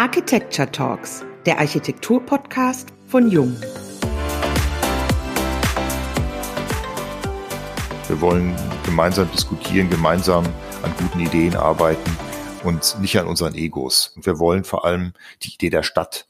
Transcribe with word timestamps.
Architecture 0.00 0.72
Talks, 0.72 1.26
der 1.44 1.58
Architektur-Podcast 1.58 2.88
von 3.06 3.30
Jung. 3.30 3.54
Wir 8.08 8.18
wollen 8.22 8.56
gemeinsam 8.86 9.30
diskutieren, 9.30 9.90
gemeinsam 9.90 10.46
an 10.82 10.94
guten 10.98 11.20
Ideen 11.20 11.54
arbeiten 11.54 12.16
und 12.64 12.98
nicht 13.02 13.18
an 13.18 13.26
unseren 13.26 13.54
Egos. 13.54 14.14
Und 14.16 14.24
wir 14.24 14.38
wollen 14.38 14.64
vor 14.64 14.86
allem 14.86 15.12
die 15.42 15.52
Idee 15.52 15.68
der 15.68 15.82
Stadt 15.82 16.26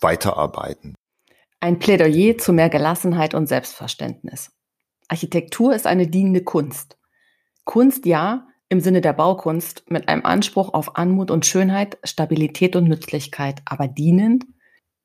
weiterarbeiten. 0.00 0.94
Ein 1.58 1.80
Plädoyer 1.80 2.38
zu 2.38 2.52
mehr 2.52 2.70
Gelassenheit 2.70 3.34
und 3.34 3.48
Selbstverständnis. 3.48 4.52
Architektur 5.08 5.74
ist 5.74 5.88
eine 5.88 6.06
dienende 6.06 6.44
Kunst. 6.44 6.96
Kunst 7.64 8.06
ja, 8.06 8.46
im 8.74 8.80
Sinne 8.80 9.00
der 9.00 9.12
Baukunst, 9.12 9.88
mit 9.88 10.08
einem 10.08 10.24
Anspruch 10.24 10.74
auf 10.74 10.96
Anmut 10.96 11.30
und 11.30 11.46
Schönheit, 11.46 11.96
Stabilität 12.02 12.74
und 12.74 12.88
Nützlichkeit, 12.88 13.62
aber 13.64 13.86
dienend? 13.86 14.46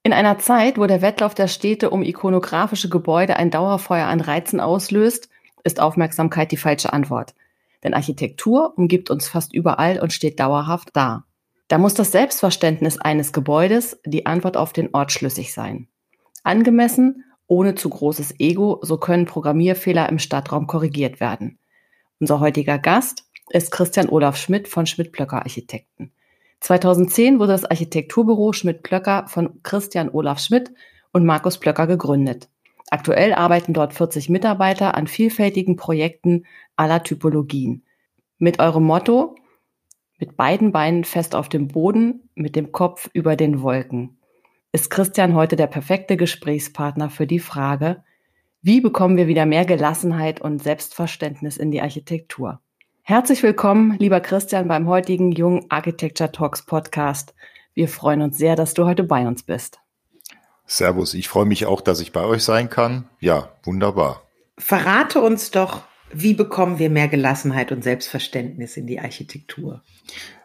In 0.01 0.11
einer 0.11 0.39
Zeit, 0.39 0.79
wo 0.79 0.87
der 0.87 1.03
Wettlauf 1.03 1.35
der 1.35 1.47
Städte 1.47 1.91
um 1.91 2.01
ikonografische 2.01 2.89
Gebäude 2.89 3.35
ein 3.35 3.51
Dauerfeuer 3.51 4.07
an 4.07 4.21
Reizen 4.21 4.59
auslöst, 4.59 5.29
ist 5.63 5.79
Aufmerksamkeit 5.79 6.51
die 6.51 6.57
falsche 6.57 6.93
Antwort. 6.93 7.35
Denn 7.83 7.93
Architektur 7.93 8.73
umgibt 8.75 9.11
uns 9.11 9.27
fast 9.27 9.53
überall 9.53 9.99
und 9.99 10.13
steht 10.13 10.39
dauerhaft 10.39 10.89
da. 10.93 11.25
Da 11.67 11.77
muss 11.77 11.93
das 11.93 12.11
Selbstverständnis 12.11 12.97
eines 12.97 13.33
Gebäudes 13.33 13.99
die 14.03 14.25
Antwort 14.25 14.57
auf 14.57 14.73
den 14.73 14.89
Ort 14.93 15.11
schlüssig 15.11 15.53
sein. 15.53 15.87
Angemessen, 16.43 17.23
ohne 17.45 17.75
zu 17.75 17.89
großes 17.89 18.39
Ego, 18.39 18.79
so 18.81 18.97
können 18.97 19.27
Programmierfehler 19.27 20.09
im 20.09 20.17
Stadtraum 20.17 20.65
korrigiert 20.65 21.19
werden. 21.19 21.59
Unser 22.19 22.41
heutiger 22.41 22.79
Gast 22.79 23.28
ist 23.49 23.71
Christian 23.71 24.09
Olaf 24.09 24.37
Schmidt 24.37 24.67
von 24.67 24.85
Schmidt-Plöcker 24.85 25.37
Architekten. 25.37 26.11
2010 26.61 27.39
wurde 27.39 27.53
das 27.53 27.65
Architekturbüro 27.65 28.53
Schmidt-Plöcker 28.53 29.25
von 29.27 29.61
Christian 29.63 30.09
Olaf 30.09 30.39
Schmidt 30.39 30.71
und 31.11 31.25
Markus 31.25 31.57
Plöcker 31.57 31.87
gegründet. 31.87 32.49
Aktuell 32.91 33.33
arbeiten 33.33 33.73
dort 33.73 33.93
40 33.93 34.29
Mitarbeiter 34.29 34.95
an 34.95 35.07
vielfältigen 35.07 35.75
Projekten 35.75 36.45
aller 36.75 37.03
Typologien. 37.03 37.85
Mit 38.37 38.59
eurem 38.59 38.83
Motto, 38.83 39.35
mit 40.17 40.37
beiden 40.37 40.71
Beinen 40.71 41.03
fest 41.03 41.35
auf 41.35 41.49
dem 41.49 41.67
Boden, 41.67 42.29
mit 42.35 42.55
dem 42.55 42.71
Kopf 42.71 43.09
über 43.13 43.35
den 43.35 43.61
Wolken, 43.61 44.17
ist 44.71 44.89
Christian 44.89 45.33
heute 45.33 45.55
der 45.55 45.67
perfekte 45.67 46.17
Gesprächspartner 46.17 47.09
für 47.09 47.25
die 47.25 47.39
Frage, 47.39 48.03
wie 48.61 48.81
bekommen 48.81 49.17
wir 49.17 49.27
wieder 49.27 49.45
mehr 49.45 49.65
Gelassenheit 49.65 50.41
und 50.41 50.61
Selbstverständnis 50.61 51.57
in 51.57 51.71
die 51.71 51.81
Architektur? 51.81 52.61
Herzlich 53.09 53.41
willkommen, 53.41 53.97
lieber 53.97 54.19
Christian, 54.19 54.67
beim 54.67 54.87
heutigen 54.87 55.31
Jung 55.31 55.65
Architecture 55.69 56.31
Talks 56.31 56.61
Podcast. 56.61 57.33
Wir 57.73 57.87
freuen 57.87 58.21
uns 58.21 58.37
sehr, 58.37 58.55
dass 58.55 58.75
du 58.75 58.85
heute 58.85 59.03
bei 59.03 59.27
uns 59.27 59.41
bist. 59.41 59.79
Servus, 60.67 61.15
ich 61.15 61.27
freue 61.27 61.47
mich 61.47 61.65
auch, 61.65 61.81
dass 61.81 62.01
ich 62.01 62.11
bei 62.11 62.23
euch 62.23 62.43
sein 62.43 62.69
kann. 62.69 63.09
Ja, 63.19 63.49
wunderbar. 63.63 64.21
Verrate 64.59 65.21
uns 65.21 65.49
doch, 65.49 65.81
wie 66.13 66.35
bekommen 66.35 66.77
wir 66.77 66.91
mehr 66.91 67.07
Gelassenheit 67.07 67.71
und 67.71 67.83
Selbstverständnis 67.83 68.77
in 68.77 68.85
die 68.85 68.99
Architektur? 68.99 69.81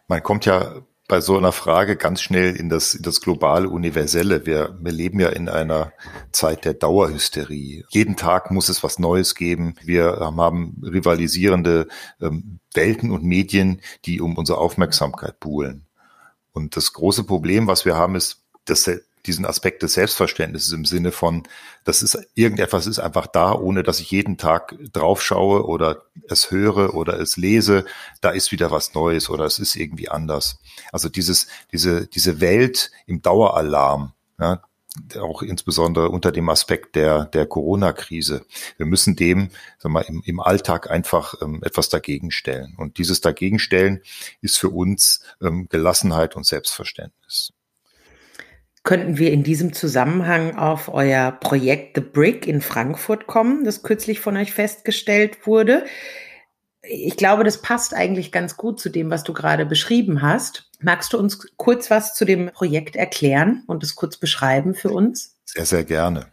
Man 0.09 0.23
kommt 0.23 0.47
ja 0.47 0.77
bei 1.07 1.21
so 1.21 1.37
einer 1.37 1.53
Frage 1.53 1.97
ganz 1.97 2.23
schnell 2.23 2.57
in 2.57 2.69
das, 2.69 2.95
in 2.95 3.03
das 3.03 3.21
globale 3.21 3.69
Universelle. 3.69 4.47
Wir, 4.47 4.79
wir 4.81 4.93
leben 4.93 5.21
ja 5.21 5.29
in 5.29 5.49
einer 5.49 5.93
Zeit 6.33 6.65
der 6.65 6.75
Dauerhysterie. 6.75 7.85
Jeden 7.91 8.17
Tag 8.17 8.51
muss 8.51 8.71
es 8.71 8.83
was 8.83 8.99
Neues 8.99 9.35
geben. 9.35 9.75
Wir 9.83 10.19
haben 10.21 10.81
rivalisierende 10.83 11.89
ähm, 12.21 12.61
Welten 12.73 13.11
und 13.11 13.23
Medien, 13.23 13.83
die 14.07 14.21
um 14.21 14.37
unsere 14.39 14.59
Aufmerksamkeit 14.59 15.41
buhlen. 15.41 15.87
Und 16.53 16.77
das 16.77 16.93
große 16.95 17.25
Problem, 17.25 17.67
was 17.67 17.85
wir 17.85 17.97
haben, 17.97 18.15
ist, 18.15 18.43
dass 18.65 18.89
diesen 19.27 19.47
Aspekt 19.47 19.83
des 19.83 19.95
Selbstverständnisses 19.95 20.73
im 20.73 20.85
Sinne 20.85 21.13
von, 21.13 21.45
das 21.85 22.03
ist 22.03 22.19
irgendetwas 22.35 22.87
ist 22.87 22.99
einfach 22.99 23.27
da, 23.27 23.55
ohne 23.55 23.83
dass 23.83 24.01
ich 24.01 24.11
jeden 24.11 24.37
Tag 24.37 24.77
drauf 24.93 25.23
schaue 25.23 25.67
oder 25.67 26.03
es 26.29 26.51
höre 26.51 26.95
oder 26.95 27.19
es 27.19 27.37
lese, 27.37 27.85
da 28.21 28.31
ist 28.31 28.53
wieder 28.53 28.71
was 28.71 28.95
Neues 28.95 29.31
oder 29.31 29.45
es 29.45 29.59
ist 29.59 29.77
irgendwie 29.77 30.09
anders. 30.09 30.59
Also 30.93 31.09
dieses, 31.09 31.47
diese, 31.73 32.07
diese 32.07 32.41
Welt 32.41 32.91
im 33.07 33.23
Daueralarm, 33.23 34.13
ja, 34.39 34.63
auch 35.21 35.43
insbesondere 35.43 36.11
unter 36.11 36.31
dem 36.31 36.49
Aspekt 36.49 36.95
der, 36.95 37.25
der 37.25 37.47
Corona-Krise. 37.47 38.47
Wir 38.77 38.87
müssen 38.87 39.17
dem 39.17 39.51
sag 39.79 39.91
mal, 39.91 40.03
im, 40.03 40.23
im 40.25 40.41
Alltag 40.41 40.91
einfach 40.91 41.35
ähm, 41.43 41.63
etwas 41.65 41.89
dagegen 41.89 42.31
stellen. 42.31 42.75
Und 42.77 42.99
dieses 42.99 43.21
Dagegenstellen 43.21 44.03
ist 44.41 44.59
für 44.59 44.69
uns 44.71 45.21
ähm, 45.43 45.69
Gelassenheit 45.69 46.37
und 46.37 46.47
Selbstverständnis. 46.47 47.53
Könnten 48.85 49.17
wir 49.17 49.33
in 49.33 49.43
diesem 49.43 49.73
Zusammenhang 49.73 50.57
auf 50.59 50.93
euer 50.93 51.33
Projekt 51.33 51.97
The 51.97 52.03
Brick 52.03 52.47
in 52.47 52.61
Frankfurt 52.61 53.27
kommen, 53.27 53.65
das 53.65 53.83
kürzlich 53.83 54.21
von 54.21 54.37
euch 54.37 54.53
festgestellt 54.53 55.47
wurde? 55.47 55.87
Ich 56.83 57.17
glaube, 57.17 57.45
das 57.45 57.63
passt 57.63 57.95
eigentlich 57.95 58.31
ganz 58.31 58.59
gut 58.59 58.79
zu 58.79 58.91
dem, 58.91 59.11
was 59.11 59.25
du 59.25 59.33
gerade 59.33 59.65
beschrieben 59.65 60.21
hast. 60.21 60.71
Magst 60.81 61.15
du 61.15 61.19
uns 61.19 61.57
kurz 61.57 61.91
was 61.91 62.15
zu 62.15 62.27
dem 62.27 62.51
Projekt 62.53 62.95
erklären 62.95 63.63
und 63.67 63.83
es 63.83 63.95
kurz 63.95 64.19
beschreiben 64.19 64.75
für 64.75 64.91
uns? 64.91 65.35
Sehr, 65.47 65.65
sehr 65.65 65.85
gerne. 65.85 66.27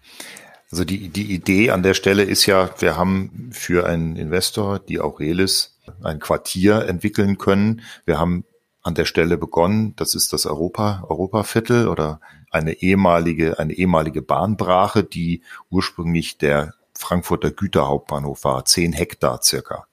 Also 0.69 0.83
die, 0.83 1.07
die 1.07 1.33
Idee 1.33 1.71
an 1.71 1.83
der 1.83 1.93
Stelle 1.93 2.23
ist 2.23 2.45
ja, 2.47 2.69
wir 2.79 2.97
haben 2.97 3.51
für 3.53 3.87
einen 3.87 4.17
Investor, 4.17 4.79
die 4.79 4.99
Aurelis, 4.99 5.77
ein 6.03 6.19
Quartier 6.19 6.85
entwickeln 6.85 7.37
können. 7.37 7.81
Wir 8.03 8.19
haben 8.19 8.43
an 8.81 8.95
der 8.95 9.05
Stelle 9.05 9.37
begonnen. 9.37 9.95
Das 9.95 10.15
ist 10.15 10.33
das 10.33 10.45
Europa, 10.45 11.05
Europaviertel 11.07 11.87
oder 11.87 12.19
eine 12.51 12.73
ehemalige, 12.73 13.57
eine 13.57 13.73
ehemalige 13.73 14.21
Bahnbrache, 14.21 15.03
die 15.03 15.41
ursprünglich 15.69 16.37
der 16.37 16.75
Frankfurter 16.93 17.51
Güterhauptbahnhof 17.51 18.43
war, 18.43 18.65
zehn 18.65 18.93
Hektar 18.93 19.41
circa. 19.41 19.87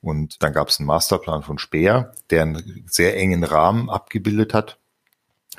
Und 0.00 0.42
dann 0.42 0.52
gab 0.52 0.68
es 0.68 0.78
einen 0.78 0.86
Masterplan 0.86 1.42
von 1.42 1.58
Speer, 1.58 2.12
der 2.30 2.42
einen 2.42 2.84
sehr 2.88 3.16
engen 3.16 3.44
Rahmen 3.44 3.90
abgebildet 3.90 4.54
hat. 4.54 4.78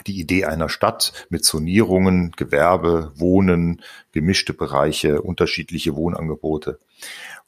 Die 0.08 0.18
Idee 0.18 0.46
einer 0.46 0.70
Stadt 0.70 1.28
mit 1.30 1.44
Zonierungen, 1.44 2.32
Gewerbe, 2.32 3.12
Wohnen, 3.16 3.82
gemischte 4.14 4.54
Bereiche, 4.54 5.22
unterschiedliche 5.22 5.96
Wohnangebote. 5.96 6.80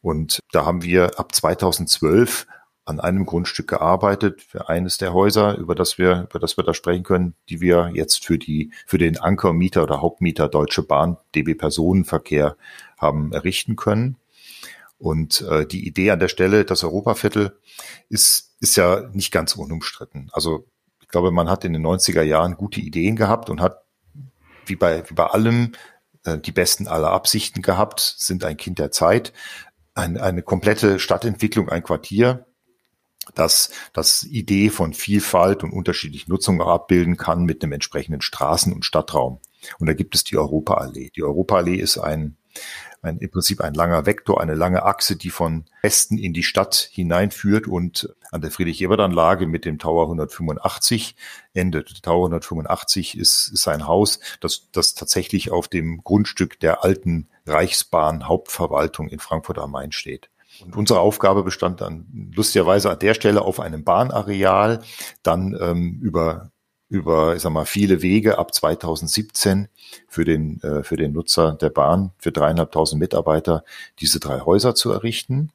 Und 0.02 0.40
da 0.52 0.66
haben 0.66 0.84
wir 0.84 1.18
ab 1.18 1.34
2012 1.34 2.47
an 2.86 3.00
einem 3.00 3.25
Grundstück 3.25 3.68
gearbeitet 3.68 4.42
für 4.42 4.69
eines 4.69 4.97
der 4.97 5.14
Häuser, 5.14 5.58
über 5.58 5.75
das 5.75 5.97
wir, 5.97 6.28
über 6.30 6.40
das 6.40 6.58
wir 6.58 6.64
da 6.64 6.74
sprechen 6.74 7.03
können, 7.03 7.36
die 7.50 7.62
wir 7.62 7.92
jetzt 7.94 8.25
für 8.25 8.38
die, 8.38 8.72
für 8.88 8.97
den 8.97 9.18
Ankermieter 9.18 9.84
oder 9.84 10.02
Hauptmieter 10.02 10.47
Deutsche 10.47 10.81
Bahn, 10.81 11.18
DB 11.36 11.53
Personenverkehr 11.53 12.58
haben 12.97 13.34
errichten 13.34 13.75
können. 13.75 14.18
Und 14.97 15.41
äh, 15.41 15.66
die 15.66 15.88
Idee 15.88 16.12
an 16.12 16.20
der 16.20 16.28
Stelle, 16.28 16.66
das 16.66 16.84
Europaviertel, 16.84 17.58
ist, 18.09 18.56
ist 18.59 18.78
ja 18.78 19.09
nicht 19.14 19.31
ganz 19.31 19.56
unumstritten. 19.56 20.30
Also 20.31 20.68
ich 21.02 21.08
glaube, 21.08 21.31
man 21.31 21.50
hat 21.50 21.66
in 21.66 21.74
den 21.74 21.86
90er 21.86 22.22
Jahren 22.22 22.56
gute 22.56 22.81
Ideen 22.81 23.16
gehabt 23.16 23.50
und 23.50 23.62
hat, 23.62 23.84
wie 24.66 24.75
bei, 24.75 25.03
wie 25.09 25.14
bei 25.14 25.25
allem, 25.25 25.74
äh, 26.24 26.38
die 26.38 26.52
besten 26.52 26.88
aller 26.88 27.12
Absichten 27.12 27.62
gehabt, 27.62 28.00
sind 28.18 28.44
ein 28.44 28.58
Kind 28.58 28.80
der 28.80 28.91
Zeit. 28.91 29.34
Ein, 29.94 30.18
eine 30.18 30.41
komplette 30.41 31.00
Stadtentwicklung, 31.00 31.70
ein 31.70 31.84
Quartier 31.84 32.46
dass 33.36 33.72
das 33.94 34.24
Idee 34.24 34.70
von 34.70 34.94
Vielfalt 34.94 35.64
und 35.64 35.72
unterschiedlichen 35.72 36.32
Nutzungen 36.32 36.62
abbilden 36.62 37.18
kann 37.18 37.44
mit 37.44 37.64
einem 37.64 37.74
entsprechenden 37.74 38.22
Straßen- 38.22 38.74
und 38.74 38.86
Stadtraum. 38.86 39.40
Und 39.80 39.88
da 39.88 39.94
gibt 39.94 40.16
es 40.16 40.24
die 40.24 40.38
Europaallee. 40.38 41.12
Die 41.16 41.24
Europaallee 41.24 41.76
ist 41.76 41.98
ein, 42.00 42.36
ein, 43.04 43.20
im 43.20 43.30
Prinzip 43.30 43.62
ein 43.62 43.76
langer 43.76 44.08
Vektor, 44.08 44.42
eine 44.42 44.56
lange 44.56 44.84
Achse, 44.84 45.16
die 45.16 45.30
von 45.30 45.66
Westen 45.84 46.18
in 46.18 46.34
die 46.34 46.44
Stadt 46.44 46.90
hineinführt 46.92 47.68
und 47.68 48.14
an 48.32 48.42
der 48.42 48.50
Friedrich-Ebert-Anlage 48.50 49.46
mit 49.46 49.66
dem 49.66 49.78
Tower 49.78 50.06
185 50.06 51.16
endet. 51.53 52.02
Tower 52.02 52.26
185 52.26 53.18
ist, 53.18 53.50
ist 53.50 53.68
ein 53.68 53.85
Haus, 53.85 54.20
das, 54.40 54.70
das 54.72 54.96
tatsächlich 54.96 55.52
auf 55.52 55.68
dem 55.68 56.03
Grundstück 56.03 56.59
der 56.59 56.84
alten 56.84 57.28
Reichsbahn 57.46 58.28
Hauptverwaltung 58.28 59.09
in 59.09 59.20
Frankfurt 59.20 59.59
am 59.59 59.72
Main 59.72 59.91
steht. 59.91 60.31
Und 60.63 60.75
unsere 60.75 60.99
Aufgabe 60.99 61.43
bestand 61.43 61.81
dann 61.81 62.31
lustigerweise 62.35 62.91
an 62.91 62.99
der 62.99 63.13
Stelle 63.13 63.41
auf 63.41 63.59
einem 63.59 63.84
Bahnareal, 63.84 64.81
dann 65.23 65.58
ähm, 65.59 65.99
über 66.02 66.52
über, 66.91 67.37
ich 67.37 67.41
sag 67.41 67.53
mal, 67.53 67.66
viele 67.66 68.02
Wege 68.02 68.37
ab 68.37 68.53
2017 68.53 69.69
für 70.09 70.25
den, 70.25 70.61
äh, 70.61 70.84
für 70.84 70.97
den 70.97 71.13
Nutzer 71.13 71.53
der 71.53 71.69
Bahn, 71.69 72.11
für 72.17 72.34
dreieinhalbtausend 72.34 72.99
Mitarbeiter, 72.99 73.63
diese 74.02 74.19
drei 74.19 74.41
Häuser 74.41 74.75
zu 74.75 74.91
errichten. 74.91 75.53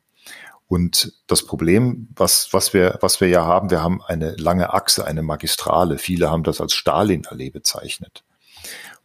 Und 0.66 1.12
das 1.26 1.44
Problem, 1.44 2.08
was, 2.16 2.54
was 2.54 2.72
wir, 2.72 2.98
was 3.02 3.20
wir 3.20 3.28
ja 3.28 3.44
haben, 3.44 3.70
wir 3.70 3.82
haben 3.82 4.02
eine 4.02 4.34
lange 4.36 4.72
Achse, 4.72 5.06
eine 5.06 5.22
Magistrale. 5.22 5.98
Viele 5.98 6.30
haben 6.30 6.42
das 6.42 6.62
als 6.62 6.72
Stalin-Allee 6.72 7.50
bezeichnet. 7.50 8.24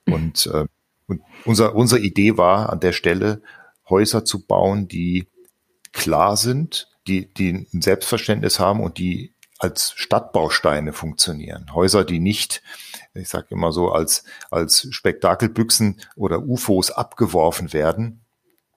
Und, 0.08 0.46
äh, 0.48 0.68
und 1.08 1.22
unser, 1.44 1.76
unsere 1.76 2.00
Idee 2.00 2.38
war 2.38 2.70
an 2.70 2.80
der 2.80 2.94
Stelle, 2.94 3.42
Häuser 3.90 4.24
zu 4.24 4.46
bauen, 4.46 4.88
die 4.88 5.28
klar 5.92 6.38
sind, 6.38 6.90
die, 7.08 7.34
die 7.34 7.68
ein 7.74 7.82
Selbstverständnis 7.82 8.60
haben 8.60 8.82
und 8.82 8.98
die 8.98 9.34
als 9.60 9.94
Stadtbausteine 9.96 10.92
funktionieren. 10.92 11.68
Häuser, 11.74 12.04
die 12.04 12.20
nicht, 12.20 12.64
ich 13.14 13.30
sage 13.30 13.48
immer 13.52 13.72
so, 13.72 13.92
als, 13.92 14.24
als 14.50 14.88
Spektakelbüchsen 14.90 16.02
oder 16.16 16.42
UFOs 16.42 16.90
abgeworfen 16.90 17.72
werden, 17.72 18.26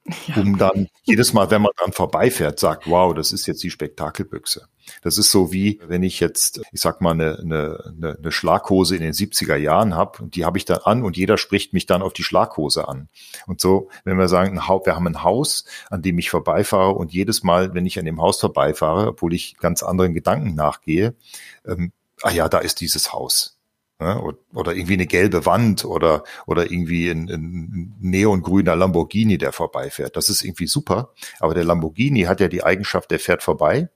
ja. 0.26 0.36
um 0.36 0.58
dann 0.58 0.88
jedes 1.02 1.32
Mal, 1.32 1.50
wenn 1.50 1.62
man 1.62 1.72
dann 1.78 1.92
vorbeifährt, 1.92 2.58
sagt, 2.58 2.88
wow, 2.88 3.14
das 3.14 3.32
ist 3.32 3.46
jetzt 3.46 3.62
die 3.62 3.70
Spektakelbüchse. 3.70 4.68
Das 5.02 5.16
ist 5.16 5.30
so 5.30 5.50
wie, 5.50 5.80
wenn 5.86 6.02
ich 6.02 6.20
jetzt, 6.20 6.60
ich 6.72 6.80
sag 6.80 7.00
mal, 7.00 7.12
eine, 7.12 7.38
eine, 7.38 8.18
eine 8.18 8.32
Schlaghose 8.32 8.96
in 8.96 9.02
den 9.02 9.14
70er 9.14 9.56
Jahren 9.56 9.94
habe 9.94 10.22
und 10.22 10.36
die 10.36 10.44
habe 10.44 10.58
ich 10.58 10.66
dann 10.66 10.80
an 10.84 11.02
und 11.02 11.16
jeder 11.16 11.38
spricht 11.38 11.72
mich 11.72 11.86
dann 11.86 12.02
auf 12.02 12.12
die 12.12 12.22
Schlaghose 12.22 12.86
an. 12.86 13.08
Und 13.46 13.62
so, 13.62 13.88
wenn 14.04 14.18
wir 14.18 14.28
sagen, 14.28 14.56
wir 14.56 14.94
haben 14.94 15.06
ein 15.06 15.22
Haus, 15.22 15.64
an 15.88 16.02
dem 16.02 16.18
ich 16.18 16.28
vorbeifahre 16.28 16.92
und 16.92 17.12
jedes 17.12 17.42
Mal, 17.42 17.72
wenn 17.72 17.86
ich 17.86 17.98
an 17.98 18.04
dem 18.04 18.20
Haus 18.20 18.40
vorbeifahre, 18.40 19.08
obwohl 19.08 19.32
ich 19.32 19.56
ganz 19.56 19.82
anderen 19.82 20.12
Gedanken 20.12 20.54
nachgehe, 20.54 21.14
ähm, 21.66 21.92
ah 22.22 22.30
ja, 22.30 22.48
da 22.50 22.58
ist 22.58 22.82
dieses 22.82 23.12
Haus 23.12 23.54
Ne? 24.00 24.20
Oder 24.52 24.74
irgendwie 24.74 24.94
eine 24.94 25.06
gelbe 25.06 25.46
Wand 25.46 25.84
oder, 25.84 26.24
oder 26.46 26.70
irgendwie 26.70 27.08
ein, 27.10 27.28
ein 27.28 27.96
neongrüner 28.00 28.76
Lamborghini, 28.76 29.38
der 29.38 29.52
vorbeifährt. 29.52 30.16
Das 30.16 30.28
ist 30.28 30.42
irgendwie 30.42 30.66
super. 30.66 31.12
Aber 31.40 31.54
der 31.54 31.64
Lamborghini 31.64 32.22
hat 32.22 32.40
ja 32.40 32.48
die 32.48 32.64
Eigenschaft, 32.64 33.10
der 33.10 33.20
fährt 33.20 33.42
vorbei 33.42 33.88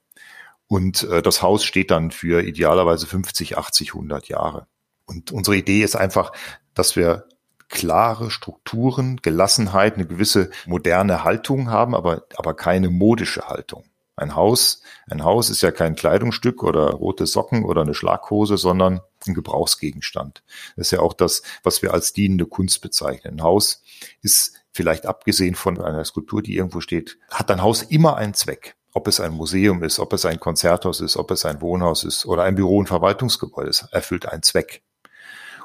und 0.69 1.03
äh, 1.03 1.21
das 1.21 1.41
Haus 1.41 1.65
steht 1.65 1.91
dann 1.91 2.11
für 2.11 2.43
idealerweise 2.43 3.07
50, 3.07 3.57
80, 3.57 3.95
100 3.95 4.27
Jahre. 4.29 4.67
Und 5.05 5.31
unsere 5.31 5.57
Idee 5.57 5.81
ist 5.81 5.95
einfach, 5.95 6.31
dass 6.75 6.95
wir 6.95 7.25
klare 7.69 8.29
Strukturen, 8.29 9.17
Gelassenheit, 9.17 9.95
eine 9.95 10.05
gewisse 10.05 10.51
moderne 10.67 11.23
Haltung 11.23 11.71
haben, 11.71 11.95
aber, 11.95 12.25
aber 12.35 12.55
keine 12.55 12.89
modische 12.89 13.47
Haltung. 13.47 13.83
Ein 14.19 14.35
Haus, 14.35 14.81
ein 15.07 15.23
Haus 15.23 15.49
ist 15.49 15.61
ja 15.61 15.71
kein 15.71 15.95
Kleidungsstück 15.95 16.61
oder 16.63 16.91
rote 16.91 17.25
Socken 17.25 17.63
oder 17.63 17.81
eine 17.81 17.93
Schlaghose, 17.93 18.57
sondern 18.57 18.99
ein 19.25 19.33
Gebrauchsgegenstand. 19.33 20.43
Das 20.75 20.87
ist 20.87 20.91
ja 20.91 20.99
auch 20.99 21.13
das, 21.13 21.41
was 21.63 21.81
wir 21.81 21.93
als 21.93 22.11
dienende 22.11 22.45
Kunst 22.45 22.81
bezeichnen. 22.81 23.35
Ein 23.35 23.43
Haus 23.43 23.81
ist 24.21 24.59
vielleicht 24.71 25.05
abgesehen 25.05 25.55
von 25.55 25.81
einer 25.81 26.03
Skulptur, 26.03 26.41
die 26.41 26.57
irgendwo 26.57 26.81
steht, 26.81 27.17
hat 27.31 27.49
ein 27.49 27.61
Haus 27.61 27.81
immer 27.81 28.17
einen 28.17 28.33
Zweck. 28.33 28.75
Ob 28.93 29.07
es 29.07 29.19
ein 29.19 29.33
Museum 29.33 29.83
ist, 29.83 29.99
ob 29.99 30.11
es 30.13 30.25
ein 30.25 30.39
Konzerthaus 30.39 30.99
ist, 30.99 31.15
ob 31.15 31.31
es 31.31 31.45
ein 31.45 31.61
Wohnhaus 31.61 32.03
ist 32.03 32.25
oder 32.25 32.43
ein 32.43 32.55
Büro- 32.55 32.79
und 32.79 32.87
Verwaltungsgebäude 32.87 33.69
ist, 33.69 33.87
erfüllt 33.91 34.25
einen 34.25 34.43
Zweck. 34.43 34.81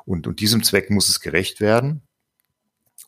Und, 0.04 0.26
und 0.26 0.40
diesem 0.40 0.62
Zweck 0.62 0.90
muss 0.90 1.08
es 1.08 1.20
gerecht 1.20 1.60
werden. 1.60 2.02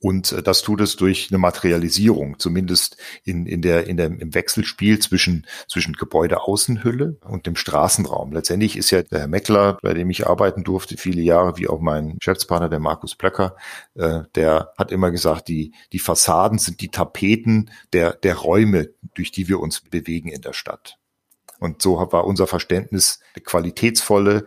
Und 0.00 0.32
äh, 0.32 0.43
das 0.43 0.62
tut 0.62 0.81
es 0.81 0.96
durch 0.96 1.28
eine 1.31 1.38
Materialisierung, 1.38 2.38
zumindest 2.38 2.96
in, 3.25 3.46
in 3.46 3.62
der, 3.62 3.87
in 3.87 3.96
der, 3.96 4.06
im 4.06 4.34
Wechselspiel 4.34 4.98
zwischen, 4.98 5.46
zwischen 5.69 5.94
Gebäudeaußenhülle 5.94 7.19
und 7.25 7.46
dem 7.46 7.56
Straßenraum. 7.56 8.32
Letztendlich 8.32 8.76
ist 8.76 8.90
ja 8.90 9.02
der 9.02 9.20
Herr 9.20 9.28
Meckler, 9.28 9.78
bei 9.82 9.94
dem 9.94 10.10
ich 10.10 10.26
arbeiten 10.26 10.64
durfte, 10.64 10.96
viele 10.96 11.22
Jahre, 11.22 11.56
wie 11.56 11.69
auch 11.69 11.81
mein 11.81 12.19
Geschäftspartner, 12.19 12.69
der 12.69 12.81
Markus 12.81 13.14
Plöcker, 13.14 13.56
äh, 13.94 14.20
der 14.34 14.72
hat 14.76 14.93
immer 14.93 15.10
gesagt, 15.10 15.48
die, 15.48 15.72
die 15.93 15.99
Fassaden 15.99 16.58
sind 16.58 16.81
die 16.81 16.88
Tapeten 16.88 17.70
der, 17.92 18.12
der 18.12 18.37
Räume, 18.37 18.90
durch 19.14 19.32
die 19.32 19.49
wir 19.49 19.60
uns 19.60 19.81
bewegen 19.81 20.28
in 20.28 20.42
der 20.42 20.52
Stadt. 20.52 20.99
Und 21.58 21.81
so 21.81 21.96
war 22.12 22.26
unser 22.26 22.46
Verständnis 22.46 23.20
eine 23.34 23.42
qualitätsvolle 23.42 24.44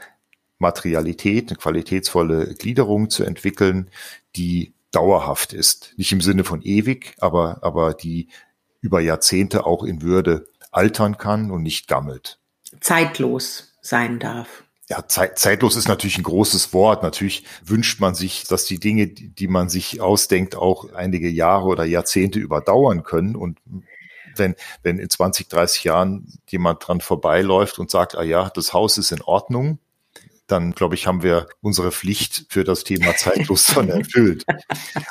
Materialität, 0.59 1.49
eine 1.49 1.57
qualitätsvolle 1.57 2.53
Gliederung 2.53 3.09
zu 3.09 3.23
entwickeln, 3.23 3.89
die 4.35 4.73
dauerhaft 4.91 5.53
ist. 5.53 5.93
Nicht 5.97 6.11
im 6.11 6.21
Sinne 6.21 6.43
von 6.43 6.61
ewig, 6.61 7.15
aber, 7.19 7.59
aber 7.61 7.93
die 7.93 8.29
über 8.81 9.01
Jahrzehnte 9.01 9.65
auch 9.65 9.83
in 9.83 10.01
Würde 10.01 10.47
altern 10.71 11.17
kann 11.17 11.51
und 11.51 11.63
nicht 11.63 11.87
gammelt. 11.87 12.39
Zeitlos 12.81 13.73
sein 13.81 14.19
darf. 14.19 14.63
Ja, 14.87 15.07
zeit, 15.07 15.37
zeitlos 15.37 15.75
ist 15.75 15.87
natürlich 15.87 16.17
ein 16.17 16.23
großes 16.23 16.73
Wort. 16.73 17.03
Natürlich 17.03 17.45
wünscht 17.63 17.99
man 17.99 18.15
sich, 18.15 18.45
dass 18.45 18.65
die 18.65 18.79
Dinge, 18.79 19.07
die 19.07 19.47
man 19.47 19.69
sich 19.69 20.01
ausdenkt, 20.01 20.55
auch 20.55 20.91
einige 20.93 21.29
Jahre 21.29 21.67
oder 21.67 21.83
Jahrzehnte 21.83 22.39
überdauern 22.39 23.03
können. 23.03 23.35
Und 23.35 23.59
wenn, 24.35 24.55
wenn 24.81 24.97
in 24.97 25.09
20, 25.09 25.47
30 25.47 25.83
Jahren 25.83 26.33
jemand 26.47 26.87
dran 26.87 27.01
vorbeiläuft 27.01 27.77
und 27.77 27.91
sagt, 27.91 28.15
ah 28.15 28.23
ja, 28.23 28.49
das 28.49 28.73
Haus 28.73 28.97
ist 28.97 29.11
in 29.11 29.21
Ordnung, 29.21 29.77
dann 30.51 30.73
glaube 30.73 30.95
ich, 30.95 31.07
haben 31.07 31.23
wir 31.23 31.47
unsere 31.61 31.91
Pflicht 31.91 32.45
für 32.49 32.63
das 32.63 32.83
Thema 32.83 33.15
zeitlos 33.15 33.65
schon 33.73 33.89
erfüllt. 33.89 34.45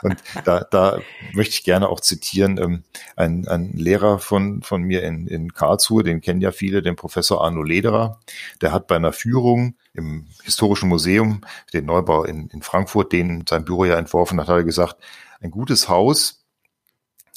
Und 0.03 0.17
da, 0.45 0.67
da 0.71 1.01
möchte 1.33 1.55
ich 1.55 1.65
gerne 1.65 1.89
auch 1.89 2.01
zitieren, 2.01 2.59
ähm, 2.59 2.83
ein, 3.17 3.47
ein 3.49 3.73
Lehrer 3.73 4.19
von, 4.19 4.63
von 4.63 4.83
mir 4.83 5.03
in, 5.03 5.27
in 5.27 5.53
Karlsruhe, 5.53 6.03
den 6.03 6.21
kennen 6.21 6.41
ja 6.41 6.53
viele, 6.53 6.83
den 6.83 6.97
Professor 6.97 7.45
Arno 7.45 7.63
Lederer, 7.63 8.21
der 8.61 8.73
hat 8.73 8.87
bei 8.87 8.97
einer 8.97 9.13
Führung 9.13 9.75
im 9.95 10.27
Historischen 10.45 10.89
Museum, 10.89 11.43
den 11.73 11.87
Neubau 11.87 12.25
in, 12.25 12.49
in 12.49 12.63
Frankfurt, 12.63 13.13
den 13.13 13.45
sein 13.49 13.65
Büro 13.65 13.85
ja 13.85 13.99
entworfen 13.99 14.41
hat, 14.41 14.49
hat 14.49 14.57
er 14.57 14.65
gesagt, 14.65 14.97
ein 15.41 15.51
gutes 15.51 15.89
Haus 15.89 16.38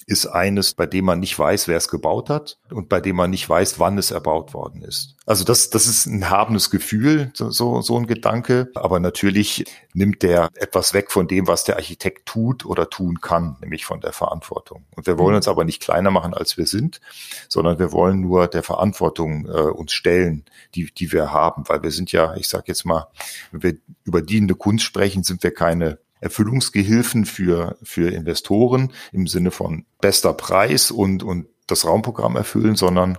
ist 0.07 0.25
eines, 0.25 0.74
bei 0.74 0.86
dem 0.86 1.06
man 1.06 1.19
nicht 1.19 1.38
weiß, 1.38 1.68
wer 1.68 1.77
es 1.77 1.88
gebaut 1.88 2.30
hat 2.30 2.57
und 2.69 2.89
bei 2.89 3.01
dem 3.01 3.15
man 3.15 3.30
nicht 3.30 3.48
weiß, 3.48 3.80
wann 3.80 3.98
es 3.98 4.12
erbaut 4.12 4.53
worden 4.53 4.81
ist. 4.81 5.15
Also 5.25 5.44
das, 5.44 5.69
das 5.69 5.88
ist 5.88 6.07
ein 6.07 6.30
habendes 6.30 6.69
Gefühl, 6.69 7.31
so, 7.33 7.81
so 7.81 7.98
ein 7.98 8.07
Gedanke. 8.07 8.69
Aber 8.75 9.00
natürlich 9.00 9.65
nimmt 9.94 10.24
der 10.24 10.50
etwas 10.56 10.94
weg 10.94 11.12
von 11.12 11.27
dem, 11.27 11.48
was 11.48 11.63
der 11.63 11.77
Architekt 11.77 12.25
tut 12.25 12.65
oder 12.65 12.89
tun 12.89 13.21
kann, 13.21 13.57
nämlich 13.62 13.86
von 13.86 14.01
der 14.01 14.13
Verantwortung. 14.13 14.86
Und 14.95 15.07
wir 15.07 15.18
wollen 15.18 15.31
mhm. 15.31 15.38
uns 15.38 15.48
aber 15.48 15.63
nicht 15.63 15.81
kleiner 15.81 16.12
machen, 16.12 16.33
als 16.33 16.57
wir 16.57 16.65
sind, 16.65 17.00
sondern 17.47 17.80
wir 17.80 17.92
wollen 17.92 18.21
nur 18.21 18.47
der 18.47 18.63
Verantwortung 18.63 19.45
äh, 19.45 19.51
uns 19.51 19.94
stellen, 19.94 20.45
die, 20.75 20.92
die 20.92 21.12
wir 21.12 21.31
haben. 21.31 21.63
Weil 21.68 21.83
wir 21.83 21.92
sind 21.92 22.12
ja, 22.12 22.36
ich 22.36 22.47
sage 22.47 22.65
jetzt 22.68 22.86
mal, 22.86 23.07
wenn 23.51 23.63
wir 23.63 23.77
über 24.04 24.21
dienende 24.21 24.56
Kunst 24.56 24.86
sprechen, 24.86 25.24
sind 25.24 25.44
wir 25.44 25.54
keine 25.54 26.00
Erfüllungsgehilfen 26.21 27.25
für, 27.25 27.77
für 27.83 28.12
Investoren 28.12 28.94
im 29.12 29.27
Sinne 29.27 29.51
von 29.51 29.85
bester 30.00 30.33
Preis 30.33 30.91
und, 30.91 31.23
und 31.23 31.47
das 31.68 31.85
Raumprogramm 31.85 32.35
erfüllen, 32.35 32.75
sondern 32.75 33.18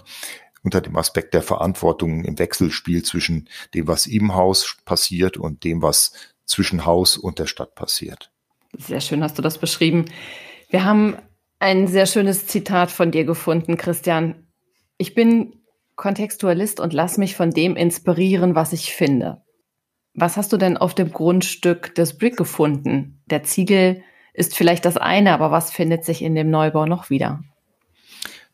unter 0.63 0.81
dem 0.81 0.97
Aspekt 0.97 1.35
der 1.35 1.43
Verantwortung 1.43 2.25
im 2.25 2.39
Wechselspiel 2.39 3.03
zwischen 3.03 3.49
dem, 3.75 3.89
was 3.89 4.07
im 4.07 4.35
Haus 4.35 4.77
passiert 4.85 5.37
und 5.37 5.65
dem, 5.65 5.83
was 5.83 6.13
zwischen 6.47 6.87
Haus 6.87 7.17
und 7.17 7.39
der 7.39 7.47
Stadt 7.47 7.75
passiert. 7.75 8.31
Sehr 8.79 9.01
schön 9.01 9.23
hast 9.23 9.37
du 9.37 9.43
das 9.43 9.59
beschrieben. 9.59 10.07
Wir 10.71 10.85
haben 10.85 11.17
ein 11.59 11.89
sehr 11.89 12.07
schönes 12.07 12.47
Zitat 12.47 12.91
von 12.91 13.11
dir 13.11 13.25
gefunden, 13.25 13.77
Christian. 13.77 14.47
Ich 14.97 15.15
bin 15.15 15.63
Kontextualist 15.97 16.81
und 16.81 16.93
lass 16.93 17.19
mich 17.19 17.37
von 17.37 17.51
dem 17.51 17.77
inspirieren, 17.77 18.55
was 18.55 18.73
ich 18.73 18.95
finde. 18.95 19.42
Was 20.15 20.37
hast 20.37 20.53
du 20.53 20.57
denn 20.59 20.77
auf 20.77 20.95
dem 20.95 21.11
Grundstück 21.11 21.95
des 21.95 22.19
Brick 22.19 22.37
gefunden? 22.37 23.23
Der 23.27 23.45
Ziegel 23.45 24.03
ist 24.35 24.57
vielleicht 24.57 24.85
das 24.85 24.97
eine, 24.97 25.33
aber 25.33 25.51
was 25.51 25.71
findet 25.71 26.05
sich 26.05 26.23
in 26.23 26.35
dem 26.35 26.51
Neubau 26.51 26.87
noch 26.87 27.09
wieder? 27.09 27.43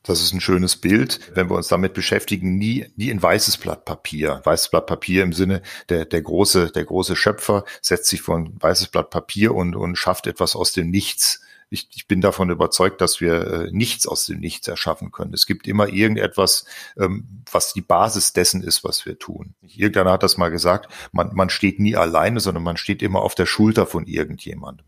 Das 0.05 0.23
ist 0.23 0.33
ein 0.33 0.41
schönes 0.41 0.77
Bild, 0.77 1.21
wenn 1.35 1.51
wir 1.51 1.57
uns 1.57 1.69
damit 1.69 1.93
beschäftigen, 1.93 2.57
nie, 2.57 2.87
nie 2.97 3.11
in 3.11 3.23
weißes 3.23 3.59
Blatt 3.59 3.85
Papier. 3.85 4.41
Weißes 4.45 4.71
Blatt 4.71 4.87
Papier 4.87 5.23
im 5.23 5.33
Sinne, 5.33 5.61
der, 5.89 6.05
der 6.05 6.23
große, 6.23 6.71
der 6.71 6.85
große 6.85 7.17
Schöpfer 7.17 7.65
setzt 7.83 8.09
sich 8.09 8.23
vor 8.23 8.39
ein 8.39 8.57
weißes 8.59 8.89
Blatt 8.89 9.11
Papier 9.11 9.55
und, 9.55 9.75
und 9.75 9.97
schafft 9.97 10.27
etwas 10.27 10.55
aus 10.55 10.73
dem 10.73 10.91
Nichts 10.91 11.43
ich, 11.71 11.89
ich 11.95 12.09
bin 12.09 12.21
davon 12.21 12.51
überzeugt, 12.51 13.01
dass 13.01 13.21
wir 13.21 13.47
äh, 13.47 13.71
nichts 13.73 14.07
aus 14.07 14.27
dem 14.27 14.41
Nichts 14.41 14.69
erschaffen 14.69 15.13
können. 15.13 15.35
Es 15.35 15.47
gibt 15.47 15.67
immer 15.67 15.89
irgendetwas, 15.89 16.65
ähm, 16.97 17.43
was 17.51 17.73
die 17.73 17.83
Basis 17.83 18.33
dessen 18.33 18.63
ist, 18.63 18.85
was 18.85 19.05
wir 19.05 19.19
tun. 19.19 19.55
Irgendeiner 19.61 20.13
hat 20.13 20.23
das 20.23 20.39
mal 20.39 20.51
gesagt, 20.51 20.91
man, 21.13 21.35
man 21.35 21.51
steht 21.51 21.79
nie 21.79 21.97
alleine, 21.97 22.41
sondern 22.41 22.63
man 22.63 22.77
steht 22.77 23.03
immer 23.03 23.21
auf 23.21 23.35
der 23.35 23.47
Schulter 23.47 23.87
von 23.87 24.07
irgendjemandem. 24.07 24.87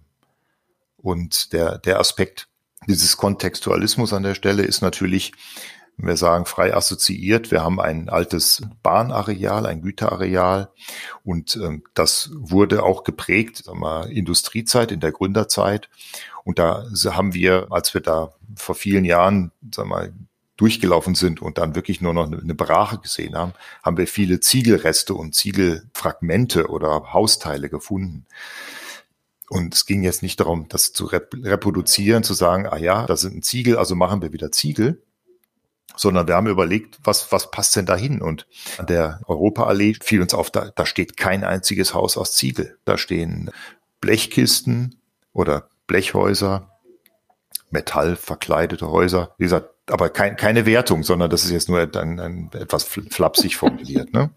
Und 0.96 1.52
der, 1.52 1.78
der 1.78 1.98
Aspekt 2.00 2.48
dieses 2.86 3.16
Kontextualismus 3.16 4.12
an 4.12 4.22
der 4.22 4.34
Stelle 4.34 4.62
ist 4.62 4.80
natürlich, 4.80 5.32
wenn 5.96 6.08
wir 6.08 6.16
sagen, 6.16 6.46
frei 6.46 6.74
assoziiert. 6.74 7.50
Wir 7.50 7.62
haben 7.62 7.78
ein 7.78 8.08
altes 8.08 8.62
Bahnareal, 8.82 9.66
ein 9.66 9.82
Güterareal 9.82 10.70
und 11.24 11.56
ähm, 11.56 11.84
das 11.92 12.30
wurde 12.32 12.82
auch 12.82 13.04
geprägt, 13.04 13.58
sagen 13.58 13.80
wir, 13.80 14.06
Industriezeit, 14.06 14.92
in 14.92 15.00
der 15.00 15.12
Gründerzeit. 15.12 15.90
Und 16.50 16.58
da 16.58 16.84
haben 17.04 17.32
wir, 17.32 17.68
als 17.70 17.94
wir 17.94 18.00
da 18.00 18.32
vor 18.56 18.74
vielen 18.74 19.04
Jahren, 19.04 19.52
sagen 19.72 19.88
wir, 19.88 20.12
durchgelaufen 20.56 21.14
sind 21.14 21.40
und 21.40 21.58
dann 21.58 21.76
wirklich 21.76 22.00
nur 22.00 22.12
noch 22.12 22.26
eine 22.26 22.56
Brache 22.56 22.98
gesehen 22.98 23.36
haben, 23.36 23.52
haben 23.84 23.96
wir 23.96 24.08
viele 24.08 24.40
Ziegelreste 24.40 25.14
und 25.14 25.36
Ziegelfragmente 25.36 26.66
oder 26.66 27.12
Hausteile 27.12 27.70
gefunden. 27.70 28.26
Und 29.48 29.76
es 29.76 29.86
ging 29.86 30.02
jetzt 30.02 30.24
nicht 30.24 30.40
darum, 30.40 30.66
das 30.68 30.92
zu 30.92 31.04
reproduzieren, 31.06 32.24
zu 32.24 32.34
sagen, 32.34 32.66
ah 32.66 32.78
ja, 32.78 33.06
da 33.06 33.16
sind 33.16 33.36
ein 33.36 33.42
Ziegel, 33.42 33.78
also 33.78 33.94
machen 33.94 34.22
wir 34.22 34.32
wieder 34.32 34.50
Ziegel, 34.50 35.00
sondern 35.94 36.26
wir 36.26 36.34
haben 36.34 36.48
überlegt, 36.48 36.98
was, 37.04 37.30
was 37.30 37.52
passt 37.52 37.76
denn 37.76 37.86
dahin? 37.86 38.20
Und 38.20 38.48
an 38.76 38.86
der 38.86 39.20
Europaallee 39.28 39.94
fiel 40.02 40.20
uns 40.20 40.34
auf, 40.34 40.50
da, 40.50 40.72
da 40.74 40.84
steht 40.84 41.16
kein 41.16 41.44
einziges 41.44 41.94
Haus 41.94 42.16
aus 42.16 42.34
Ziegel. 42.34 42.76
Da 42.84 42.98
stehen 42.98 43.52
Blechkisten 44.00 44.96
oder 45.32 45.70
Blechhäuser, 45.90 46.70
metallverkleidete 47.70 48.88
Häuser. 48.88 49.34
Wie 49.38 49.44
gesagt, 49.44 49.70
aber 49.90 50.08
kein, 50.08 50.36
keine 50.36 50.64
Wertung, 50.64 51.02
sondern 51.02 51.30
das 51.30 51.42
ist 51.42 51.50
jetzt 51.50 51.68
nur 51.68 51.80
ein, 51.80 52.20
ein 52.20 52.50
etwas 52.52 52.84
flapsig 52.84 53.56
formuliert. 53.56 54.12
Ne? 54.12 54.30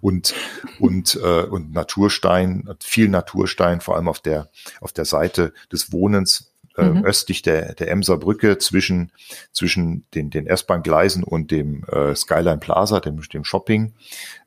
Und 0.00 0.34
und 0.78 1.20
äh, 1.22 1.42
und 1.42 1.72
Naturstein, 1.72 2.70
viel 2.82 3.10
Naturstein, 3.10 3.82
vor 3.82 3.96
allem 3.96 4.08
auf 4.08 4.20
der 4.20 4.48
auf 4.80 4.94
der 4.94 5.04
Seite 5.04 5.52
des 5.70 5.92
Wohnens 5.92 6.53
äh, 6.76 6.84
mhm. 6.84 7.04
östlich 7.04 7.42
der, 7.42 7.74
der 7.74 7.90
Emser 7.90 8.18
Brücke 8.18 8.58
zwischen, 8.58 9.12
zwischen 9.52 10.04
den, 10.14 10.30
den 10.30 10.46
S-Bahn-Gleisen 10.46 11.22
und 11.22 11.50
dem 11.50 11.84
äh, 11.84 12.14
Skyline 12.14 12.58
Plaza, 12.58 13.00
dem, 13.00 13.20
dem 13.20 13.44
Shopping. 13.44 13.92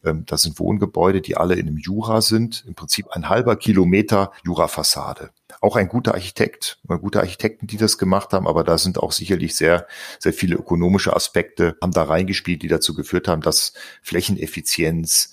Ähm, 0.04 0.26
das 0.26 0.42
sind 0.42 0.60
Wohngebäude, 0.60 1.22
die 1.22 1.38
alle 1.38 1.56
in 1.56 1.68
einem 1.68 1.78
Jura 1.78 2.22
sind. 2.22 2.66
Im 2.68 2.76
Prinzip 2.76 3.08
ein 3.12 3.30
halber 3.30 3.56
Kilometer 3.56 4.32
Jura-Fassade. 4.44 5.30
Auch 5.62 5.76
ein 5.76 5.88
guter 5.88 6.14
Architekt, 6.14 6.80
gute 6.88 7.20
Architekten, 7.20 7.68
die 7.68 7.78
das 7.78 7.98
gemacht 7.98 8.34
haben, 8.34 8.48
aber 8.48 8.64
da 8.64 8.78
sind 8.78 9.00
auch 9.00 9.12
sicherlich 9.12 9.56
sehr, 9.56 9.88
sehr 10.20 10.34
viele 10.34 10.56
ökonomische 10.56 11.16
Aspekte, 11.16 11.78
haben 11.82 11.94
da 11.94 12.04
reingespielt, 12.04 12.62
die 12.62 12.68
dazu 12.68 12.94
geführt 12.94 13.28
haben, 13.28 13.42
dass 13.42 13.74
Flächeneffizienz, 14.02 15.32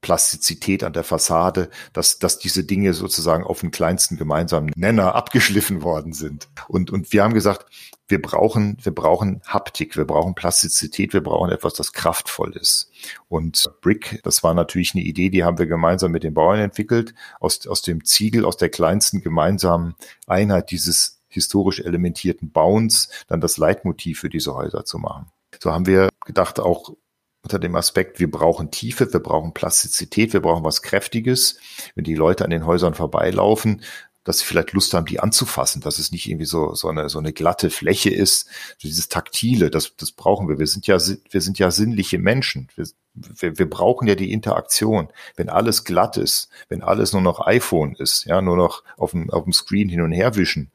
Plastizität 0.00 0.84
an 0.84 0.92
der 0.92 1.04
Fassade, 1.04 1.70
dass, 1.92 2.18
dass 2.18 2.38
diese 2.38 2.64
Dinge 2.64 2.94
sozusagen 2.94 3.44
auf 3.44 3.60
den 3.60 3.70
kleinsten 3.70 4.16
gemeinsamen 4.16 4.70
Nenner 4.76 5.14
abgeschliffen 5.14 5.82
worden 5.82 6.12
sind. 6.12 6.48
Und, 6.68 6.90
und 6.90 7.12
wir 7.12 7.24
haben 7.24 7.34
gesagt, 7.34 7.66
wir 8.06 8.22
brauchen, 8.22 8.78
wir 8.82 8.94
brauchen 8.94 9.42
Haptik, 9.46 9.96
wir 9.96 10.06
brauchen 10.06 10.34
Plastizität, 10.34 11.12
wir 11.12 11.22
brauchen 11.22 11.50
etwas, 11.50 11.74
das 11.74 11.92
kraftvoll 11.92 12.56
ist. 12.56 12.90
Und 13.28 13.70
Brick, 13.82 14.20
das 14.22 14.42
war 14.42 14.54
natürlich 14.54 14.94
eine 14.94 15.04
Idee, 15.04 15.30
die 15.30 15.44
haben 15.44 15.58
wir 15.58 15.66
gemeinsam 15.66 16.12
mit 16.12 16.22
den 16.22 16.34
Bauern 16.34 16.60
entwickelt, 16.60 17.14
aus, 17.40 17.66
aus 17.66 17.82
dem 17.82 18.04
Ziegel, 18.04 18.44
aus 18.44 18.56
der 18.56 18.70
kleinsten 18.70 19.20
gemeinsamen 19.20 19.94
Einheit 20.26 20.70
dieses 20.70 21.20
historisch 21.28 21.80
elementierten 21.80 22.50
Bauens, 22.50 23.08
dann 23.26 23.40
das 23.40 23.58
Leitmotiv 23.58 24.20
für 24.20 24.30
diese 24.30 24.54
Häuser 24.54 24.84
zu 24.84 24.98
machen. 24.98 25.30
So 25.60 25.72
haben 25.72 25.86
wir 25.86 26.08
gedacht, 26.24 26.60
auch 26.60 26.94
unter 27.42 27.58
dem 27.58 27.76
Aspekt, 27.76 28.18
wir 28.20 28.30
brauchen 28.30 28.70
Tiefe, 28.70 29.12
wir 29.12 29.20
brauchen 29.20 29.54
Plastizität, 29.54 30.32
wir 30.32 30.40
brauchen 30.40 30.64
was 30.64 30.82
Kräftiges. 30.82 31.58
Wenn 31.94 32.04
die 32.04 32.14
Leute 32.14 32.44
an 32.44 32.50
den 32.50 32.66
Häusern 32.66 32.94
vorbeilaufen, 32.94 33.82
dass 34.28 34.40
sie 34.40 34.44
vielleicht 34.44 34.72
Lust 34.72 34.92
haben, 34.92 35.06
die 35.06 35.20
anzufassen, 35.20 35.80
dass 35.80 35.98
es 35.98 36.12
nicht 36.12 36.28
irgendwie 36.28 36.44
so, 36.44 36.74
so 36.74 36.88
eine, 36.88 37.08
so 37.08 37.18
eine 37.18 37.32
glatte 37.32 37.70
Fläche 37.70 38.10
ist. 38.10 38.46
Dieses 38.82 39.08
Taktile, 39.08 39.70
das, 39.70 39.96
das 39.96 40.12
brauchen 40.12 40.48
wir. 40.48 40.58
Wir 40.58 40.66
sind 40.66 40.86
ja, 40.86 40.98
wir 41.30 41.40
sind 41.40 41.58
ja 41.58 41.70
sinnliche 41.70 42.18
Menschen. 42.18 42.68
Wir, 42.74 42.86
wir, 43.14 43.58
wir 43.58 43.70
brauchen 43.70 44.06
ja 44.06 44.16
die 44.16 44.30
Interaktion. 44.30 45.08
Wenn 45.36 45.48
alles 45.48 45.84
glatt 45.84 46.18
ist, 46.18 46.50
wenn 46.68 46.82
alles 46.82 47.14
nur 47.14 47.22
noch 47.22 47.46
iPhone 47.46 47.94
ist, 47.94 48.26
ja, 48.26 48.42
nur 48.42 48.58
noch 48.58 48.84
auf 48.98 49.12
dem, 49.12 49.30
auf 49.30 49.44
dem 49.44 49.54
Screen 49.54 49.88
hin 49.88 50.02
und 50.02 50.12
her 50.12 50.36
wischen, 50.36 50.72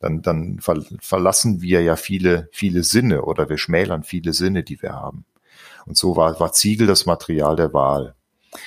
dann, 0.00 0.22
dann 0.22 0.60
verlassen 0.60 1.60
wir 1.60 1.82
ja 1.82 1.96
viele, 1.96 2.48
viele 2.50 2.82
Sinne 2.82 3.22
oder 3.22 3.50
wir 3.50 3.58
schmälern 3.58 4.04
viele 4.04 4.32
Sinne, 4.32 4.62
die 4.62 4.80
wir 4.80 4.94
haben. 4.94 5.26
Und 5.86 5.96
so 5.96 6.16
war, 6.16 6.38
war 6.40 6.52
Ziegel 6.52 6.86
das 6.86 7.06
Material 7.06 7.56
der 7.56 7.72
Wahl. 7.72 8.14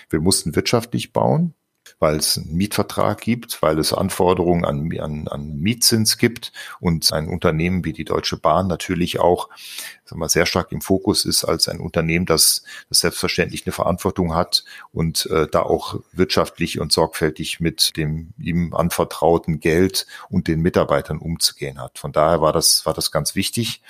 Wir 0.10 0.20
mussten 0.22 0.56
wirtschaftlich 0.56 1.14
bauen 1.14 1.54
weil 2.00 2.18
es 2.18 2.38
einen 2.38 2.56
Mietvertrag 2.56 3.22
gibt, 3.22 3.62
weil 3.62 3.78
es 3.80 3.94
Anforderungen 3.94 4.66
an, 4.66 4.90
an, 5.00 5.28
an 5.28 5.56
Mietzins 5.58 6.18
gibt 6.18 6.52
und 6.80 7.12
ein 7.14 7.28
Unternehmen 7.28 7.86
wie 7.86 7.94
die 7.94 8.06
Deutsche 8.06 8.38
Bahn 8.38 8.68
natürlich 8.68 9.20
auch 9.20 9.50
sagen 10.10 10.22
wir, 10.22 10.30
sehr 10.30 10.46
stark 10.46 10.72
im 10.72 10.82
Fokus 10.82 11.24
ist 11.26 11.46
als 11.46 11.70
ein 11.70 11.80
Unternehmen, 11.80 12.26
das, 12.26 12.64
das 12.90 13.00
selbstverständlich 13.00 13.66
eine 13.66 13.74
Verantwortung 13.74 14.36
hat 14.36 14.64
und 14.92 15.28
äh, 15.28 15.48
da 15.48 15.62
auch 15.62 16.00
wirtschaftlich 16.12 16.80
und 16.80 16.92
sorgfältig 16.92 17.60
mit 17.60 17.96
dem 17.96 18.34
ihm 18.40 18.74
anvertrauten 18.74 19.60
Geld 19.60 20.08
und 20.30 20.48
den 20.48 20.62
Mitarbeitern 20.62 21.20
umzugehen 21.20 21.80
hat. 21.80 22.00
Von 22.00 22.12
daher 22.12 22.42
war 22.42 22.54
das, 22.54 22.86
war 22.86 22.94
das 22.94 23.12
ganz 23.12 23.36
wichtig. 23.36 23.82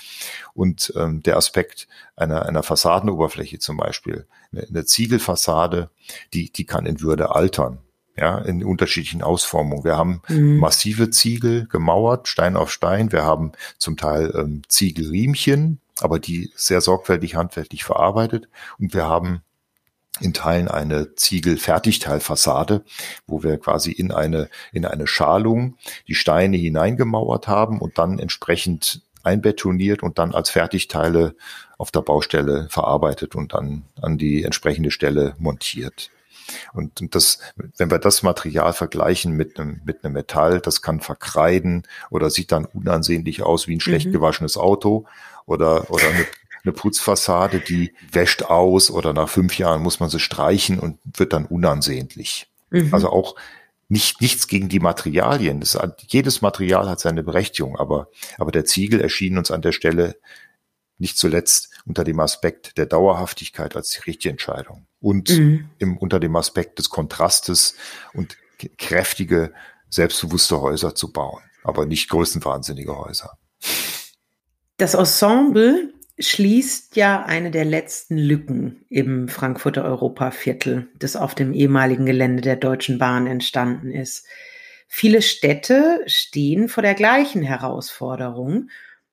Und 0.53 0.93
ähm, 0.95 1.23
der 1.23 1.37
Aspekt 1.37 1.87
einer, 2.15 2.45
einer 2.45 2.63
Fassadenoberfläche 2.63 3.59
zum 3.59 3.77
Beispiel, 3.77 4.27
eine, 4.51 4.67
eine 4.67 4.85
Ziegelfassade, 4.85 5.89
die, 6.33 6.51
die 6.51 6.65
kann 6.65 6.85
in 6.85 7.01
Würde 7.01 7.33
altern 7.33 7.79
ja, 8.17 8.37
in 8.39 8.63
unterschiedlichen 8.63 9.21
Ausformungen. 9.21 9.83
Wir 9.83 9.97
haben 9.97 10.21
mhm. 10.27 10.57
massive 10.57 11.09
Ziegel 11.09 11.67
gemauert, 11.67 12.27
Stein 12.27 12.57
auf 12.57 12.71
Stein. 12.71 13.11
Wir 13.11 13.23
haben 13.23 13.53
zum 13.77 13.97
Teil 13.97 14.33
ähm, 14.35 14.61
Ziegelriemchen, 14.67 15.79
aber 16.01 16.19
die 16.19 16.51
sehr 16.55 16.81
sorgfältig 16.81 17.35
handwerklich 17.35 17.83
verarbeitet. 17.83 18.49
Und 18.77 18.93
wir 18.93 19.05
haben 19.05 19.41
in 20.19 20.33
Teilen 20.33 20.67
eine 20.67 21.15
Ziegel-Fertigteilfassade, 21.15 22.83
wo 23.27 23.43
wir 23.43 23.57
quasi 23.57 23.91
in 23.91 24.11
eine, 24.11 24.49
in 24.71 24.85
eine 24.85 25.07
Schalung 25.07 25.77
die 26.07 26.15
Steine 26.15 26.57
hineingemauert 26.57 27.47
haben 27.47 27.79
und 27.79 27.97
dann 27.97 28.19
entsprechend 28.19 29.01
einbetoniert 29.23 30.03
und 30.03 30.17
dann 30.17 30.33
als 30.33 30.49
Fertigteile 30.49 31.35
auf 31.77 31.91
der 31.91 32.01
Baustelle 32.01 32.67
verarbeitet 32.69 33.35
und 33.35 33.53
dann 33.53 33.83
an 34.01 34.17
die 34.17 34.43
entsprechende 34.43 34.91
Stelle 34.91 35.35
montiert. 35.37 36.11
Und, 36.73 37.01
und 37.01 37.15
das, 37.15 37.39
wenn 37.77 37.91
wir 37.91 37.99
das 37.99 38.23
Material 38.23 38.73
vergleichen 38.73 39.33
mit 39.33 39.59
einem, 39.59 39.81
mit 39.85 40.03
einem 40.03 40.13
Metall, 40.13 40.59
das 40.61 40.81
kann 40.81 40.99
verkreiden 40.99 41.83
oder 42.09 42.29
sieht 42.29 42.51
dann 42.51 42.65
unansehnlich 42.65 43.43
aus 43.43 43.67
wie 43.67 43.75
ein 43.75 43.81
schlecht 43.81 44.07
mhm. 44.07 44.13
gewaschenes 44.13 44.57
Auto 44.57 45.05
oder, 45.45 45.89
oder 45.91 46.07
eine, 46.07 46.25
eine 46.63 46.73
Putzfassade, 46.73 47.59
die 47.59 47.93
wäscht 48.11 48.43
aus 48.43 48.91
oder 48.91 49.13
nach 49.13 49.29
fünf 49.29 49.57
Jahren 49.57 49.81
muss 49.81 49.99
man 49.99 50.09
sie 50.09 50.19
streichen 50.19 50.79
und 50.79 50.99
wird 51.17 51.33
dann 51.33 51.45
unansehnlich. 51.45 52.51
Mhm. 52.69 52.93
Also 52.93 53.09
auch 53.09 53.35
nicht, 53.87 54.21
nichts 54.21 54.47
gegen 54.47 54.69
die 54.69 54.79
Materialien. 54.79 55.59
Das, 55.59 55.77
jedes 56.07 56.41
Material 56.41 56.89
hat 56.89 56.99
seine 56.99 57.23
Berechtigung, 57.23 57.77
aber, 57.77 58.09
aber 58.37 58.51
der 58.51 58.65
Ziegel 58.65 59.01
erschien 59.01 59.37
uns 59.37 59.49
an 59.51 59.61
der 59.61 59.71
Stelle 59.71 60.15
nicht 60.99 61.17
zuletzt 61.17 61.69
unter 61.85 62.03
dem 62.03 62.19
Aspekt 62.19 62.77
der 62.77 62.85
Dauerhaftigkeit 62.85 63.75
als 63.75 63.89
die 63.91 64.01
richtige 64.01 64.29
Entscheidung 64.29 64.85
und 65.01 65.29
mhm. 65.29 65.69
im, 65.77 65.97
unter 65.97 66.19
dem 66.19 66.35
Aspekt 66.35 66.79
des 66.79 66.89
Kontrastes 66.89 67.75
und 68.13 68.37
kräftige, 68.77 69.53
selbstbewusste 69.89 70.61
Häuser 70.61 70.95
zu 70.95 71.11
bauen, 71.11 71.41
aber 71.63 71.85
nicht 71.85 72.09
größenwahnsinnige 72.09 72.97
Häuser. 72.97 73.37
Das 74.77 74.93
Ensemble 74.93 75.93
schließt 76.19 76.95
ja 76.97 77.23
eine 77.23 77.49
der 77.49 77.65
letzten 77.65 78.17
Lücken 78.17 78.85
im 78.89 79.29
Frankfurter 79.29 79.85
Europaviertel, 79.85 80.89
das 80.97 81.15
auf 81.15 81.33
dem 81.33 81.53
ehemaligen 81.53 82.05
Gelände 82.05 82.41
der 82.41 82.57
Deutschen 82.57 82.97
Bahn 82.97 83.25
entstanden 83.25 83.91
ist. 83.91 84.25
Viele 84.87 85.21
Städte 85.21 86.01
stehen 86.07 86.67
vor 86.67 86.83
der 86.83 86.95
gleichen 86.95 87.41
Herausforderung 87.41 88.69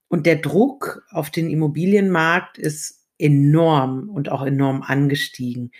und 0.08 0.26
der 0.26 0.36
Druck 0.36 1.04
auf 1.10 1.30
den 1.30 1.50
Immobilienmarkt 1.50 2.58
ist 2.58 2.95
enorm 3.18 4.08
und 4.08 4.30
auch 4.30 4.42
enorm 4.42 4.82
angestiegen. 4.82 5.72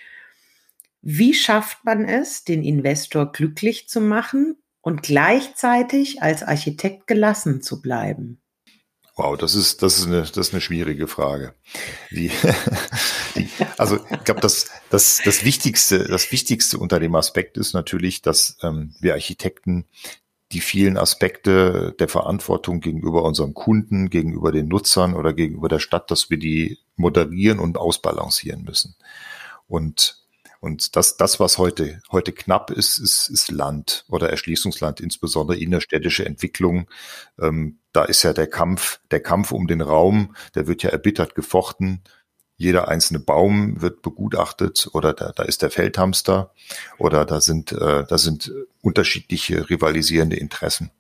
Wie 1.03 1.35
schafft 1.35 1.85
man 1.85 2.05
es, 2.05 2.45
den 2.45 2.65
Investor 2.65 3.31
glücklich 3.31 3.89
zu 3.89 4.01
machen 4.01 4.57
und 4.81 5.03
gleichzeitig 5.03 6.23
als 6.23 6.43
Architekt 6.43 7.07
gelassen 7.07 7.63
zu 7.63 7.81
bleiben? 7.81 8.41
Wow, 9.17 9.39
das 9.39 9.55
ist, 9.55 9.83
das 9.83 9.99
ist 9.99 10.07
eine, 10.07 10.23
das 10.23 10.49
ist 10.49 10.53
eine 10.53 10.61
schwierige 10.61 11.09
Frage. 11.09 11.55
Die, 12.11 12.31
die, 13.35 13.49
also 13.79 13.97
ich 13.97 14.25
glaube, 14.25 14.41
das, 14.41 14.69
das, 14.91 15.23
das 15.25 15.45
Wichtigste, 15.45 16.05
das 16.05 16.31
Wichtigste 16.33 16.79
unter 16.79 17.01
dem 17.01 17.15
Aspekt 17.15 17.57
ist 17.57 17.73
natürlich, 17.73 18.21
dass 18.21 18.59
ähm, 18.63 18.95
wir 19.01 19.15
Architekten 19.15 19.87
die 20.53 20.61
vielen 20.61 20.99
Aspekte 20.99 21.95
der 21.99 22.09
Verantwortung 22.09 22.81
gegenüber 22.81 23.25
unseren 23.25 23.55
Kunden, 23.55 24.11
gegenüber 24.11 24.53
den 24.53 24.69
Nutzern 24.69 25.15
oder 25.15 25.33
gegenüber 25.33 25.69
der 25.69 25.81
Stadt, 25.81 26.11
dass 26.11 26.31
wir 26.31 26.39
die 26.39 26.79
moderieren 26.97 27.59
und 27.59 27.79
ausbalancieren 27.79 28.63
müssen. 28.63 28.97
Und 29.67 30.23
und 30.59 30.97
das, 30.97 31.19
das, 31.19 31.39
was 31.39 31.59
heute, 31.59 32.01
heute 32.11 32.33
knapp 32.33 32.71
ist, 32.71 32.99
ist, 32.99 33.29
ist 33.29 33.51
Land 33.51 34.05
oder 34.09 34.31
Erschließungsland, 34.31 35.01
insbesondere 35.01 35.59
innerstädtische 35.59 36.25
Entwicklung. 36.25 36.89
Ähm, 37.39 37.79
da 37.93 38.05
ist 38.05 38.23
ja 38.23 38.33
der 38.33 38.47
Kampf, 38.49 38.99
der 39.11 39.21
Kampf 39.21 39.53
um 39.53 39.67
den 39.69 39.83
Raum, 39.83 40.35
der 40.55 40.67
wird 40.67 40.83
ja 40.83 40.91
erbittert 40.91 41.35
gefochten 41.35 42.03
jeder 42.57 42.89
einzelne 42.89 43.21
Baum 43.21 43.81
wird 43.83 44.03
begutachtet 44.03 44.89
oder 44.93 45.13
da, 45.13 45.33
da 45.33 45.43
ist 45.43 45.63
der 45.63 45.71
Feldhamster 45.71 46.53
oder 46.99 47.25
da 47.25 47.41
sind, 47.41 47.73
äh, 47.73 48.05
da 48.05 48.19
sind 48.19 48.51
unterschiedliche 48.81 49.69
rivalisierende 49.69 50.37
Interessen. 50.37 50.91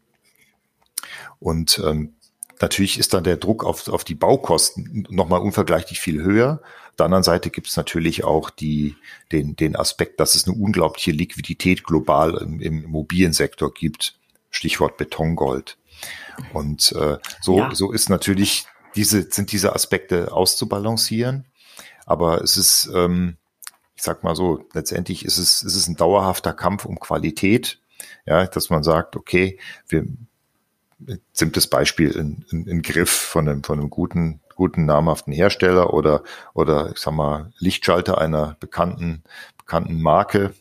Und 1.38 1.80
ähm, 1.84 2.14
natürlich 2.60 2.98
ist 2.98 3.14
dann 3.14 3.25
der 3.25 3.36
Druck 3.36 3.64
auf, 3.64 3.88
auf 3.88 4.04
die 4.04 4.14
Baukosten 4.14 5.06
nochmal 5.10 5.40
unvergleichlich 5.40 6.00
viel 6.00 6.22
höher. 6.22 6.60
Auf 6.90 6.96
der 6.96 7.06
anderen 7.06 7.25
Seite 7.25 7.50
gibt 7.50 7.68
es 7.68 7.76
natürlich 7.76 8.25
auch 8.25 8.50
die, 8.50 8.96
den, 9.32 9.56
den 9.56 9.76
Aspekt, 9.76 10.20
dass 10.20 10.34
es 10.34 10.46
eine 10.46 10.56
unglaubliche 10.56 11.10
Liquidität 11.10 11.84
global 11.84 12.36
im, 12.36 12.60
im 12.60 12.84
Immobiliensektor 12.84 13.72
gibt. 13.72 14.18
Stichwort 14.50 14.96
Betongold. 14.96 15.76
Und 16.52 16.92
äh, 16.92 17.18
so, 17.40 17.58
ja. 17.58 17.75
so 17.75 17.92
ist 17.92 18.08
natürlich 18.08 18.66
diese, 18.94 19.30
sind 19.30 19.52
diese 19.52 19.75
Aspekte 19.75 20.32
auszubalancieren. 20.32 21.44
Aber 22.06 22.42
es 22.42 22.56
ist, 22.56 22.90
ähm, 22.94 23.36
ich 23.94 24.02
sag 24.02 24.25
mal 24.25 24.36
so, 24.36 24.64
letztendlich 24.72 25.25
ist 25.25 25.38
es, 25.38 25.62
ist 25.62 25.75
es 25.75 25.88
ein 25.88 25.96
dauerhafter 25.96 26.52
Kampf 26.52 26.84
um 26.84 26.98
Qualität. 26.98 27.80
Ja, 28.26 28.46
dass 28.46 28.70
man 28.70 28.82
sagt, 28.82 29.16
okay, 29.16 29.58
wir, 29.88 30.06
simples 31.32 31.66
Beispiel, 31.66 32.18
ein, 32.18 32.44
ein, 32.52 32.68
ein 32.68 32.82
Griff 32.82 33.10
von 33.10 33.48
einem, 33.48 33.62
von 33.62 33.78
einem 33.78 33.90
guten 33.90 34.40
guten 34.56 34.86
namhaften 34.86 35.32
Hersteller 35.32 35.94
oder, 35.94 36.24
oder 36.54 36.90
ich 36.90 36.98
sag 36.98 37.14
mal, 37.14 37.52
Lichtschalter 37.58 38.18
einer 38.18 38.56
bekannten, 38.58 39.22
bekannten 39.58 40.02
Marke, 40.02 40.54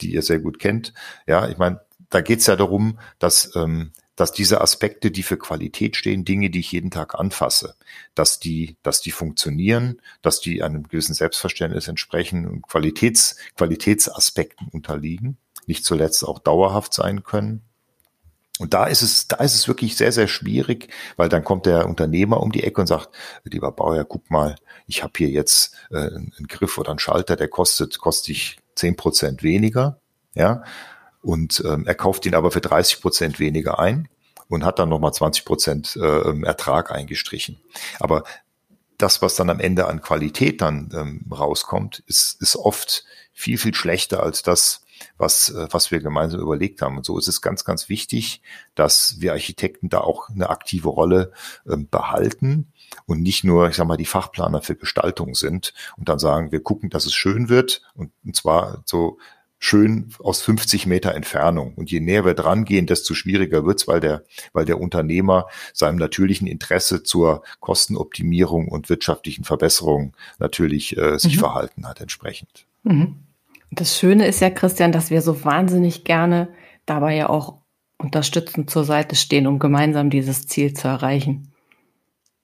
die 0.00 0.12
ihr 0.12 0.22
sehr 0.22 0.40
gut 0.40 0.58
kennt. 0.58 0.92
Ja, 1.26 1.48
ich 1.48 1.56
meine, 1.56 1.80
da 2.10 2.20
geht's 2.20 2.46
ja 2.46 2.56
darum, 2.56 2.98
dass, 3.18 3.54
ähm, 3.56 3.92
dass 4.16 4.32
diese 4.32 4.60
Aspekte, 4.60 5.10
die 5.10 5.22
für 5.22 5.38
Qualität 5.38 5.96
stehen, 5.96 6.24
Dinge, 6.24 6.50
die 6.50 6.60
ich 6.60 6.72
jeden 6.72 6.90
Tag 6.90 7.14
anfasse, 7.14 7.76
dass 8.14 8.40
die, 8.40 8.76
dass 8.82 9.00
die 9.00 9.12
funktionieren, 9.12 10.00
dass 10.22 10.40
die 10.40 10.62
einem 10.62 10.88
gewissen 10.88 11.14
Selbstverständnis 11.14 11.86
entsprechen 11.86 12.46
und 12.46 12.62
Qualitäts, 12.62 13.36
Qualitätsaspekten 13.56 14.68
unterliegen, 14.68 15.38
nicht 15.66 15.84
zuletzt 15.84 16.24
auch 16.24 16.40
dauerhaft 16.40 16.92
sein 16.94 17.22
können. 17.22 17.62
Und 18.58 18.74
da 18.74 18.86
ist 18.86 19.02
es, 19.02 19.28
da 19.28 19.36
ist 19.36 19.54
es 19.54 19.68
wirklich 19.68 19.96
sehr, 19.96 20.12
sehr 20.12 20.28
schwierig, 20.28 20.88
weil 21.16 21.28
dann 21.28 21.44
kommt 21.44 21.66
der 21.66 21.86
Unternehmer 21.86 22.40
um 22.40 22.52
die 22.52 22.64
Ecke 22.64 22.80
und 22.80 22.86
sagt, 22.86 23.10
lieber 23.44 23.72
Bauer, 23.72 24.04
guck 24.04 24.30
mal, 24.30 24.56
ich 24.86 25.02
habe 25.02 25.12
hier 25.16 25.28
jetzt 25.28 25.76
äh, 25.90 25.96
einen 25.96 26.46
Griff 26.48 26.78
oder 26.78 26.90
einen 26.90 26.98
Schalter, 26.98 27.36
der 27.36 27.48
kostet, 27.48 27.98
kostet 27.98 28.30
ich 28.30 28.58
zehn 28.74 28.96
Prozent 28.96 29.42
weniger, 29.42 30.00
ja, 30.34 30.62
und 31.22 31.62
ähm, 31.66 31.86
er 31.86 31.94
kauft 31.94 32.26
ihn 32.26 32.34
aber 32.34 32.50
für 32.50 32.60
30 32.60 33.00
Prozent 33.00 33.40
weniger 33.40 33.78
ein 33.78 34.08
und 34.48 34.64
hat 34.64 34.78
dann 34.78 34.88
nochmal 34.88 35.12
20 35.12 35.44
Prozent 35.44 35.96
äh, 35.96 36.42
Ertrag 36.42 36.92
eingestrichen. 36.92 37.60
Aber 38.00 38.24
das, 38.96 39.22
was 39.22 39.36
dann 39.36 39.50
am 39.50 39.60
Ende 39.60 39.86
an 39.86 40.00
Qualität 40.00 40.60
dann 40.60 40.90
ähm, 40.94 41.24
rauskommt, 41.30 42.02
ist, 42.06 42.40
ist 42.40 42.56
oft 42.56 43.04
viel, 43.32 43.58
viel 43.58 43.74
schlechter 43.74 44.22
als 44.22 44.42
das, 44.42 44.82
was, 45.16 45.50
äh, 45.50 45.68
was 45.70 45.90
wir 45.90 46.00
gemeinsam 46.00 46.40
überlegt 46.40 46.82
haben. 46.82 46.96
Und 46.96 47.04
so 47.04 47.18
ist 47.18 47.28
es 47.28 47.40
ganz, 47.40 47.64
ganz 47.64 47.88
wichtig, 47.88 48.42
dass 48.74 49.16
wir 49.18 49.32
Architekten 49.32 49.88
da 49.88 50.00
auch 50.00 50.28
eine 50.28 50.50
aktive 50.50 50.88
Rolle 50.88 51.32
ähm, 51.68 51.88
behalten 51.90 52.72
und 53.06 53.22
nicht 53.22 53.44
nur, 53.44 53.68
ich 53.68 53.76
sag 53.76 53.86
mal, 53.86 53.96
die 53.96 54.04
Fachplaner 54.04 54.62
für 54.62 54.76
Gestaltung 54.76 55.34
sind 55.34 55.74
und 55.96 56.08
dann 56.08 56.18
sagen, 56.18 56.52
wir 56.52 56.62
gucken, 56.62 56.90
dass 56.90 57.06
es 57.06 57.14
schön 57.14 57.48
wird 57.48 57.82
und, 57.94 58.12
und 58.24 58.36
zwar 58.36 58.82
so 58.84 59.18
schön 59.58 60.12
aus 60.20 60.40
50 60.40 60.86
Meter 60.86 61.14
Entfernung. 61.14 61.74
Und 61.74 61.90
je 61.90 62.00
näher 62.00 62.24
wir 62.24 62.34
dran 62.34 62.64
gehen, 62.64 62.86
desto 62.86 63.14
schwieriger 63.14 63.64
wird's, 63.64 63.88
weil 63.88 64.00
der, 64.00 64.24
weil 64.52 64.64
der 64.64 64.80
Unternehmer 64.80 65.46
seinem 65.72 65.98
natürlichen 65.98 66.46
Interesse 66.46 67.02
zur 67.02 67.42
Kostenoptimierung 67.60 68.68
und 68.68 68.88
wirtschaftlichen 68.88 69.44
Verbesserung 69.44 70.16
natürlich 70.38 70.96
äh, 70.96 71.18
sich 71.18 71.36
mhm. 71.36 71.40
verhalten 71.40 71.88
hat 71.88 72.00
entsprechend. 72.00 72.66
Mhm. 72.84 73.16
Das 73.70 73.98
Schöne 73.98 74.26
ist 74.26 74.40
ja, 74.40 74.50
Christian, 74.50 74.92
dass 74.92 75.10
wir 75.10 75.22
so 75.22 75.44
wahnsinnig 75.44 76.04
gerne 76.04 76.48
dabei 76.86 77.16
ja 77.16 77.28
auch 77.28 77.58
unterstützend 77.98 78.70
zur 78.70 78.84
Seite 78.84 79.16
stehen, 79.16 79.46
um 79.46 79.58
gemeinsam 79.58 80.10
dieses 80.10 80.46
Ziel 80.46 80.72
zu 80.72 80.88
erreichen. 80.88 81.52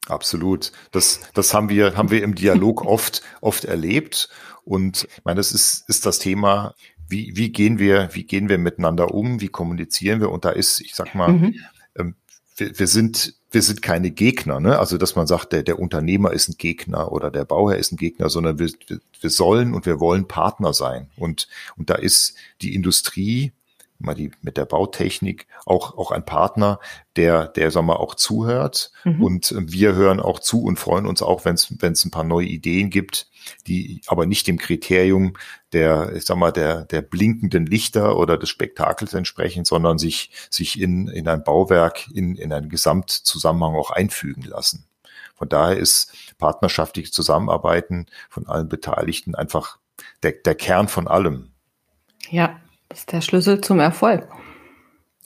Absolut. 0.06 0.72
Das, 0.90 1.20
das 1.32 1.54
haben 1.54 1.68
wir, 1.68 1.96
haben 1.96 2.10
wir 2.10 2.22
im 2.22 2.34
Dialog 2.34 2.84
oft, 2.86 3.22
oft 3.40 3.64
erlebt. 3.64 4.28
Und 4.64 5.08
ich 5.16 5.24
meine, 5.24 5.38
das 5.38 5.52
ist, 5.52 5.88
ist 5.88 6.04
das 6.06 6.18
Thema, 6.18 6.74
wie, 7.08 7.36
wie 7.36 7.50
gehen 7.50 7.78
wir, 7.78 8.10
wie 8.12 8.24
gehen 8.24 8.48
wir 8.48 8.58
miteinander 8.58 9.14
um? 9.14 9.40
Wie 9.40 9.48
kommunizieren 9.48 10.20
wir? 10.20 10.30
Und 10.30 10.44
da 10.44 10.50
ist, 10.50 10.80
ich 10.80 10.94
sag 10.94 11.14
mal, 11.14 11.32
mhm. 11.32 11.54
ähm, 11.96 12.16
wir, 12.56 12.78
wir 12.78 12.86
sind, 12.86 13.34
wir 13.54 13.62
sind 13.62 13.82
keine 13.82 14.10
Gegner, 14.10 14.60
ne? 14.60 14.78
Also, 14.78 14.98
dass 14.98 15.16
man 15.16 15.26
sagt, 15.26 15.52
der, 15.52 15.62
der 15.62 15.78
Unternehmer 15.78 16.32
ist 16.32 16.48
ein 16.48 16.56
Gegner 16.58 17.12
oder 17.12 17.30
der 17.30 17.44
Bauherr 17.44 17.78
ist 17.78 17.92
ein 17.92 17.96
Gegner, 17.96 18.28
sondern 18.28 18.58
wir, 18.58 18.70
wir 19.20 19.30
sollen 19.30 19.72
und 19.72 19.86
wir 19.86 20.00
wollen 20.00 20.28
Partner 20.28 20.74
sein. 20.74 21.08
Und, 21.16 21.48
und 21.76 21.88
da 21.88 21.94
ist 21.94 22.34
die 22.60 22.74
Industrie, 22.74 23.52
mal 24.04 24.14
die 24.14 24.30
mit 24.42 24.56
der 24.56 24.64
Bautechnik 24.64 25.46
auch 25.66 25.96
auch 25.96 26.10
ein 26.10 26.24
Partner, 26.24 26.78
der 27.16 27.48
der 27.48 27.70
sag 27.70 27.82
mal 27.82 27.96
auch 27.96 28.14
zuhört 28.14 28.92
mhm. 29.04 29.22
und 29.22 29.54
wir 29.58 29.94
hören 29.94 30.20
auch 30.20 30.38
zu 30.38 30.62
und 30.62 30.78
freuen 30.78 31.06
uns 31.06 31.22
auch, 31.22 31.44
wenn 31.44 31.54
es 31.54 31.74
wenn 31.80 31.92
es 31.92 32.04
ein 32.04 32.10
paar 32.10 32.24
neue 32.24 32.46
Ideen 32.46 32.90
gibt, 32.90 33.28
die 33.66 34.00
aber 34.06 34.26
nicht 34.26 34.46
dem 34.46 34.58
Kriterium 34.58 35.34
der 35.72 36.12
ich 36.14 36.24
sag 36.24 36.36
mal 36.36 36.52
der 36.52 36.84
der 36.84 37.02
blinkenden 37.02 37.66
Lichter 37.66 38.16
oder 38.16 38.36
des 38.36 38.48
Spektakels 38.48 39.14
entsprechen, 39.14 39.64
sondern 39.64 39.98
sich 39.98 40.30
sich 40.50 40.80
in 40.80 41.08
in 41.08 41.28
ein 41.28 41.44
Bauwerk 41.44 42.08
in 42.12 42.36
in 42.36 42.52
einen 42.52 42.68
Gesamtzusammenhang 42.68 43.74
auch 43.74 43.90
einfügen 43.90 44.42
lassen. 44.42 44.86
Von 45.34 45.48
daher 45.48 45.76
ist 45.76 46.12
partnerschaftliches 46.38 47.12
Zusammenarbeiten 47.12 48.06
von 48.30 48.46
allen 48.46 48.68
Beteiligten 48.68 49.34
einfach 49.34 49.78
der, 50.22 50.32
der 50.32 50.54
Kern 50.54 50.88
von 50.88 51.08
allem. 51.08 51.50
Ja, 52.30 52.60
das 52.94 53.00
ist 53.00 53.12
der 53.12 53.22
Schlüssel 53.22 53.60
zum 53.60 53.80
Erfolg. 53.80 54.28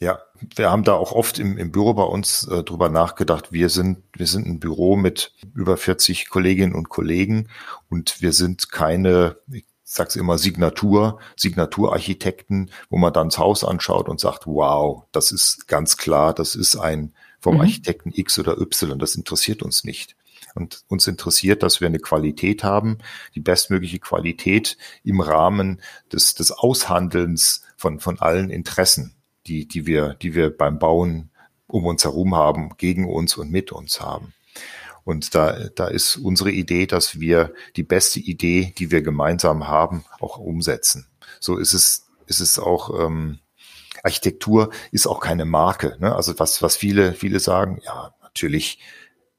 Ja, 0.00 0.20
wir 0.56 0.70
haben 0.70 0.84
da 0.84 0.94
auch 0.94 1.12
oft 1.12 1.38
im, 1.38 1.58
im 1.58 1.70
Büro 1.70 1.92
bei 1.92 2.02
uns 2.02 2.48
äh, 2.48 2.62
drüber 2.62 2.88
nachgedacht. 2.88 3.52
Wir 3.52 3.68
sind, 3.68 3.98
wir 4.14 4.26
sind 4.26 4.46
ein 4.46 4.58
Büro 4.58 4.96
mit 4.96 5.32
über 5.54 5.76
40 5.76 6.30
Kolleginnen 6.30 6.74
und 6.74 6.88
Kollegen 6.88 7.50
und 7.90 8.22
wir 8.22 8.32
sind 8.32 8.70
keine, 8.70 9.36
ich 9.52 9.66
sag's 9.84 10.16
immer, 10.16 10.38
Signatur, 10.38 11.18
Signaturarchitekten, 11.36 12.70
wo 12.88 12.96
man 12.96 13.12
dann 13.12 13.28
das 13.28 13.38
Haus 13.38 13.64
anschaut 13.64 14.08
und 14.08 14.18
sagt, 14.18 14.46
wow, 14.46 15.04
das 15.12 15.30
ist 15.30 15.68
ganz 15.68 15.98
klar, 15.98 16.32
das 16.32 16.54
ist 16.54 16.74
ein 16.74 17.12
vom 17.38 17.56
mhm. 17.56 17.60
Architekten 17.60 18.12
X 18.14 18.38
oder 18.38 18.58
Y, 18.58 18.98
das 18.98 19.14
interessiert 19.14 19.62
uns 19.62 19.84
nicht. 19.84 20.16
Und 20.58 20.82
uns 20.88 21.06
interessiert, 21.06 21.62
dass 21.62 21.80
wir 21.80 21.86
eine 21.86 22.00
Qualität 22.00 22.64
haben, 22.64 22.98
die 23.36 23.40
bestmögliche 23.40 24.00
Qualität 24.00 24.76
im 25.04 25.20
Rahmen 25.20 25.80
des, 26.12 26.34
des 26.34 26.50
Aushandelns 26.50 27.62
von, 27.76 28.00
von 28.00 28.18
allen 28.18 28.50
Interessen, 28.50 29.14
die, 29.46 29.68
die 29.68 29.86
wir, 29.86 30.14
die 30.14 30.34
wir 30.34 30.50
beim 30.50 30.80
Bauen 30.80 31.30
um 31.68 31.86
uns 31.86 32.02
herum 32.02 32.34
haben, 32.34 32.70
gegen 32.76 33.08
uns 33.08 33.36
und 33.36 33.52
mit 33.52 33.70
uns 33.70 34.00
haben. 34.00 34.34
Und 35.04 35.36
da, 35.36 35.68
da 35.76 35.86
ist 35.86 36.16
unsere 36.16 36.50
Idee, 36.50 36.86
dass 36.86 37.20
wir 37.20 37.54
die 37.76 37.84
beste 37.84 38.18
Idee, 38.18 38.74
die 38.76 38.90
wir 38.90 39.02
gemeinsam 39.02 39.68
haben, 39.68 40.04
auch 40.18 40.38
umsetzen. 40.38 41.06
So 41.38 41.56
ist 41.56 41.72
es, 41.72 42.08
ist 42.26 42.40
es 42.40 42.58
auch, 42.58 42.98
ähm, 42.98 43.38
Architektur 44.02 44.70
ist 44.90 45.06
auch 45.06 45.20
keine 45.20 45.44
Marke. 45.44 45.96
Ne? 46.00 46.16
Also 46.16 46.36
was, 46.40 46.62
was 46.62 46.76
viele, 46.76 47.12
viele 47.12 47.38
sagen, 47.38 47.80
ja, 47.84 48.12
natürlich 48.22 48.80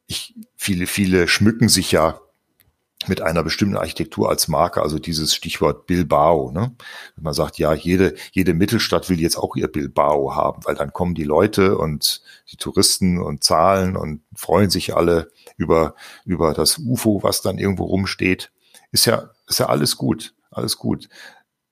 ich, 0.10 0.36
viele, 0.56 0.88
viele 0.88 1.28
schmücken 1.28 1.70
sich 1.70 1.92
ja 1.92 2.20
mit 3.08 3.22
einer 3.22 3.44
bestimmten 3.44 3.78
Architektur 3.78 4.28
als 4.28 4.50
Marke, 4.50 4.82
also 4.82 5.00
dieses 5.00 5.34
Stichwort 5.34 5.86
Bilbao. 5.86 6.52
Ne? 6.52 6.76
Man 7.16 7.34
sagt, 7.34 7.58
ja, 7.60 7.74
jede, 7.74 8.16
jede 8.32 8.54
Mittelstadt 8.54 9.08
will 9.10 9.22
jetzt 9.22 9.38
auch 9.38 9.56
ihr 9.56 9.70
Bilbao 9.70 10.36
haben, 10.36 10.66
weil 10.66 10.76
dann 10.76 10.92
kommen 10.92 11.16
die 11.16 11.24
Leute 11.24 11.78
und 11.78 12.22
die 12.52 12.58
Touristen 12.58 13.22
und 13.22 13.44
zahlen 13.44 13.96
und 13.96 14.22
freuen 14.36 14.70
sich 14.70 14.96
alle 14.96 15.32
über, 15.56 15.96
über 16.26 16.54
das 16.54 16.80
UFO, 16.80 17.24
was 17.24 17.42
dann 17.42 17.58
irgendwo 17.58 17.86
rumsteht. 17.86 18.52
Ist 18.92 19.06
ja, 19.06 19.30
ist 19.48 19.60
ja 19.60 19.68
alles 19.68 19.96
gut, 19.96 20.34
alles 20.52 20.78
gut 20.78 21.08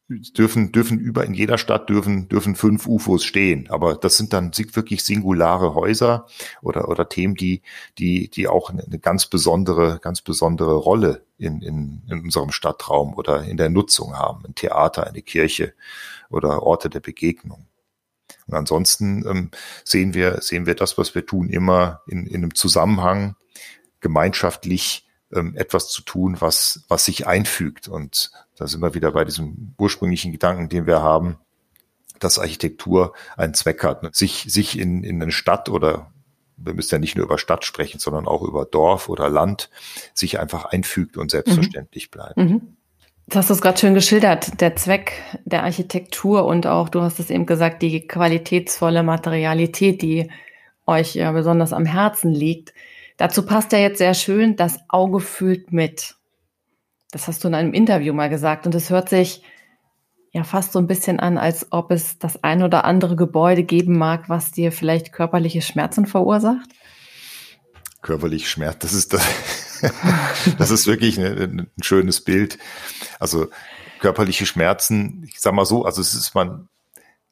dürfen, 0.10 0.72
dürfen 0.72 1.00
über 1.00 1.26
in 1.26 1.34
jeder 1.34 1.58
Stadt 1.58 1.89
dürfen, 1.89 2.30
dürfen 2.30 2.56
fünf 2.56 2.88
UFOs 2.88 3.26
stehen. 3.26 3.70
Aber 3.70 3.96
das 3.96 4.17
sind 4.17 4.34
dann 4.34 4.52
wirklich 4.56 5.04
singulare 5.04 5.76
Häuser 5.76 6.28
oder, 6.62 6.88
oder 6.88 7.10
Themen, 7.10 7.36
die, 7.36 7.62
die, 7.98 8.30
die 8.30 8.48
auch 8.48 8.70
eine, 8.70 9.00
ganz 9.00 9.26
besondere, 9.26 10.00
ganz 10.02 10.22
besondere 10.22 10.76
Rolle 10.76 11.26
in, 11.38 11.62
in, 11.62 12.04
in 12.10 12.22
unserem 12.22 12.52
Stadtraum 12.52 13.15
oder 13.15 13.43
in 13.43 13.58
der 13.58 13.70
Nutzung 13.70 14.15
haben. 14.15 14.46
Ein 14.46 14.56
Theater, 14.56 15.08
eine 15.08 15.22
Kirche 15.22 15.74
oder 16.30 16.63
Orte 16.63 16.89
der 16.89 17.02
Begegnung. 17.02 17.67
Und 18.48 18.54
ansonsten 18.54 19.26
ähm, 19.28 19.52
sehen 19.84 20.13
wir, 20.13 20.41
sehen 20.41 20.65
wir 20.65 20.76
das, 20.76 20.98
was 20.98 21.15
wir 21.15 21.26
tun, 21.26 21.50
immer 21.50 22.02
in, 22.08 22.26
in 22.28 22.36
einem 22.36 22.56
Zusammenhang 22.56 23.36
gemeinschaftlich 24.00 25.06
ähm, 25.34 25.54
etwas 25.58 25.89
zu 25.89 26.02
tun, 26.02 26.38
was, 26.39 26.86
was 26.88 27.06
sich 27.06 27.28
einfügt. 27.28 27.89
Und 27.89 28.32
da 28.58 28.67
sind 28.67 28.82
wir 28.82 28.93
wieder 28.93 29.12
bei 29.12 29.24
diesem 29.24 29.74
ursprünglichen 29.78 30.32
Gedanken, 30.32 30.70
den 30.70 30.88
wir 30.88 31.02
haben, 31.02 31.38
dass 32.20 32.39
Architektur 32.39 33.13
einen 33.36 33.54
Zweck 33.54 33.84
hat. 33.84 34.04
Ne? 34.04 34.10
Sich, 34.13 34.46
sich 34.48 34.80
in, 34.80 35.04
in 35.04 35.22
eine 35.22 35.32
Stadt 35.32 35.70
oder 35.70 36.12
wir 36.58 36.74
müssen 36.74 36.96
ja 36.96 37.00
nicht 37.00 37.15
nur 37.15 37.26
über 37.26 37.38
Stadt 37.38 37.65
sprechen, 37.65 38.00
sondern 38.00 38.28
auch 38.28 38.41
über 38.41 38.65
Dorf 38.65 39.10
oder 39.10 39.30
Land, 39.30 39.70
sich 40.13 40.39
einfach 40.39 40.65
einfügt 40.65 41.15
und 41.17 41.30
selbstverständlich 41.30 42.08
mhm. 42.08 42.12
bleibt. 42.12 42.38
Mhm. 42.38 42.62
Jetzt 43.28 43.36
hast 43.36 43.50
du 43.50 43.54
es 43.54 43.62
gerade 43.62 43.78
schön 43.78 43.93
geschildert, 43.93 44.60
der 44.62 44.76
Zweck 44.76 45.12
der 45.46 45.63
Architektur 45.63 46.46
und 46.46 46.65
auch, 46.65 46.89
du 46.89 47.02
hast 47.02 47.20
es 47.20 47.30
eben 47.30 47.46
gesagt, 47.46 47.82
die 47.82 48.08
qualitätsvolle 48.08 49.04
Materialität, 49.04 50.02
die 50.02 50.32
euch 50.86 51.13
ja 51.13 51.32
besonders 51.32 51.74
am 51.74 51.86
Herzen 51.86 52.32
liegt. 52.32 52.74
Dazu 53.17 53.46
passt 53.46 53.74
ja 53.74 53.80
jetzt 53.80 53.98
sehr 53.98 54.13
schön, 54.13 54.56
das 54.56 54.80
Auge 54.88 55.20
fühlt 55.20 55.74
mit. 55.74 56.16
Das 57.12 57.28
hast 57.28 57.43
du 57.43 57.48
in 57.48 57.56
einem 57.56 57.74
Interview 57.74 58.13
mal 58.13 58.30
gesagt 58.30 58.65
und 58.65 58.76
es 58.76 58.89
hört 58.89 59.10
sich 59.10 59.43
ja 60.32 60.43
fast 60.43 60.74
so 60.74 60.80
ein 60.80 60.88
bisschen 60.88 61.20
an, 61.20 61.38
als 61.38 61.67
ob 61.72 61.91
es 61.91 62.20
das 62.20 62.43
ein 62.43 62.63
oder 62.63 62.86
andere 62.86 63.15
Gebäude 63.15 63.63
geben 63.63 63.98
mag, 63.98 64.30
was 64.30 64.52
dir 64.52 64.72
vielleicht 64.72 65.13
körperliche 65.13 65.62
Schmerzen 65.62 66.06
verursacht. 66.06 66.70
Körperlich 68.02 68.50
Schmerz, 68.50 68.80
das 68.80 68.93
ist 68.93 69.13
das, 69.13 69.26
das 70.58 70.72
ist 70.72 70.88
wirklich 70.88 71.17
ein, 71.17 71.60
ein 71.60 71.84
schönes 71.84 72.22
Bild. 72.22 72.58
Also 73.20 73.48
körperliche 74.00 74.46
Schmerzen, 74.46 75.24
ich 75.28 75.39
sag 75.39 75.54
mal 75.54 75.65
so, 75.65 75.86
also 75.86 76.02
es 76.02 76.13
ist 76.13 76.36
man, 76.36 76.67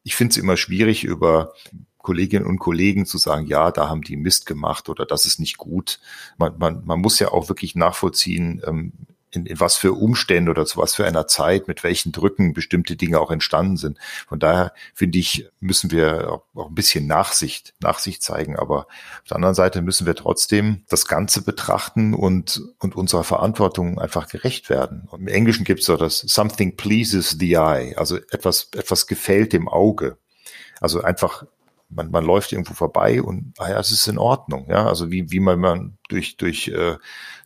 ich 0.03 0.15
finde 0.15 0.31
es 0.31 0.37
immer 0.37 0.57
schwierig 0.57 1.03
über 1.03 1.53
Kolleginnen 1.99 2.45
und 2.45 2.59
Kollegen 2.59 3.05
zu 3.05 3.17
sagen, 3.17 3.47
ja, 3.47 3.71
da 3.71 3.89
haben 3.89 4.01
die 4.01 4.15
Mist 4.15 4.45
gemacht 4.45 4.89
oder 4.89 5.05
das 5.05 5.25
ist 5.25 5.39
nicht 5.39 5.57
gut. 5.57 5.99
Man, 6.37 6.57
man, 6.57 6.85
man 6.85 6.99
muss 6.99 7.19
ja 7.19 7.29
auch 7.29 7.49
wirklich 7.49 7.75
nachvollziehen, 7.75 8.61
ähm, 8.65 8.93
in, 9.35 9.45
in 9.45 9.59
was 9.59 9.75
für 9.75 9.93
Umständen 9.93 10.49
oder 10.49 10.65
zu 10.65 10.77
was 10.77 10.95
für 10.95 11.05
einer 11.05 11.27
Zeit, 11.27 11.67
mit 11.67 11.83
welchen 11.83 12.11
Drücken 12.11 12.53
bestimmte 12.53 12.95
Dinge 12.95 13.19
auch 13.19 13.31
entstanden 13.31 13.77
sind. 13.77 13.99
Von 14.27 14.39
daher 14.39 14.73
finde 14.93 15.17
ich, 15.17 15.47
müssen 15.59 15.91
wir 15.91 16.31
auch, 16.31 16.67
ein 16.67 16.75
bisschen 16.75 17.07
Nachsicht, 17.07 17.73
Nachsicht 17.79 18.23
zeigen. 18.23 18.57
Aber 18.57 18.87
auf 19.21 19.27
der 19.29 19.35
anderen 19.35 19.55
Seite 19.55 19.81
müssen 19.81 20.05
wir 20.05 20.15
trotzdem 20.15 20.83
das 20.89 21.07
Ganze 21.07 21.43
betrachten 21.43 22.13
und, 22.13 22.61
und 22.79 22.95
unserer 22.95 23.23
Verantwortung 23.23 23.99
einfach 23.99 24.27
gerecht 24.27 24.69
werden. 24.69 25.07
Und 25.11 25.21
Im 25.21 25.27
Englischen 25.27 25.65
gibt 25.65 25.81
es 25.81 25.85
so 25.85 25.97
das 25.97 26.19
Something 26.19 26.77
pleases 26.77 27.37
the 27.39 27.53
eye, 27.53 27.95
also 27.95 28.17
etwas, 28.31 28.69
etwas 28.75 29.07
gefällt 29.07 29.53
dem 29.53 29.67
Auge. 29.67 30.17
Also 30.79 31.01
einfach 31.01 31.45
man, 31.89 32.11
man 32.11 32.25
läuft 32.25 32.51
irgendwo 32.51 32.73
vorbei 32.73 33.21
und 33.21 33.53
ah 33.57 33.69
ja, 33.69 33.79
es 33.79 33.91
ist 33.91 34.07
in 34.07 34.17
Ordnung, 34.17 34.67
ja. 34.69 34.87
Also 34.87 35.11
wie, 35.11 35.31
wie 35.31 35.39
man, 35.39 35.59
man 35.59 35.97
durch, 36.09 36.37
durch, 36.37 36.67
äh, 36.67 36.97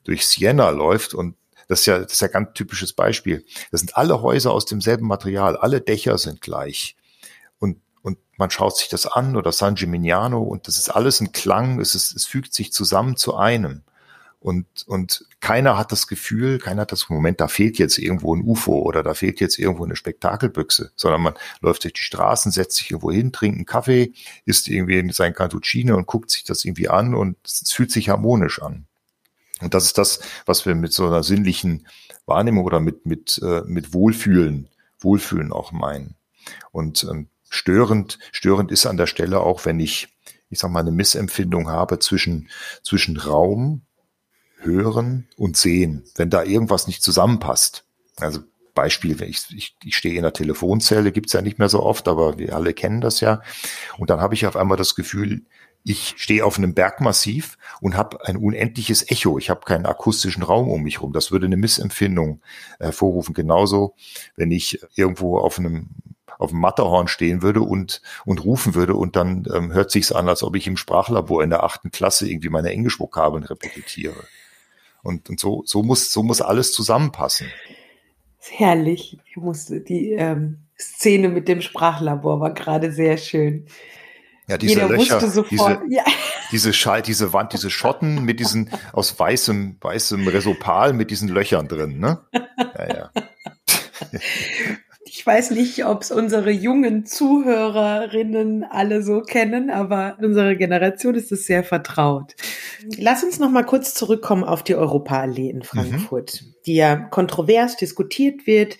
durch 0.03 0.27
Siena 0.27 0.69
läuft 0.69 1.13
und 1.13 1.35
das 1.69 1.81
ist 1.81 1.85
ja, 1.85 1.99
das 1.99 2.13
ist 2.13 2.21
ja 2.21 2.27
ein 2.27 2.33
ganz 2.33 2.53
typisches 2.53 2.93
Beispiel. 2.93 3.45
Das 3.71 3.79
sind 3.79 3.95
alle 3.95 4.21
Häuser 4.21 4.51
aus 4.51 4.65
demselben 4.65 5.07
Material, 5.07 5.55
alle 5.55 5.81
Dächer 5.81 6.17
sind 6.17 6.41
gleich. 6.41 6.97
Und, 7.59 7.77
und 8.01 8.17
man 8.37 8.49
schaut 8.49 8.75
sich 8.75 8.89
das 8.89 9.05
an 9.05 9.37
oder 9.37 9.51
San 9.51 9.75
Gimignano 9.75 10.41
und 10.41 10.67
das 10.67 10.77
ist 10.77 10.89
alles 10.89 11.21
ein 11.21 11.31
Klang, 11.31 11.79
es, 11.79 11.93
ist, 11.93 12.15
es 12.15 12.25
fügt 12.25 12.55
sich 12.55 12.73
zusammen 12.73 13.15
zu 13.15 13.35
einem. 13.35 13.83
Und, 14.39 14.65
und 14.87 15.25
keiner 15.41 15.77
hat 15.77 15.91
das 15.91 16.07
Gefühl, 16.07 16.57
keiner 16.57 16.83
hat 16.83 16.91
das 16.91 17.07
Moment, 17.09 17.39
da 17.39 17.47
fehlt 17.47 17.77
jetzt 17.77 17.99
irgendwo 17.99 18.35
ein 18.35 18.41
UFO 18.41 18.79
oder 18.79 19.03
da 19.03 19.13
fehlt 19.13 19.39
jetzt 19.39 19.59
irgendwo 19.59 19.83
eine 19.83 19.97
Spektakelbüchse, 19.97 20.91
sondern 20.95 21.21
man 21.21 21.33
läuft 21.61 21.83
durch 21.83 21.93
die 21.93 22.01
Straßen, 22.01 22.51
setzt 22.51 22.77
sich 22.77 22.89
irgendwo 22.89 23.11
hin, 23.11 23.31
trinkt 23.31 23.57
einen 23.57 23.65
Kaffee, 23.65 24.13
isst 24.45 24.69
irgendwie 24.69 25.11
sein 25.11 25.33
Cantuccine 25.35 25.95
und 25.95 26.07
guckt 26.07 26.31
sich 26.31 26.45
das 26.45 26.65
irgendwie 26.65 26.89
an 26.89 27.13
und 27.13 27.37
es 27.45 27.71
fühlt 27.71 27.91
sich 27.91 28.09
harmonisch 28.09 28.59
an. 28.59 28.87
Und 29.61 29.73
das 29.73 29.85
ist 29.85 29.97
das, 29.97 30.19
was 30.45 30.65
wir 30.65 30.75
mit 30.75 30.93
so 30.93 31.07
einer 31.07 31.23
sinnlichen 31.23 31.87
Wahrnehmung 32.25 32.65
oder 32.65 32.79
mit, 32.79 33.05
mit, 33.05 33.39
äh, 33.43 33.61
mit 33.65 33.93
Wohlfühlen, 33.93 34.69
Wohlfühlen 34.99 35.51
auch 35.51 35.71
meinen. 35.71 36.15
Und 36.71 37.03
ähm, 37.09 37.29
störend, 37.49 38.19
störend 38.31 38.71
ist 38.71 38.85
an 38.85 38.97
der 38.97 39.07
Stelle 39.07 39.41
auch, 39.41 39.65
wenn 39.65 39.79
ich, 39.79 40.15
ich 40.49 40.59
sag 40.59 40.71
mal, 40.71 40.79
eine 40.79 40.91
Missempfindung 40.91 41.69
habe 41.69 41.99
zwischen, 41.99 42.49
zwischen 42.83 43.17
Raum, 43.17 43.81
Hören 44.57 45.27
und 45.37 45.57
Sehen. 45.57 46.03
Wenn 46.15 46.29
da 46.29 46.43
irgendwas 46.43 46.87
nicht 46.87 47.01
zusammenpasst. 47.01 47.85
Also 48.17 48.41
Beispiel, 48.73 49.19
wenn 49.19 49.29
ich, 49.29 49.43
ich, 49.55 49.75
ich 49.83 49.97
stehe 49.97 50.15
in 50.15 50.23
der 50.23 50.33
Telefonzelle, 50.33 51.11
gibt's 51.11 51.33
ja 51.33 51.41
nicht 51.41 51.59
mehr 51.59 51.69
so 51.69 51.83
oft, 51.83 52.07
aber 52.07 52.37
wir 52.37 52.55
alle 52.55 52.73
kennen 52.73 53.01
das 53.01 53.19
ja. 53.19 53.41
Und 53.97 54.09
dann 54.09 54.21
habe 54.21 54.35
ich 54.35 54.45
auf 54.45 54.55
einmal 54.55 54.77
das 54.77 54.95
Gefühl, 54.95 55.41
ich 55.83 56.15
stehe 56.17 56.45
auf 56.45 56.57
einem 56.57 56.73
Bergmassiv 56.73 57.57
und 57.81 57.95
habe 57.95 58.25
ein 58.25 58.37
unendliches 58.37 59.09
Echo. 59.09 59.37
Ich 59.37 59.49
habe 59.49 59.61
keinen 59.61 59.85
akustischen 59.85 60.43
Raum 60.43 60.69
um 60.69 60.83
mich 60.83 61.01
rum. 61.01 61.13
Das 61.13 61.31
würde 61.31 61.45
eine 61.45 61.57
Missempfindung 61.57 62.41
hervorrufen. 62.79 63.33
Genauso, 63.33 63.95
wenn 64.35 64.51
ich 64.51 64.79
irgendwo 64.95 65.39
auf 65.39 65.59
einem 65.59 65.89
auf 66.37 66.51
dem 66.51 66.59
Matterhorn 66.59 67.07
stehen 67.07 67.41
würde 67.41 67.61
und 67.61 68.01
und 68.25 68.45
rufen 68.45 68.73
würde 68.73 68.95
und 68.95 69.15
dann 69.15 69.45
ähm, 69.53 69.73
hört 69.73 69.91
sich's 69.91 70.11
an, 70.11 70.29
als 70.29 70.41
ob 70.43 70.55
ich 70.55 70.67
im 70.67 70.77
Sprachlabor 70.77 71.43
in 71.43 71.49
der 71.49 71.63
achten 71.63 71.91
Klasse 71.91 72.29
irgendwie 72.29 72.49
meine 72.49 72.69
Englischvokabeln 72.69 73.43
repetiere. 73.43 74.23
Und, 75.01 75.29
und 75.29 75.39
so 75.39 75.63
so 75.65 75.83
muss 75.83 76.13
so 76.13 76.23
muss 76.23 76.41
alles 76.41 76.71
zusammenpassen. 76.71 77.47
Herrlich. 78.37 79.17
Ich 79.25 79.35
musste 79.37 79.81
die 79.81 80.11
ähm, 80.11 80.59
Szene 80.77 81.29
mit 81.29 81.47
dem 81.47 81.61
Sprachlabor 81.61 82.39
war 82.39 82.53
gerade 82.53 82.91
sehr 82.91 83.17
schön. 83.17 83.65
Ja, 84.49 84.57
diese 84.57 84.73
Jeder 84.73 84.89
Löcher, 84.89 85.19
diese, 85.19 85.79
ja. 85.89 86.03
diese 86.51 86.73
Schall, 86.73 87.03
diese 87.03 87.33
Wand, 87.33 87.53
diese 87.53 87.69
Schotten 87.69 88.25
mit 88.25 88.39
diesen 88.39 88.71
aus 88.93 89.17
weißem, 89.17 89.77
weißem 89.79 90.27
Resopal 90.27 90.93
mit 90.93 91.11
diesen 91.11 91.29
Löchern 91.29 91.67
drin, 91.67 91.99
ne? 91.99 92.21
Ja, 92.57 92.87
ja. 92.87 93.11
Ich 95.05 95.25
weiß 95.25 95.51
nicht, 95.51 95.85
ob 95.85 96.01
es 96.01 96.11
unsere 96.11 96.49
jungen 96.49 97.05
Zuhörerinnen 97.05 98.63
alle 98.63 99.03
so 99.03 99.21
kennen, 99.21 99.69
aber 99.69 100.17
unsere 100.19 100.57
Generation 100.57 101.13
ist 101.13 101.31
es 101.31 101.45
sehr 101.45 101.63
vertraut. 101.63 102.35
Lass 102.97 103.23
uns 103.23 103.37
noch 103.37 103.51
mal 103.51 103.65
kurz 103.65 103.93
zurückkommen 103.93 104.43
auf 104.43 104.63
die 104.63 104.75
Europaallee 104.75 105.49
in 105.49 105.61
Frankfurt, 105.61 106.41
mhm. 106.41 106.55
die 106.65 106.75
ja 106.75 106.95
kontrovers 106.95 107.77
diskutiert 107.77 108.47
wird. 108.47 108.77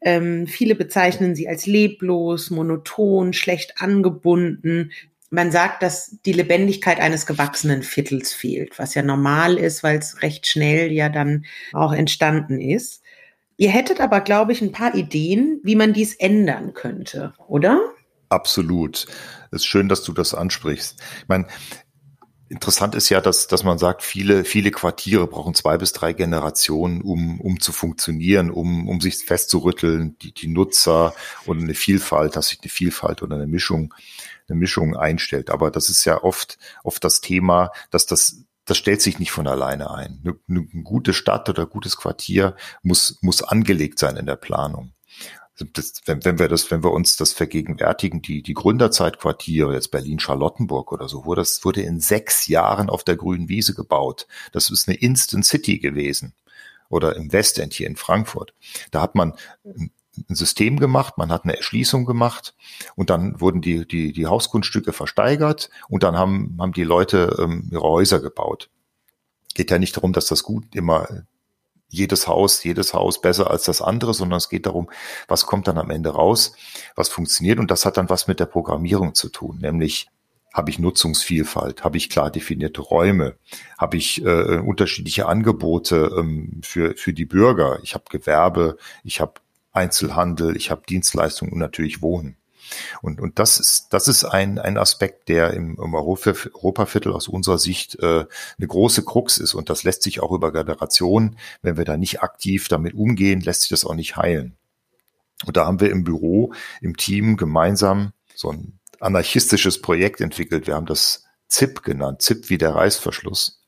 Ähm, 0.00 0.48
viele 0.48 0.74
bezeichnen 0.74 1.36
sie 1.36 1.48
als 1.48 1.66
leblos, 1.66 2.50
monoton, 2.50 3.32
schlecht 3.32 3.74
angebunden, 3.78 4.90
man 5.32 5.50
sagt, 5.50 5.82
dass 5.82 6.18
die 6.26 6.34
Lebendigkeit 6.34 7.00
eines 7.00 7.24
gewachsenen 7.24 7.82
Viertels 7.82 8.34
fehlt, 8.34 8.78
was 8.78 8.94
ja 8.94 9.02
normal 9.02 9.56
ist, 9.56 9.82
weil 9.82 9.98
es 9.98 10.20
recht 10.20 10.46
schnell 10.46 10.92
ja 10.92 11.08
dann 11.08 11.46
auch 11.72 11.92
entstanden 11.92 12.60
ist. 12.60 13.02
Ihr 13.56 13.70
hättet 13.70 14.00
aber, 14.00 14.20
glaube 14.20 14.52
ich, 14.52 14.60
ein 14.60 14.72
paar 14.72 14.94
Ideen, 14.94 15.58
wie 15.62 15.74
man 15.74 15.94
dies 15.94 16.14
ändern 16.14 16.74
könnte, 16.74 17.32
oder? 17.48 17.80
Absolut. 18.28 19.06
Es 19.50 19.62
ist 19.62 19.66
schön, 19.66 19.88
dass 19.88 20.02
du 20.02 20.12
das 20.12 20.34
ansprichst. 20.34 21.00
Ich 21.22 21.28
meine, 21.28 21.46
interessant 22.50 22.94
ist 22.94 23.08
ja, 23.08 23.22
dass, 23.22 23.46
dass 23.46 23.64
man 23.64 23.78
sagt, 23.78 24.02
viele, 24.02 24.44
viele 24.44 24.70
Quartiere 24.70 25.26
brauchen 25.26 25.54
zwei 25.54 25.78
bis 25.78 25.94
drei 25.94 26.12
Generationen, 26.12 27.00
um, 27.00 27.40
um 27.40 27.58
zu 27.58 27.72
funktionieren, 27.72 28.50
um, 28.50 28.86
um 28.86 29.00
sich 29.00 29.16
festzurütteln, 29.16 30.18
die, 30.18 30.34
die 30.34 30.48
Nutzer 30.48 31.14
und 31.46 31.62
eine 31.62 31.74
Vielfalt, 31.74 32.36
dass 32.36 32.48
sich 32.48 32.58
eine 32.62 32.70
Vielfalt 32.70 33.22
oder 33.22 33.36
eine 33.36 33.46
Mischung 33.46 33.94
eine 34.52 34.60
Mischung 34.60 34.96
einstellt. 34.96 35.50
Aber 35.50 35.70
das 35.70 35.88
ist 35.88 36.04
ja 36.04 36.22
oft, 36.22 36.58
oft 36.84 37.02
das 37.02 37.20
Thema, 37.20 37.70
dass 37.90 38.06
das 38.06 38.44
das 38.64 38.78
stellt 38.78 39.02
sich 39.02 39.18
nicht 39.18 39.32
von 39.32 39.48
alleine 39.48 39.90
ein. 39.92 40.20
Eine, 40.24 40.38
eine 40.48 40.82
gute 40.84 41.14
Stadt 41.14 41.48
oder 41.48 41.66
gutes 41.66 41.96
Quartier 41.96 42.54
muss, 42.82 43.18
muss 43.20 43.42
angelegt 43.42 43.98
sein 43.98 44.16
in 44.16 44.26
der 44.26 44.36
Planung. 44.36 44.92
Also 45.54 45.66
das, 45.72 46.00
wenn, 46.06 46.24
wenn 46.24 46.38
wir 46.38 46.48
das, 46.48 46.70
wenn 46.70 46.82
wir 46.82 46.92
uns 46.92 47.16
das 47.16 47.32
vergegenwärtigen, 47.32 48.22
die, 48.22 48.42
die 48.42 48.54
Gründerzeitquartiere, 48.54 49.74
jetzt 49.74 49.90
Berlin-Charlottenburg 49.90 50.92
oder 50.92 51.08
so, 51.08 51.24
wurde 51.24 51.40
das 51.40 51.64
wurde 51.64 51.82
in 51.82 52.00
sechs 52.00 52.46
Jahren 52.46 52.88
auf 52.88 53.04
der 53.04 53.16
grünen 53.16 53.48
Wiese 53.48 53.74
gebaut. 53.74 54.26
Das 54.52 54.70
ist 54.70 54.88
eine 54.88 54.96
Instant 54.96 55.44
City 55.44 55.78
gewesen. 55.78 56.34
Oder 56.88 57.16
im 57.16 57.32
Westend 57.32 57.74
hier 57.74 57.86
in 57.86 57.96
Frankfurt. 57.96 58.54
Da 58.90 59.00
hat 59.00 59.14
man 59.14 59.34
ein 60.28 60.34
System 60.34 60.78
gemacht, 60.78 61.18
man 61.18 61.32
hat 61.32 61.44
eine 61.44 61.56
Erschließung 61.56 62.04
gemacht 62.04 62.54
und 62.96 63.10
dann 63.10 63.40
wurden 63.40 63.60
die, 63.60 63.86
die, 63.86 64.12
die 64.12 64.26
Hausgrundstücke 64.26 64.92
versteigert 64.92 65.70
und 65.88 66.02
dann 66.02 66.16
haben, 66.16 66.56
haben 66.60 66.72
die 66.72 66.84
Leute 66.84 67.36
ähm, 67.38 67.68
ihre 67.70 67.82
Häuser 67.82 68.20
gebaut. 68.20 68.68
Geht 69.54 69.70
ja 69.70 69.78
nicht 69.78 69.96
darum, 69.96 70.12
dass 70.12 70.26
das 70.26 70.42
gut 70.42 70.74
immer 70.74 71.08
jedes 71.88 72.26
Haus, 72.26 72.64
jedes 72.64 72.94
Haus 72.94 73.20
besser 73.20 73.50
als 73.50 73.64
das 73.64 73.82
andere, 73.82 74.14
sondern 74.14 74.38
es 74.38 74.48
geht 74.48 74.66
darum, 74.66 74.90
was 75.28 75.46
kommt 75.46 75.68
dann 75.68 75.78
am 75.78 75.90
Ende 75.90 76.10
raus, 76.10 76.54
was 76.96 77.10
funktioniert 77.10 77.58
und 77.58 77.70
das 77.70 77.84
hat 77.84 77.98
dann 77.98 78.08
was 78.08 78.26
mit 78.26 78.40
der 78.40 78.46
Programmierung 78.46 79.14
zu 79.14 79.28
tun, 79.28 79.58
nämlich 79.60 80.08
habe 80.54 80.70
ich 80.70 80.78
Nutzungsvielfalt, 80.78 81.82
habe 81.82 81.96
ich 81.96 82.10
klar 82.10 82.30
definierte 82.30 82.82
Räume, 82.82 83.36
habe 83.78 83.96
ich 83.96 84.24
äh, 84.24 84.58
unterschiedliche 84.58 85.26
Angebote 85.26 86.14
ähm, 86.18 86.60
für, 86.62 86.94
für 86.94 87.12
die 87.12 87.24
Bürger, 87.24 87.78
ich 87.82 87.94
habe 87.94 88.04
Gewerbe, 88.10 88.76
ich 89.02 89.20
habe 89.20 89.34
Einzelhandel, 89.72 90.56
ich 90.56 90.70
habe 90.70 90.82
Dienstleistungen 90.88 91.52
und 91.52 91.58
natürlich 91.58 92.02
Wohnen. 92.02 92.36
Und, 93.02 93.20
und 93.20 93.38
das 93.38 93.58
ist, 93.58 93.88
das 93.90 94.08
ist 94.08 94.24
ein, 94.24 94.58
ein 94.58 94.78
Aspekt, 94.78 95.28
der 95.28 95.52
im, 95.52 95.76
im 95.76 95.94
Europaviertel 95.94 97.12
aus 97.12 97.28
unserer 97.28 97.58
Sicht 97.58 97.98
äh, 98.00 98.24
eine 98.58 98.66
große 98.66 99.04
Krux 99.04 99.38
ist. 99.38 99.54
Und 99.54 99.70
das 99.70 99.84
lässt 99.84 100.02
sich 100.02 100.20
auch 100.20 100.32
über 100.32 100.52
Generationen, 100.52 101.38
wenn 101.60 101.76
wir 101.76 101.84
da 101.84 101.96
nicht 101.96 102.22
aktiv 102.22 102.68
damit 102.68 102.94
umgehen, 102.94 103.40
lässt 103.40 103.62
sich 103.62 103.70
das 103.70 103.84
auch 103.84 103.94
nicht 103.94 104.16
heilen. 104.16 104.56
Und 105.44 105.56
da 105.56 105.66
haben 105.66 105.80
wir 105.80 105.90
im 105.90 106.04
Büro, 106.04 106.52
im 106.80 106.96
Team 106.96 107.36
gemeinsam 107.36 108.12
so 108.34 108.50
ein 108.50 108.78
anarchistisches 109.00 109.82
Projekt 109.82 110.20
entwickelt. 110.20 110.66
Wir 110.66 110.74
haben 110.74 110.86
das 110.86 111.24
ZIP 111.48 111.82
genannt, 111.82 112.22
ZIP 112.22 112.48
wie 112.48 112.58
der 112.58 112.74
Reißverschluss. 112.74 113.62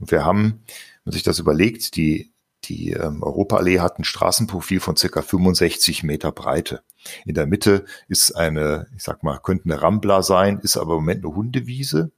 Und 0.00 0.10
wir 0.10 0.24
haben, 0.24 0.64
wenn 0.66 1.00
man 1.04 1.12
sich 1.12 1.22
das 1.22 1.38
überlegt, 1.38 1.94
die 1.96 2.32
die 2.70 2.92
ähm, 2.92 3.24
Europaallee 3.24 3.80
hat 3.80 3.98
ein 3.98 4.04
Straßenprofil 4.04 4.78
von 4.78 4.96
circa 4.96 5.22
65 5.22 6.04
Meter 6.04 6.30
Breite. 6.30 6.82
In 7.26 7.34
der 7.34 7.46
Mitte 7.46 7.84
ist 8.06 8.30
eine, 8.36 8.86
ich 8.96 9.02
sag 9.02 9.24
mal, 9.24 9.38
könnte 9.38 9.64
eine 9.64 9.82
Rambla 9.82 10.22
sein, 10.22 10.60
ist 10.60 10.76
aber 10.76 10.92
im 10.92 11.00
Moment 11.00 11.24
eine 11.24 11.34
Hundewiese. 11.34 12.12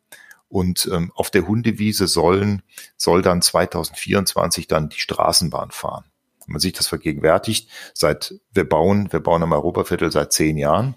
Und 0.49 0.91
ähm, 0.93 1.11
auf 1.15 1.31
der 1.31 1.49
Hundewiese 1.49 2.07
sollen, 2.07 2.63
soll 2.99 3.23
dann 3.23 3.41
2024 3.41 4.69
dann 4.69 4.91
die 4.91 5.01
Straßenbahn 5.01 5.71
fahren. 5.71 6.05
Wenn 6.45 6.53
man 6.53 6.61
sich 6.61 6.75
das 6.75 6.87
vergegenwärtigt, 6.87 7.71
seit 7.95 8.35
wir 8.53 8.69
bauen, 8.69 9.11
wir 9.11 9.21
bauen 9.21 9.43
am 9.43 9.53
Europaviertel 9.53 10.13
seit 10.13 10.35
zehn 10.35 10.59
Jahren. 10.59 10.97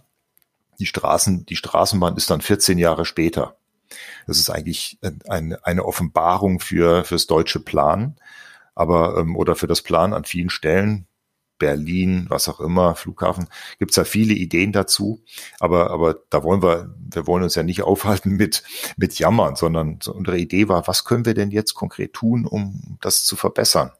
Die 0.80 0.86
Straßen, 0.86 1.46
die 1.46 1.56
Straßenbahn 1.56 2.18
ist 2.18 2.30
dann 2.30 2.42
14 2.42 2.78
Jahre 2.78 3.06
später. 3.06 3.56
Das 4.28 4.38
ist 4.38 4.50
eigentlich 4.50 5.00
eine, 5.30 5.66
eine 5.66 5.86
Offenbarung 5.86 6.60
für 6.60 7.06
fürs 7.06 7.28
deutsche 7.28 7.62
Plan 7.62 8.18
aber 8.76 9.18
ähm, 9.18 9.36
oder 9.36 9.56
für 9.56 9.68
das 9.68 9.82
Plan 9.82 10.14
an 10.14 10.26
vielen 10.26 10.50
Stellen 10.50 11.08
Berlin, 11.58 12.26
was 12.30 12.50
auch 12.50 12.60
immer, 12.60 12.96
Flughafen, 12.96 13.48
gibt's 13.80 13.96
da 13.96 14.04
viele 14.04 14.34
Ideen 14.34 14.72
dazu. 14.72 15.24
Aber, 15.60 15.90
aber 15.92 16.20
da 16.30 16.44
wollen 16.44 16.62
wir, 16.62 16.94
wir 16.98 17.28
wollen 17.28 17.44
uns 17.44 17.56
ja 17.56 17.64
nicht 17.64 17.84
aufhalten 17.84 18.32
mit, 18.36 18.64
mit 18.98 19.18
Jammern, 19.18 19.56
sondern 19.56 20.00
unsere 20.14 20.38
Idee 20.38 20.68
war, 20.68 20.88
was 20.88 21.06
können 21.06 21.26
wir 21.26 21.34
denn 21.34 21.52
jetzt 21.52 21.74
konkret 21.74 22.14
tun, 22.14 22.46
um 22.46 22.98
das 23.02 23.24
zu 23.26 23.36
verbessern? 23.36 23.92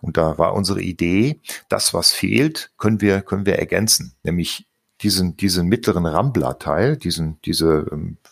Und 0.00 0.16
da 0.16 0.36
war 0.38 0.54
unsere 0.54 0.82
Idee, 0.82 1.40
das, 1.68 1.94
was 1.94 2.10
fehlt, 2.10 2.72
können 2.76 3.00
wir, 3.00 3.20
können 3.20 3.46
wir 3.46 3.58
ergänzen, 3.58 4.16
nämlich 4.24 4.66
diesen, 5.00 5.36
diesen 5.36 5.68
mittleren 5.68 6.06
Rambler-Teil, 6.06 6.96
diesen, 6.96 7.40
diese 7.44 7.86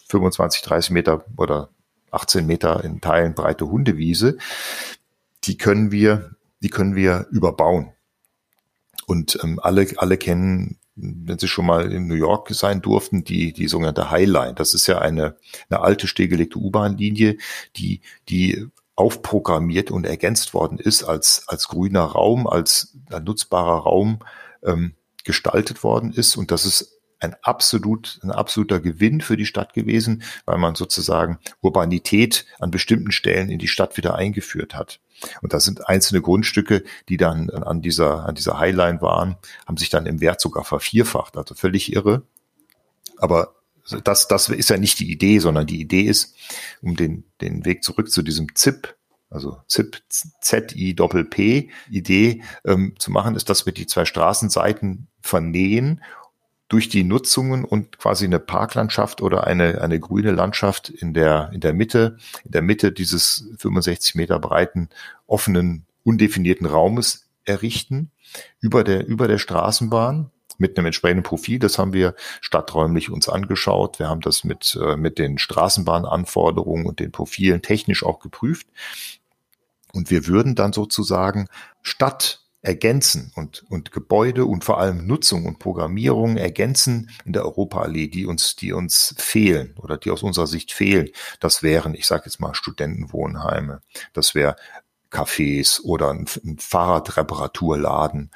25, 0.08 0.62
ähm, 0.62 0.68
30 0.68 0.90
Meter 0.90 1.24
oder 1.36 1.70
18 2.10 2.44
Meter 2.44 2.82
in 2.82 3.00
Teilen 3.00 3.34
breite 3.34 3.70
Hundewiese, 3.70 4.38
die 5.44 5.56
können 5.56 5.92
wir, 5.92 6.36
die 6.62 6.68
können 6.68 6.94
wir 6.94 7.26
überbauen. 7.30 7.92
Und 9.06 9.38
ähm, 9.42 9.58
alle, 9.62 9.86
alle 9.96 10.18
kennen, 10.18 10.78
wenn 10.94 11.38
sie 11.38 11.48
schon 11.48 11.66
mal 11.66 11.90
in 11.90 12.06
New 12.06 12.14
York 12.14 12.50
sein 12.50 12.82
durften, 12.82 13.24
die, 13.24 13.52
die 13.52 13.68
sogenannte 13.68 14.10
Highline. 14.10 14.54
Das 14.54 14.74
ist 14.74 14.86
ja 14.86 14.98
eine, 14.98 15.36
eine 15.68 15.80
alte 15.80 16.06
stillgelegte 16.06 16.58
U-Bahn-Linie, 16.58 17.38
die, 17.76 18.02
die 18.28 18.66
aufprogrammiert 18.96 19.90
und 19.90 20.04
ergänzt 20.04 20.52
worden 20.52 20.78
ist 20.78 21.04
als, 21.04 21.44
als 21.48 21.68
grüner 21.68 22.02
Raum, 22.02 22.46
als 22.46 22.96
nutzbarer 23.24 23.78
Raum 23.78 24.18
ähm, 24.62 24.94
gestaltet 25.24 25.82
worden 25.82 26.12
ist. 26.12 26.36
Und 26.36 26.50
das 26.50 26.66
ist 26.66 26.99
ein 27.20 27.36
absolut, 27.42 28.18
ein 28.22 28.30
absoluter 28.30 28.80
Gewinn 28.80 29.20
für 29.20 29.36
die 29.36 29.46
Stadt 29.46 29.74
gewesen, 29.74 30.22
weil 30.46 30.58
man 30.58 30.74
sozusagen 30.74 31.38
Urbanität 31.60 32.46
an 32.58 32.70
bestimmten 32.70 33.12
Stellen 33.12 33.50
in 33.50 33.58
die 33.58 33.68
Stadt 33.68 33.96
wieder 33.96 34.14
eingeführt 34.14 34.74
hat. 34.74 35.00
Und 35.42 35.52
das 35.52 35.64
sind 35.64 35.86
einzelne 35.88 36.22
Grundstücke, 36.22 36.82
die 37.08 37.18
dann 37.18 37.50
an 37.50 37.82
dieser, 37.82 38.26
an 38.26 38.34
dieser 38.34 38.58
Highline 38.58 39.02
waren, 39.02 39.36
haben 39.66 39.76
sich 39.76 39.90
dann 39.90 40.06
im 40.06 40.20
Wert 40.20 40.40
sogar 40.40 40.64
vervierfacht. 40.64 41.36
Also 41.36 41.54
völlig 41.54 41.92
irre. 41.92 42.22
Aber 43.18 43.54
das, 44.04 44.28
das 44.28 44.48
ist 44.48 44.70
ja 44.70 44.76
nicht 44.76 44.98
die 44.98 45.10
Idee, 45.10 45.38
sondern 45.38 45.66
die 45.66 45.80
Idee 45.80 46.02
ist, 46.02 46.34
um 46.80 46.96
den, 46.96 47.24
den 47.40 47.64
Weg 47.64 47.82
zurück 47.82 48.10
zu 48.10 48.22
diesem 48.22 48.54
ZIP, 48.54 48.96
also 49.30 49.58
ZIP, 49.68 50.02
Z-I-Doppel-P, 50.40 51.70
Idee 51.90 52.42
ähm, 52.64 52.94
zu 52.98 53.10
machen, 53.10 53.36
ist, 53.36 53.48
dass 53.48 53.66
wir 53.66 53.72
die 53.72 53.86
zwei 53.86 54.04
Straßenseiten 54.04 55.08
vernähen 55.20 56.02
durch 56.70 56.88
die 56.88 57.02
Nutzungen 57.02 57.64
und 57.64 57.98
quasi 57.98 58.24
eine 58.24 58.38
Parklandschaft 58.38 59.22
oder 59.22 59.44
eine, 59.46 59.82
eine 59.82 59.98
grüne 59.98 60.30
Landschaft 60.30 60.88
in 60.88 61.12
der, 61.12 61.50
in 61.52 61.60
der 61.60 61.74
Mitte, 61.74 62.16
in 62.44 62.52
der 62.52 62.62
Mitte 62.62 62.92
dieses 62.92 63.44
65 63.58 64.14
Meter 64.14 64.38
breiten, 64.38 64.88
offenen, 65.26 65.84
undefinierten 66.04 66.66
Raumes 66.66 67.28
errichten, 67.44 68.12
über 68.60 68.84
der, 68.84 69.04
über 69.04 69.26
der 69.26 69.38
Straßenbahn 69.38 70.30
mit 70.58 70.78
einem 70.78 70.86
entsprechenden 70.86 71.24
Profil. 71.24 71.58
Das 71.58 71.76
haben 71.76 71.92
wir 71.92 72.14
stadträumlich 72.40 73.10
uns 73.10 73.28
angeschaut. 73.28 73.98
Wir 73.98 74.08
haben 74.08 74.20
das 74.20 74.44
mit, 74.44 74.78
äh, 74.80 74.96
mit 74.96 75.18
den 75.18 75.38
Straßenbahnanforderungen 75.38 76.86
und 76.86 77.00
den 77.00 77.10
Profilen 77.10 77.62
technisch 77.62 78.04
auch 78.04 78.20
geprüft. 78.20 78.68
Und 79.92 80.12
wir 80.12 80.28
würden 80.28 80.54
dann 80.54 80.72
sozusagen 80.72 81.48
statt 81.82 82.39
ergänzen 82.62 83.32
und, 83.36 83.64
und 83.68 83.90
Gebäude 83.92 84.44
und 84.44 84.64
vor 84.64 84.78
allem 84.78 85.06
Nutzung 85.06 85.46
und 85.46 85.58
Programmierung 85.58 86.36
ergänzen 86.36 87.10
in 87.24 87.32
der 87.32 87.44
Europaallee, 87.44 88.08
die 88.08 88.26
uns, 88.26 88.56
die 88.56 88.72
uns 88.72 89.14
fehlen 89.18 89.74
oder 89.78 89.96
die 89.96 90.10
aus 90.10 90.22
unserer 90.22 90.46
Sicht 90.46 90.72
fehlen. 90.72 91.08
Das 91.40 91.62
wären, 91.62 91.94
ich 91.94 92.06
sage 92.06 92.24
jetzt 92.26 92.40
mal, 92.40 92.54
Studentenwohnheime. 92.54 93.80
Das 94.12 94.34
wäre 94.34 94.56
Cafés 95.10 95.80
oder 95.82 96.10
ein, 96.10 96.26
ein 96.44 96.58
Fahrradreparaturladen 96.58 98.30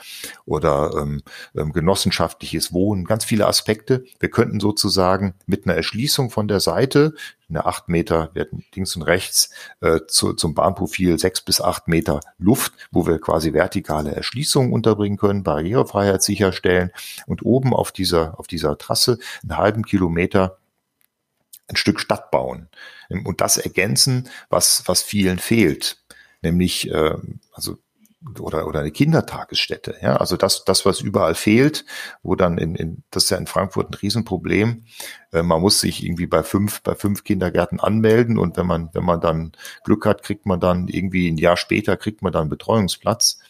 oder 0.45 0.91
ähm, 0.99 1.23
ähm, 1.57 1.73
genossenschaftliches 1.73 2.73
Wohnen, 2.73 3.05
ganz 3.05 3.25
viele 3.25 3.47
Aspekte. 3.47 4.05
Wir 4.19 4.31
könnten 4.31 4.61
sozusagen 4.61 5.35
mit 5.47 5.67
einer 5.67 5.77
Erschließung 5.77 6.31
von 6.31 6.49
der 6.49 6.61
Seite, 6.61 7.15
eine 7.49 7.67
acht 7.67 7.89
Meter, 7.89 8.31
hätten 8.35 8.65
links 8.75 8.97
und 8.97 9.03
rechts 9.03 9.51
äh, 9.81 10.01
zu, 10.09 10.33
zum 10.33 10.55
Bahnprofil 10.55 11.19
sechs 11.19 11.41
bis 11.41 11.61
acht 11.61 11.89
Meter 11.89 12.21
Luft, 12.39 12.73
wo 12.91 13.07
wir 13.07 13.21
quasi 13.21 13.53
vertikale 13.53 14.15
Erschließungen 14.15 14.73
unterbringen 14.73 15.19
können, 15.19 15.45
Barrierefreiheit 15.45 16.23
sicherstellen 16.23 16.91
und 17.27 17.45
oben 17.45 17.73
auf 17.73 17.93
dieser, 17.93 18.39
auf 18.41 18.47
dieser 18.47 18.77
Trasse 18.79 19.19
einen 19.43 19.57
halben 19.57 19.85
Kilometer 19.85 20.59
ein 21.69 21.77
Stück 21.77 22.01
Stadt 22.01 22.31
bauen. 22.31 22.69
Und 23.09 23.41
das 23.41 23.57
ergänzen, 23.57 24.29
was, 24.51 24.83
was 24.87 25.03
vielen 25.03 25.39
fehlt 25.39 26.05
nämlich 26.45 26.91
äh, 26.91 27.17
also 27.53 27.79
oder 28.41 28.67
oder 28.67 28.81
eine 28.81 28.91
Kindertagesstätte, 28.91 29.97
ja, 30.01 30.17
also 30.17 30.37
das 30.37 30.65
das 30.65 30.87
was 30.87 31.01
überall 31.01 31.35
fehlt, 31.35 31.85
wo 32.23 32.35
dann 32.37 32.59
in, 32.59 32.75
in 32.75 33.03
das 33.11 33.25
ist 33.25 33.31
ja 33.31 33.37
in 33.37 33.47
Frankfurt 33.47 33.91
ein 33.91 33.95
Riesenproblem. 33.95 34.85
Äh, 35.33 35.43
man 35.43 35.61
muss 35.61 35.81
sich 35.81 36.05
irgendwie 36.05 36.27
bei 36.27 36.43
fünf 36.43 36.83
bei 36.83 36.95
fünf 36.95 37.25
Kindergärten 37.25 37.81
anmelden 37.81 38.39
und 38.39 38.57
wenn 38.57 38.67
man 38.67 38.91
wenn 38.93 39.05
man 39.05 39.21
dann 39.21 39.53
Glück 39.85 40.07
hat, 40.07 40.23
kriegt 40.23 40.47
man 40.47 40.61
dann 40.61 40.89
irgendwie 40.89 41.31
ein 41.31 41.37
Jahr 41.37 41.57
später 41.57 41.97
kriegt 41.97 42.23
man 42.23 42.33
dann 42.33 42.43
einen 42.43 42.51
Betreuungsplatz 42.51 43.41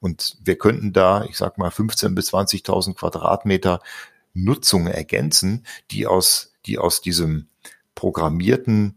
und 0.00 0.38
wir 0.42 0.58
könnten 0.58 0.92
da, 0.92 1.24
ich 1.24 1.36
sag 1.36 1.58
mal 1.58 1.70
15 1.70 2.14
bis 2.14 2.32
20.000 2.32 2.94
Quadratmeter 2.94 3.80
Nutzung 4.34 4.86
ergänzen, 4.86 5.64
die 5.90 6.06
aus 6.06 6.52
die 6.66 6.78
aus 6.78 7.00
diesem 7.00 7.48
programmierten 7.94 8.96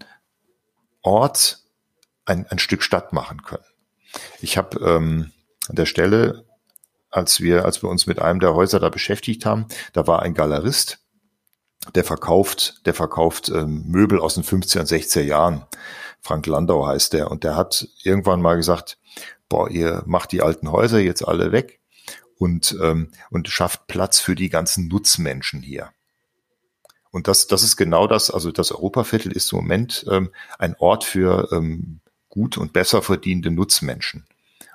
Ort 1.02 1.59
ein, 2.30 2.46
ein 2.48 2.60
Stück 2.60 2.84
Stadt 2.84 3.12
machen 3.12 3.44
können. 3.44 3.63
Ich 4.39 4.58
habe 4.58 4.80
ähm, 4.80 5.32
an 5.68 5.76
der 5.76 5.86
Stelle, 5.86 6.46
als 7.10 7.42
wir, 7.42 7.65
als 7.65 7.82
wir 7.82 7.89
uns 7.89 8.08
mit 8.08 8.20
einem 8.20 8.39
der 8.39 8.54
Häuser 8.54 8.80
da 8.80 8.89
beschäftigt 8.89 9.46
haben, 9.46 9.65
da 9.94 10.08
war 10.08 10.22
ein 10.22 10.34
Galerist, 10.34 11.00
der 11.96 12.04
verkauft, 12.04 12.86
der 12.86 12.94
verkauft 12.94 13.50
ähm, 13.50 13.84
Möbel 13.88 14.20
aus 14.20 14.36
den 14.36 14.44
50er 14.44 14.80
und 14.80 14.88
60er 14.88 15.22
Jahren. 15.22 15.65
Frank 16.22 16.46
Landau 16.46 16.86
heißt 16.86 17.13
der. 17.13 17.32
Und 17.32 17.44
der 17.44 17.56
hat 17.56 17.88
irgendwann 18.04 18.42
mal 18.42 18.58
gesagt, 18.58 18.98
boah, 19.48 19.70
ihr 19.70 20.04
macht 20.06 20.32
die 20.32 20.42
alten 20.42 20.72
Häuser 20.72 21.00
jetzt 21.00 21.28
alle 21.28 21.52
weg 21.52 21.80
und, 22.38 22.78
ähm, 22.82 23.12
und 23.32 23.48
schafft 23.48 23.88
Platz 23.88 24.20
für 24.20 24.36
die 24.36 24.50
ganzen 24.50 24.88
Nutzmenschen 24.88 25.62
hier. 25.62 25.92
Und 27.12 27.28
das, 27.28 27.48
das 27.48 27.63
ist 27.63 27.76
genau 27.76 28.06
das, 28.06 28.30
also 28.30 28.52
das 28.52 28.72
Europaviertel 28.72 29.32
ist 29.32 29.52
im 29.52 29.60
Moment 29.60 30.06
ähm, 30.12 30.30
ein 30.60 30.76
Ort 30.78 31.04
für 31.04 31.50
ähm, 31.52 32.02
gut 32.30 32.58
und 32.58 32.74
besser 32.74 33.02
verdienende 33.02 33.52
Nutzmenschen. 33.52 34.26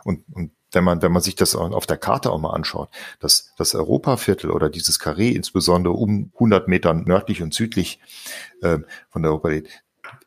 Und, 0.04 0.24
und 0.32 0.50
wenn 0.72 0.84
man, 0.84 1.02
wenn 1.02 1.12
man 1.12 1.22
sich 1.22 1.36
das 1.36 1.54
auf 1.54 1.86
der 1.86 1.96
Karte 1.96 2.30
auch 2.30 2.40
mal 2.40 2.52
anschaut, 2.52 2.90
das, 3.20 3.52
das 3.56 3.74
Europaviertel 3.74 4.50
oder 4.50 4.68
dieses 4.68 4.98
Karree, 4.98 5.30
insbesondere 5.30 5.94
um 5.94 6.32
100 6.34 6.68
Meter 6.68 6.92
nördlich 6.92 7.42
und 7.42 7.54
südlich 7.54 8.00
äh, 8.60 8.78
von 9.08 9.22
der 9.22 9.30
Europa, 9.30 9.50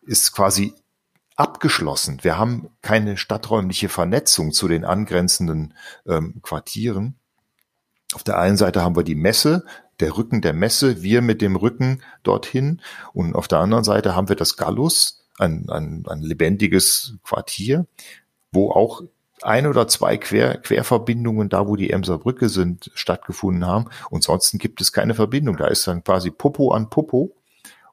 ist 0.04 0.32
quasi 0.32 0.74
abgeschlossen. 1.36 2.20
Wir 2.24 2.38
haben 2.38 2.70
keine 2.82 3.18
stadträumliche 3.18 3.90
Vernetzung 3.90 4.52
zu 4.52 4.68
den 4.68 4.86
angrenzenden 4.86 5.74
ähm, 6.08 6.42
Quartieren. 6.42 7.16
Auf 8.14 8.24
der 8.24 8.40
einen 8.40 8.58
Seite 8.58 8.82
haben 8.82 8.96
wir 8.96 9.04
die 9.04 9.16
Messe, 9.16 9.66
der 10.00 10.18
Rücken 10.18 10.42
der 10.42 10.54
Messe, 10.54 11.04
wir 11.04 11.22
mit 11.22 11.42
dem 11.42 11.56
Rücken 11.56 12.02
dorthin. 12.24 12.82
Und 13.14 13.36
auf 13.36 13.48
der 13.48 13.60
anderen 13.60 13.84
Seite 13.84 14.16
haben 14.16 14.30
wir 14.30 14.36
das 14.36 14.58
Gallus, 14.58 15.27
ein, 15.38 15.70
ein, 15.70 16.04
ein 16.08 16.22
lebendiges 16.22 17.16
Quartier, 17.24 17.86
wo 18.52 18.72
auch 18.72 19.02
ein 19.42 19.68
oder 19.68 19.88
zwei 19.88 20.18
Quer, 20.18 20.58
Querverbindungen 20.58 21.50
da, 21.50 21.68
wo 21.68 21.76
die 21.76 21.92
Emser 21.92 22.18
Brücke 22.18 22.50
sind, 22.50 22.92
stattgefunden 22.96 23.66
haben. 23.66 23.86
Und 24.10 24.24
sonst 24.24 24.58
gibt 24.58 24.82
es 24.82 24.92
keine 24.92 25.14
Verbindung. 25.14 25.58
Da 25.58 25.68
ist 25.68 25.88
dann 25.88 26.04
quasi 26.04 26.32
Popo 26.32 26.72
an 26.72 26.90
Popo. 26.90 27.36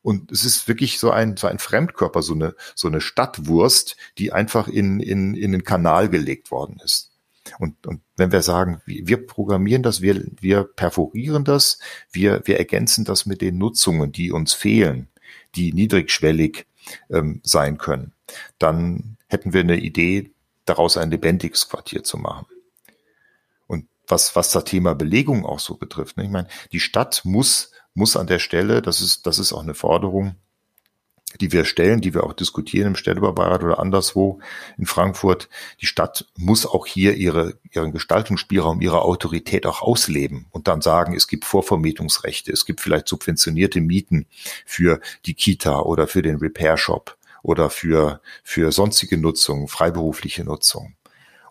Und 0.02 0.30
es 0.32 0.44
ist 0.44 0.68
wirklich 0.68 0.98
so 0.98 1.10
ein, 1.10 1.36
so 1.36 1.46
ein 1.46 1.58
Fremdkörper, 1.58 2.22
so 2.22 2.34
eine, 2.34 2.54
so 2.74 2.88
eine 2.88 3.00
Stadtwurst, 3.00 3.96
die 4.18 4.32
einfach 4.32 4.68
in, 4.68 5.00
in, 5.00 5.34
in 5.34 5.52
den 5.52 5.64
Kanal 5.64 6.08
gelegt 6.08 6.50
worden 6.50 6.78
ist. 6.84 7.10
Und, 7.58 7.86
und 7.86 8.00
wenn 8.16 8.32
wir 8.32 8.42
sagen, 8.42 8.80
wir 8.86 9.26
programmieren 9.26 9.82
das, 9.82 10.00
wir, 10.00 10.24
wir 10.40 10.64
perforieren 10.64 11.44
das, 11.44 11.78
wir, 12.10 12.42
wir 12.44 12.58
ergänzen 12.58 13.04
das 13.04 13.26
mit 13.26 13.40
den 13.40 13.58
Nutzungen, 13.58 14.12
die 14.12 14.32
uns 14.32 14.54
fehlen, 14.54 15.08
die 15.54 15.72
niedrigschwellig 15.72 16.66
ähm, 17.10 17.40
sein 17.44 17.78
können. 17.78 18.12
Dann 18.58 19.16
hätten 19.28 19.52
wir 19.52 19.60
eine 19.60 19.78
Idee, 19.78 20.32
daraus 20.64 20.96
ein 20.96 21.10
lebendiges 21.10 21.68
Quartier 21.68 22.04
zu 22.04 22.16
machen. 22.16 22.46
Und 23.66 23.88
was, 24.06 24.34
was 24.36 24.50
das 24.50 24.64
Thema 24.64 24.94
Belegung 24.94 25.44
auch 25.44 25.60
so 25.60 25.76
betrifft, 25.76 26.16
ne? 26.16 26.24
ich 26.24 26.30
meine, 26.30 26.48
die 26.72 26.80
Stadt 26.80 27.22
muss, 27.24 27.70
muss 27.94 28.16
an 28.16 28.26
der 28.26 28.38
Stelle, 28.38 28.82
das 28.82 29.00
ist, 29.00 29.26
das 29.26 29.38
ist 29.38 29.52
auch 29.52 29.62
eine 29.62 29.74
Forderung, 29.74 30.36
die 31.40 31.52
wir 31.52 31.64
stellen, 31.64 32.00
die 32.00 32.14
wir 32.14 32.24
auch 32.24 32.32
diskutieren 32.32 32.88
im 32.88 32.96
Städtebaurat 32.96 33.62
oder 33.62 33.78
anderswo 33.78 34.40
in 34.78 34.86
Frankfurt. 34.86 35.48
Die 35.80 35.86
Stadt 35.86 36.26
muss 36.36 36.66
auch 36.66 36.86
hier 36.86 37.14
ihre, 37.14 37.54
ihren 37.72 37.92
Gestaltungsspielraum, 37.92 38.80
ihre 38.80 39.02
Autorität 39.02 39.66
auch 39.66 39.82
ausleben 39.82 40.46
und 40.50 40.68
dann 40.68 40.80
sagen, 40.80 41.14
es 41.14 41.28
gibt 41.28 41.44
Vorvermietungsrechte, 41.44 42.52
es 42.52 42.66
gibt 42.66 42.80
vielleicht 42.80 43.08
subventionierte 43.08 43.80
Mieten 43.80 44.26
für 44.64 45.00
die 45.26 45.34
Kita 45.34 45.80
oder 45.80 46.06
für 46.06 46.22
den 46.22 46.36
Repair 46.36 46.76
Shop 46.76 47.16
oder 47.42 47.70
für, 47.70 48.20
für 48.42 48.72
sonstige 48.72 49.18
Nutzung, 49.18 49.68
freiberufliche 49.68 50.44
Nutzung. 50.44 50.94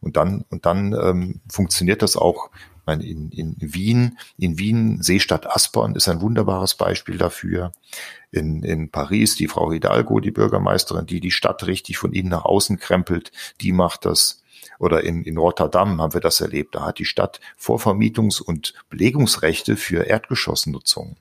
Und 0.01 0.17
dann, 0.17 0.43
und 0.49 0.65
dann 0.65 0.93
ähm, 0.93 1.41
funktioniert 1.49 2.01
das 2.01 2.17
auch 2.17 2.49
meine, 2.85 3.05
in, 3.05 3.31
in 3.31 3.55
Wien, 3.59 4.17
in 4.37 4.57
Wien, 4.57 5.01
Seestadt 5.01 5.47
Aspern 5.47 5.95
ist 5.95 6.07
ein 6.07 6.21
wunderbares 6.21 6.75
Beispiel 6.75 7.17
dafür. 7.17 7.71
In, 8.31 8.63
in 8.63 8.89
Paris, 8.89 9.35
die 9.35 9.47
Frau 9.47 9.71
Hidalgo, 9.71 10.19
die 10.19 10.31
Bürgermeisterin, 10.31 11.05
die 11.05 11.19
die 11.19 11.31
Stadt 11.31 11.65
richtig 11.67 11.97
von 11.97 12.13
innen 12.13 12.29
nach 12.29 12.45
außen 12.45 12.79
krempelt, 12.79 13.31
die 13.61 13.71
macht 13.71 14.05
das. 14.05 14.43
Oder 14.79 15.03
in, 15.03 15.23
in 15.23 15.37
Rotterdam 15.37 16.01
haben 16.01 16.13
wir 16.13 16.21
das 16.21 16.41
erlebt. 16.41 16.75
Da 16.75 16.85
hat 16.85 16.99
die 16.99 17.05
Stadt 17.05 17.39
Vorvermietungs- 17.59 18.41
und 18.41 18.73
Belegungsrechte 18.89 19.77
für 19.77 20.03
Erdgeschossnutzung 20.03 21.17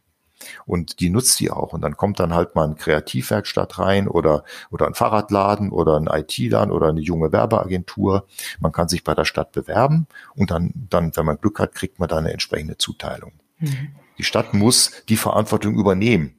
und 0.67 1.01
die 1.01 1.11
nutzt 1.11 1.41
die 1.41 1.51
auch. 1.51 1.73
Und 1.73 1.83
dann 1.83 1.97
kommt 1.97 2.21
dann 2.21 2.35
halt 2.35 2.55
mal 2.55 2.67
ein 2.67 2.77
Kreativwerkstatt 2.77 3.79
rein 3.79 4.09
oder, 4.09 4.45
oder 4.71 4.87
ein 4.87 4.95
Fahrradladen 4.95 5.71
oder 5.71 5.97
ein 5.97 6.07
IT-Laden 6.07 6.73
oder 6.73 6.89
eine 6.89 7.01
junge 7.01 7.33
Werbeagentur. 7.33 8.27
Man 8.61 8.73
kann 8.73 8.89
sich 8.89 9.05
bei 9.05 9.15
der 9.15 9.25
Stadt 9.25 9.53
bewerben 9.53 10.07
und 10.35 10.51
dann, 10.51 10.73
dann, 10.91 11.17
wenn 11.17 11.27
man 11.27 11.39
Glück 11.41 11.59
hat, 11.59 11.75
kriegt 11.75 11.99
man 11.99 12.09
da 12.09 12.19
eine 12.19 12.33
entsprechende 12.33 12.77
Zuteilung. 12.79 13.33
Mhm. 13.59 13.91
Die 14.19 14.25
Stadt 14.25 14.55
muss 14.55 14.93
die 15.09 15.17
Verantwortung 15.17 15.75
übernehmen. 15.75 16.37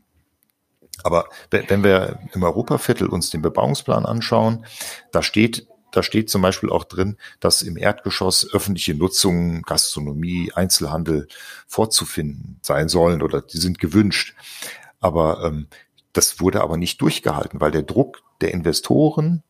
Aber 1.03 1.25
wenn 1.49 1.83
wir 1.83 2.19
im 2.33 2.43
Europaviertel 2.43 3.07
uns 3.07 3.29
den 3.29 3.41
Bebauungsplan 3.41 4.05
anschauen, 4.05 4.65
da 5.11 5.23
steht 5.23 5.67
da 5.93 6.01
steht 6.01 6.29
zum 6.29 6.41
Beispiel 6.41 6.71
auch 6.71 6.83
drin, 6.83 7.17
dass 7.39 7.61
im 7.61 7.77
Erdgeschoss 7.77 8.51
öffentliche 8.51 8.95
Nutzungen, 8.95 9.61
Gastronomie, 9.61 10.51
Einzelhandel 10.53 11.27
vorzufinden 11.67 12.59
sein 12.63 12.89
sollen 12.89 13.21
oder 13.21 13.41
die 13.41 13.59
sind 13.59 13.77
gewünscht. 13.77 14.35
Aber 14.99 15.43
ähm, 15.45 15.67
das 16.11 16.39
wurde 16.39 16.61
aber 16.61 16.77
nicht 16.77 16.99
durchgehalten, 16.99 17.61
weil 17.61 17.71
der 17.71 17.83
Druck 17.83 18.23
der 18.41 18.51
Investoren 18.53 19.43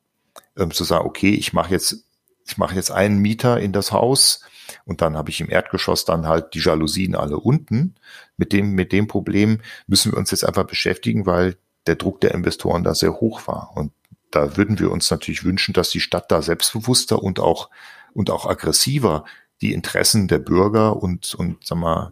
ähm, 0.57 0.71
zu 0.71 0.83
sagen, 0.83 1.05
okay, 1.05 1.33
ich 1.33 1.53
mache 1.53 1.71
jetzt, 1.71 2.05
ich 2.45 2.57
mache 2.57 2.75
jetzt 2.75 2.91
einen 2.91 3.19
Mieter 3.19 3.61
in 3.61 3.71
das 3.71 3.93
Haus 3.93 4.43
und 4.83 5.01
dann 5.01 5.15
habe 5.15 5.29
ich 5.29 5.39
im 5.39 5.49
Erdgeschoss 5.49 6.03
dann 6.03 6.27
halt 6.27 6.53
die 6.55 6.59
Jalousien 6.59 7.15
alle 7.15 7.37
unten. 7.37 7.95
Mit 8.35 8.51
dem, 8.51 8.71
mit 8.71 8.91
dem 8.91 9.07
Problem 9.07 9.61
müssen 9.87 10.11
wir 10.11 10.17
uns 10.17 10.31
jetzt 10.31 10.43
einfach 10.43 10.65
beschäftigen, 10.65 11.25
weil 11.25 11.55
der 11.87 11.95
Druck 11.95 12.19
der 12.19 12.33
Investoren 12.33 12.83
da 12.83 12.93
sehr 12.93 13.13
hoch 13.13 13.47
war. 13.47 13.71
Und 13.75 13.93
da 14.35 14.57
würden 14.57 14.79
wir 14.79 14.91
uns 14.91 15.09
natürlich 15.11 15.43
wünschen, 15.43 15.73
dass 15.73 15.89
die 15.89 15.99
Stadt 15.99 16.31
da 16.31 16.41
selbstbewusster 16.41 17.21
und 17.21 17.39
auch, 17.39 17.69
und 18.13 18.29
auch 18.29 18.45
aggressiver 18.45 19.25
die 19.61 19.73
Interessen 19.73 20.27
der 20.27 20.39
Bürger 20.39 21.01
und, 21.01 21.33
und 21.35 21.65
sag 21.65 21.77
mal, 21.77 22.11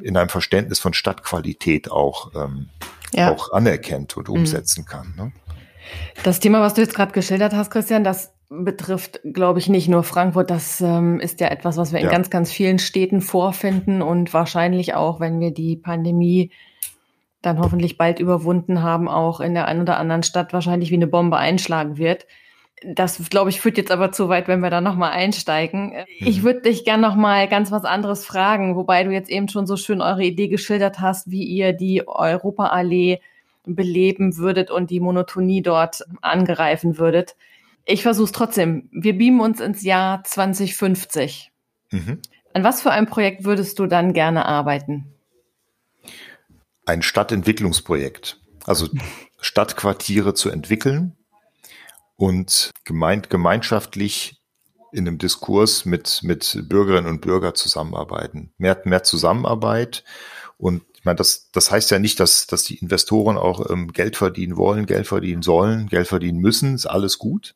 in 0.00 0.16
einem 0.16 0.30
Verständnis 0.30 0.78
von 0.78 0.94
Stadtqualität 0.94 1.90
auch, 1.90 2.32
ähm, 2.34 2.68
ja. 3.12 3.30
auch 3.30 3.52
anerkennt 3.52 4.16
und 4.16 4.28
mhm. 4.28 4.36
umsetzen 4.36 4.82
mhm. 4.82 4.86
kann. 4.86 5.14
Ne? 5.16 5.32
Das 6.22 6.40
Thema, 6.40 6.60
was 6.60 6.74
du 6.74 6.80
jetzt 6.80 6.94
gerade 6.94 7.12
geschildert 7.12 7.52
hast, 7.52 7.70
Christian, 7.70 8.04
das 8.04 8.32
betrifft, 8.48 9.20
glaube 9.24 9.58
ich, 9.58 9.68
nicht 9.68 9.88
nur 9.88 10.04
Frankfurt. 10.04 10.50
Das 10.50 10.80
ähm, 10.80 11.20
ist 11.20 11.40
ja 11.40 11.48
etwas, 11.48 11.76
was 11.76 11.92
wir 11.92 11.98
in 11.98 12.06
ja. 12.06 12.12
ganz, 12.12 12.30
ganz 12.30 12.52
vielen 12.52 12.78
Städten 12.78 13.20
vorfinden 13.20 14.02
und 14.02 14.32
wahrscheinlich 14.32 14.94
auch, 14.94 15.20
wenn 15.20 15.40
wir 15.40 15.50
die 15.50 15.76
Pandemie 15.76 16.52
dann 17.42 17.58
hoffentlich 17.58 17.96
bald 17.96 18.18
überwunden 18.18 18.82
haben, 18.82 19.08
auch 19.08 19.40
in 19.40 19.54
der 19.54 19.66
einen 19.66 19.82
oder 19.82 19.98
anderen 19.98 20.22
Stadt 20.22 20.52
wahrscheinlich 20.52 20.90
wie 20.90 20.96
eine 20.96 21.06
Bombe 21.06 21.36
einschlagen 21.36 21.96
wird. 21.96 22.26
Das, 22.84 23.30
glaube 23.30 23.50
ich, 23.50 23.60
führt 23.60 23.78
jetzt 23.78 23.90
aber 23.90 24.12
zu 24.12 24.28
weit, 24.28 24.48
wenn 24.48 24.60
wir 24.60 24.68
da 24.68 24.80
nochmal 24.80 25.12
einsteigen. 25.12 25.94
Ich 26.18 26.40
mhm. 26.40 26.44
würde 26.44 26.60
dich 26.62 26.84
gern 26.84 27.00
nochmal 27.00 27.48
ganz 27.48 27.72
was 27.72 27.84
anderes 27.84 28.26
fragen, 28.26 28.76
wobei 28.76 29.04
du 29.04 29.10
jetzt 29.10 29.30
eben 29.30 29.48
schon 29.48 29.66
so 29.66 29.76
schön 29.76 30.02
eure 30.02 30.24
Idee 30.24 30.48
geschildert 30.48 31.00
hast, 31.00 31.30
wie 31.30 31.44
ihr 31.44 31.72
die 31.72 32.06
Europaallee 32.06 33.20
beleben 33.64 34.36
würdet 34.36 34.70
und 34.70 34.90
die 34.90 35.00
Monotonie 35.00 35.62
dort 35.62 36.04
angreifen 36.20 36.98
würdet. 36.98 37.36
Ich 37.84 38.02
versuche 38.02 38.26
es 38.26 38.32
trotzdem. 38.32 38.88
Wir 38.92 39.16
beamen 39.16 39.40
uns 39.40 39.60
ins 39.60 39.82
Jahr 39.82 40.22
2050. 40.24 41.50
Mhm. 41.90 42.20
An 42.52 42.64
was 42.64 42.82
für 42.82 42.90
ein 42.90 43.06
Projekt 43.06 43.44
würdest 43.44 43.78
du 43.78 43.86
dann 43.86 44.12
gerne 44.12 44.46
arbeiten? 44.46 45.15
Ein 46.86 47.02
Stadtentwicklungsprojekt, 47.02 48.40
also 48.64 48.88
Stadtquartiere 49.40 50.32
zu 50.32 50.48
entwickeln 50.48 51.16
und 52.16 52.70
gemeint, 52.84 53.28
gemeinschaftlich 53.28 54.40
in 54.92 55.06
einem 55.06 55.18
Diskurs 55.18 55.84
mit, 55.84 56.20
mit 56.22 56.64
Bürgerinnen 56.68 57.10
und 57.10 57.20
Bürgern 57.20 57.54
zusammenarbeiten. 57.54 58.52
Mehr, 58.56 58.80
mehr 58.84 59.02
Zusammenarbeit. 59.02 60.04
Und 60.56 60.82
ich 60.94 61.04
meine, 61.04 61.16
das, 61.16 61.50
das 61.52 61.70
heißt 61.70 61.90
ja 61.90 61.98
nicht, 61.98 62.18
dass, 62.18 62.46
dass 62.46 62.62
die 62.62 62.78
Investoren 62.78 63.36
auch 63.36 63.68
ähm, 63.68 63.92
Geld 63.92 64.16
verdienen 64.16 64.56
wollen, 64.56 64.86
Geld 64.86 65.06
verdienen 65.06 65.42
sollen, 65.42 65.88
Geld 65.88 66.08
verdienen 66.08 66.38
müssen, 66.38 66.74
ist 66.74 66.86
alles 66.86 67.18
gut. 67.18 67.54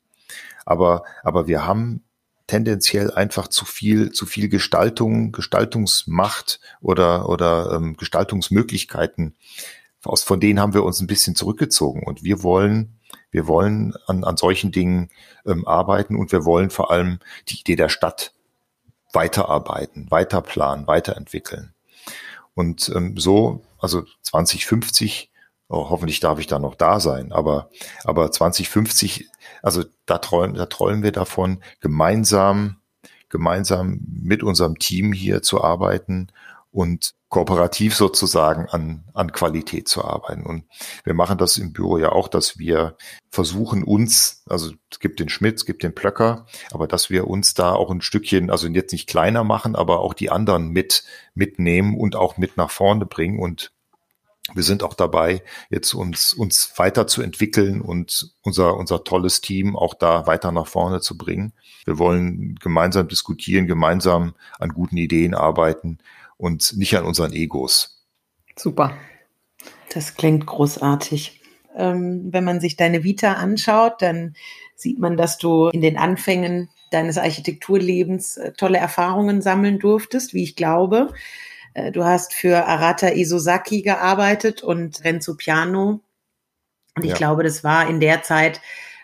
Aber, 0.67 1.05
aber 1.23 1.47
wir 1.47 1.65
haben 1.65 2.05
tendenziell 2.51 3.13
einfach 3.13 3.47
zu 3.47 3.65
viel, 3.65 4.11
zu 4.11 4.27
viel 4.27 4.49
Gestaltung, 4.49 5.31
Gestaltungsmacht 5.31 6.59
oder, 6.81 7.29
oder 7.29 7.71
ähm, 7.73 7.97
Gestaltungsmöglichkeiten. 7.97 9.37
Aus, 10.03 10.25
von 10.25 10.41
denen 10.41 10.59
haben 10.59 10.75
wir 10.75 10.83
uns 10.83 11.01
ein 11.01 11.07
bisschen 11.07 11.37
zurückgezogen 11.37 12.03
und 12.03 12.25
wir 12.25 12.43
wollen, 12.43 12.99
wir 13.31 13.47
wollen 13.47 13.95
an, 14.07 14.25
an 14.25 14.37
solchen 14.37 14.73
Dingen 14.73 15.11
ähm, 15.47 15.65
arbeiten 15.65 16.17
und 16.17 16.33
wir 16.33 16.45
wollen 16.45 16.71
vor 16.71 16.91
allem 16.91 17.21
die 17.49 17.61
Idee 17.61 17.77
der 17.77 17.89
Stadt 17.89 18.33
weiterarbeiten, 19.13 20.11
weiterplanen, 20.11 20.89
weiterentwickeln. 20.89 21.73
Und 22.55 22.91
ähm, 22.97 23.17
so, 23.17 23.63
also 23.79 24.03
2050, 24.23 25.30
oh, 25.71 25.89
hoffentlich 25.89 26.21
darf 26.21 26.39
ich 26.39 26.47
da 26.47 26.59
noch 26.59 26.75
da 26.75 27.01
sein, 27.01 27.33
aber, 27.33 27.71
aber 28.05 28.31
2050 28.31 29.31
also 29.63 29.85
da 30.07 30.19
träumen, 30.19 30.57
da 30.57 30.67
träumen 30.67 31.03
wir 31.03 31.13
davon, 31.13 31.63
gemeinsam, 31.81 32.77
gemeinsam 33.29 34.01
mit 34.07 34.43
unserem 34.43 34.79
Team 34.79 35.13
hier 35.13 35.43
zu 35.43 35.63
arbeiten 35.63 36.29
und 36.73 37.15
kooperativ 37.29 37.95
sozusagen 37.95 38.69
an, 38.69 39.05
an 39.13 39.33
Qualität 39.33 39.89
zu 39.89 40.05
arbeiten. 40.05 40.45
Und 40.45 40.65
wir 41.05 41.15
machen 41.15 41.39
das 41.39 41.57
im 41.57 41.73
Büro 41.73 41.99
ja 41.99 42.11
auch, 42.11 42.29
dass 42.29 42.59
wir 42.59 42.97
versuchen 43.29 43.85
uns, 43.85 44.43
also 44.49 44.73
es 44.91 44.99
gibt 44.99 45.21
den 45.21 45.29
Schmidt, 45.29 45.57
es 45.57 45.67
gibt 45.67 45.83
den 45.83 45.95
Plöcker, 45.95 46.47
aber 46.73 46.89
dass 46.89 47.11
wir 47.11 47.29
uns 47.29 47.55
da 47.55 47.73
auch 47.73 47.91
ein 47.91 48.01
Stückchen, 48.01 48.51
also 48.51 48.67
jetzt 48.69 48.93
nicht 48.93 49.09
kleiner 49.09 49.45
machen, 49.45 49.77
aber 49.77 50.01
auch 50.01 50.15
die 50.15 50.31
anderen 50.31 50.69
mit, 50.69 51.05
mitnehmen 51.35 51.97
und 51.97 52.17
auch 52.17 52.37
mit 52.37 52.57
nach 52.57 52.71
vorne 52.71 53.07
bringen 53.07 53.39
und 53.39 53.73
wir 54.55 54.63
sind 54.63 54.83
auch 54.83 54.95
dabei, 54.95 55.43
jetzt 55.69 55.95
uns, 55.95 56.33
uns 56.33 56.73
weiterzuentwickeln 56.77 57.81
und 57.81 58.35
unser, 58.43 58.77
unser 58.77 59.05
tolles 59.05 59.41
Team 59.41 59.77
auch 59.77 59.95
da 59.95 60.27
weiter 60.27 60.53
nach 60.53 60.67
vorne 60.67 61.01
zu 61.01 61.17
bringen. 61.17 61.53
Wir 61.85 61.99
wollen 61.99 62.57
gemeinsam 62.57 63.09
diskutieren, 63.09 63.67
gemeinsam 63.67 64.35
an 64.59 64.71
guten 64.71 64.97
Ideen 64.97 65.35
arbeiten 65.35 65.99
und 66.37 66.77
nicht 66.77 66.97
an 66.97 67.05
unseren 67.05 67.33
Egos. 67.33 68.05
Super. 68.57 68.97
Das 69.93 70.15
klingt 70.15 70.47
großartig. 70.47 71.41
Ähm, 71.77 72.29
wenn 72.33 72.45
man 72.45 72.61
sich 72.61 72.77
deine 72.77 73.05
Vita 73.05 73.35
anschaut, 73.35 74.03
dann 74.03 74.35
sieht 74.75 74.99
man, 74.99 75.17
dass 75.17 75.39
du 75.39 75.69
in 75.69 75.81
den 75.81 75.97
Anfängen 75.97 76.69
deines 76.91 77.19
Architekturlebens 77.19 78.37
äh, 78.37 78.53
tolle 78.53 78.79
Erfahrungen 78.79 79.43
sammeln 79.43 79.79
durftest, 79.79 80.35
wie 80.35 80.43
ich 80.43 80.57
glaube. 80.57 81.13
Äh, 81.75 81.93
du 81.93 82.05
hast 82.05 82.35
für 82.35 82.67
Arata 82.67 83.09
Isozaki 83.09 83.83
gearbeitet 83.83 84.63
und 84.63 85.05
Renzo 85.05 85.37
Piano. 85.37 86.01
Und 86.97 87.05
ich 87.05 87.13
ja. 87.13 87.17
glaube, 87.17 87.43
das 87.43 87.65
war 87.65 87.89
in 87.89 88.01
der 88.01 88.23
Zeit, 88.23 88.61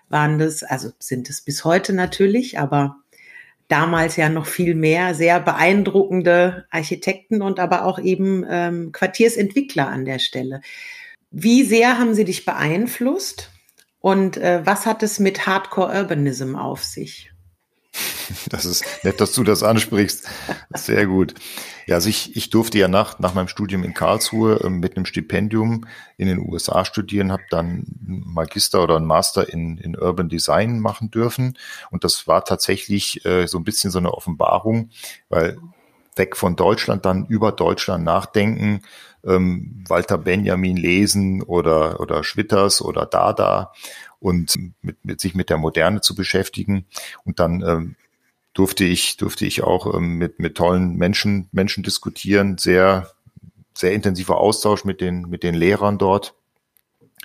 waren 0.09 0.39
das, 0.39 0.63
also 0.63 0.91
sind 0.99 1.31
es 1.31 1.41
bis 1.41 1.65
heute 1.65 1.93
natürlich, 1.93 2.59
aber 2.59 2.97
damals 3.69 4.17
ja 4.17 4.29
noch 4.29 4.47
viel 4.47 4.75
mehr, 4.75 5.15
sehr 5.15 5.41
beeindruckende 5.41 6.67
Architekten 6.71 7.43
und 7.43 7.59
aber 7.59 7.85
auch 7.85 7.99
eben 7.99 8.45
ähm, 8.49 8.93
Quartiersentwickler 8.93 9.89
an 9.89 10.05
der 10.05 10.19
Stelle. 10.19 10.61
Wie 11.31 11.65
sehr 11.65 11.99
haben 11.99 12.15
sie 12.15 12.25
dich 12.25 12.45
beeinflusst 12.45 13.51
und 13.99 14.37
äh, 14.37 14.65
was 14.65 14.87
hat 14.87 15.03
es 15.03 15.19
mit 15.19 15.47
Hardcore 15.47 15.93
Urbanism 15.93 16.55
auf 16.55 16.85
sich? 16.85 17.33
Das 18.49 18.65
ist 18.65 18.85
nett, 19.05 19.21
dass 19.21 19.33
du 19.33 19.45
das 19.45 19.63
ansprichst. 19.63 20.29
Sehr 20.75 21.07
gut. 21.07 21.35
Ja, 21.87 21.97
also 21.97 22.09
ich, 22.09 22.37
ich 22.37 22.51
durfte 22.51 22.79
ja 22.79 22.89
nach, 22.89 23.19
nach 23.19 23.35
meinem 23.35 23.49
Studium 23.49 23.85
in 23.85 23.95
Karlsruhe 23.95 24.61
äh, 24.61 24.71
mit 24.71 24.97
einem 24.97 25.07
Stipendium 25.07 25.87
in 26.17 26.29
den 26.29 26.39
USA 26.39 26.85
studieren, 26.85 27.33
habe 27.33 27.45
dann 27.51 27.85
einen 28.07 28.25
Magister 28.27 28.83
oder 28.83 28.97
einen 28.97 29.07
Master 29.07 29.49
in, 29.53 29.79
in 29.79 29.97
Urban 29.97 30.29
Design 30.29 30.81
machen 30.81 31.11
dürfen. 31.11 31.57
Und 31.91 32.05
das 32.05 32.27
war 32.27 32.45
tatsächlich 32.45 33.25
äh, 33.25 33.47
so 33.47 33.59
ein 33.59 33.65
bisschen 33.65 33.91
so 33.91 33.99
eine 33.99 34.13
Offenbarung, 34.13 34.91
weil 35.29 35.59
weg 36.17 36.37
von 36.37 36.57
Deutschland 36.57 37.05
dann 37.05 37.27
über 37.27 37.53
Deutschland 37.53 38.05
nachdenken, 38.05 38.83
ähm, 39.25 39.85
Walter 39.87 40.19
Benjamin 40.19 40.77
lesen 40.77 41.43
oder, 41.43 42.01
oder 42.01 42.25
Schwitters 42.25 42.81
oder 42.81 43.07
Dada 43.07 43.73
und 44.19 44.55
mit, 44.81 45.05
mit 45.05 45.21
sich 45.21 45.35
mit 45.35 45.51
der 45.51 45.59
Moderne 45.59 46.01
zu 46.01 46.15
beschäftigen 46.15 46.87
und 47.25 47.39
dann 47.39 47.63
ähm, 47.63 47.97
durfte 48.57 48.85
ich, 48.85 49.19
durfte 49.19 49.45
ich 49.45 49.63
auch 49.63 49.95
ähm, 49.95 50.17
mit, 50.17 50.41
mit 50.41 50.57
tollen 50.57 50.97
Menschen, 50.97 51.49
Menschen 51.53 51.83
diskutieren, 51.83 52.57
sehr, 52.57 53.11
sehr 53.75 53.93
intensiver 53.93 54.39
Austausch 54.39 54.85
mit 54.85 55.03
den, 55.03 55.23
mit 55.29 55.43
den 55.43 55.55
Lehrern 55.55 55.99
dort. 55.99 56.35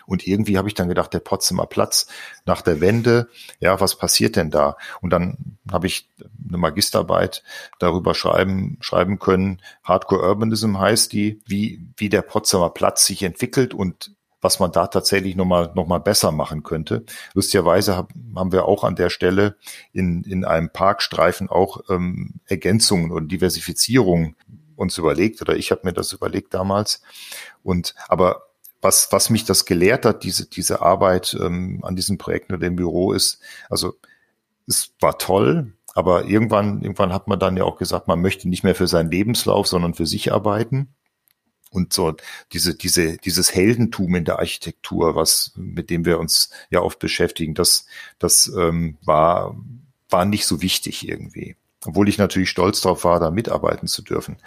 Und 0.06 0.28
irgendwie 0.28 0.58
habe 0.58 0.68
ich 0.68 0.74
dann 0.74 0.90
gedacht, 0.90 1.14
der 1.14 1.20
Potsdamer 1.20 1.68
Platz 1.68 2.08
nach 2.46 2.62
der 2.62 2.82
Wende, 2.82 3.30
ja, 3.62 3.80
was 3.80 3.98
passiert 3.98 4.36
denn 4.36 4.52
da? 4.52 4.76
Und 5.00 5.12
dann 5.12 5.58
habe 5.72 5.88
ich 5.88 6.10
eine 6.50 6.58
Magisterarbeit 6.58 7.44
darüber 7.80 8.14
schreiben, 8.14 8.78
schreiben 8.82 9.18
können. 9.18 9.62
Hardcore 9.86 10.28
Urbanism 10.28 10.80
heißt 10.80 11.14
die, 11.14 11.40
wie, 11.46 11.88
wie 11.96 12.10
der 12.10 12.24
Potsdamer 12.24 12.72
Platz 12.72 13.06
sich 13.06 13.24
entwickelt 13.24 13.74
und 13.74 14.12
was 14.42 14.60
man 14.60 14.72
da 14.72 14.88
tatsächlich 14.88 15.36
nochmal 15.36 15.72
noch 15.76 15.88
mal 15.88 16.00
besser 16.00 16.32
machen 16.32 16.64
könnte. 16.64 17.06
Lustigerweise 17.34 17.96
haben 17.96 18.52
wir 18.52 18.66
auch 18.66 18.84
an 18.84 18.96
der 18.96 19.10
Stelle 19.10 19.56
in, 19.94 20.24
in 20.24 20.44
einem 20.44 20.70
Parkstreifen 20.72 21.50
auch 21.50 21.82
ähm, 21.90 22.42
Ergänzungen 22.46 23.12
und 23.12 23.32
Diversifizierung 23.32 24.36
uns 24.76 24.98
überlegt 24.98 25.42
oder 25.42 25.56
ich 25.56 25.72
habe 25.72 25.82
mir 25.84 25.94
das 25.94 26.12
überlegt 26.12 26.54
damals. 26.54 27.02
Und 27.64 27.94
aber 28.08 28.48
was, 28.82 29.12
was 29.12 29.30
mich 29.30 29.46
das 29.46 29.66
gelehrt 29.66 30.06
hat, 30.06 30.24
diese, 30.24 30.50
diese 30.50 30.82
Arbeit 30.82 31.38
ähm, 31.40 31.80
an 31.84 31.96
diesem 31.96 32.18
Projekt 32.18 32.50
oder 32.50 32.60
dem 32.60 32.76
Büro 32.76 33.14
ist, 33.14 33.40
also 33.70 33.94
es 34.68 34.94
war 35.00 35.20
toll, 35.20 35.74
aber 35.94 36.26
irgendwann, 36.26 36.82
irgendwann 36.82 37.14
hat 37.14 37.28
man 37.28 37.40
dann 37.40 37.58
ja 37.58 37.64
auch 37.64 37.78
gesagt, 37.78 38.08
man 38.08 38.22
möchte 38.22 38.50
nicht 38.50 38.64
mehr 38.64 38.74
für 38.74 38.88
seinen 38.88 39.12
Lebenslauf, 39.12 39.68
sondern 39.68 39.94
für 39.94 40.08
sich 40.08 40.34
arbeiten 40.34 40.96
und 41.72 41.94
so 41.94 42.16
diese 42.52 42.76
diese 42.76 43.18
dieses 43.18 43.56
Heldentum 43.56 44.16
in 44.16 44.26
der 44.26 44.40
Architektur, 44.40 45.16
was 45.16 45.54
mit 45.56 45.90
dem 45.90 46.06
wir 46.06 46.20
uns 46.20 46.52
ja 46.70 46.82
oft 46.82 47.00
beschäftigen, 47.00 47.54
das 47.56 47.86
das 48.20 48.52
ähm, 48.58 48.98
war 49.04 49.56
war 50.10 50.26
nicht 50.26 50.46
so 50.46 50.62
wichtig 50.62 51.08
irgendwie, 51.08 51.56
obwohl 51.86 52.10
ich 52.10 52.18
natürlich 52.18 52.50
stolz 52.50 52.82
darauf 52.82 53.06
war, 53.06 53.20
da 53.20 53.32
mitarbeiten 53.32 53.88
zu 53.88 54.02
dürfen. 54.04 54.38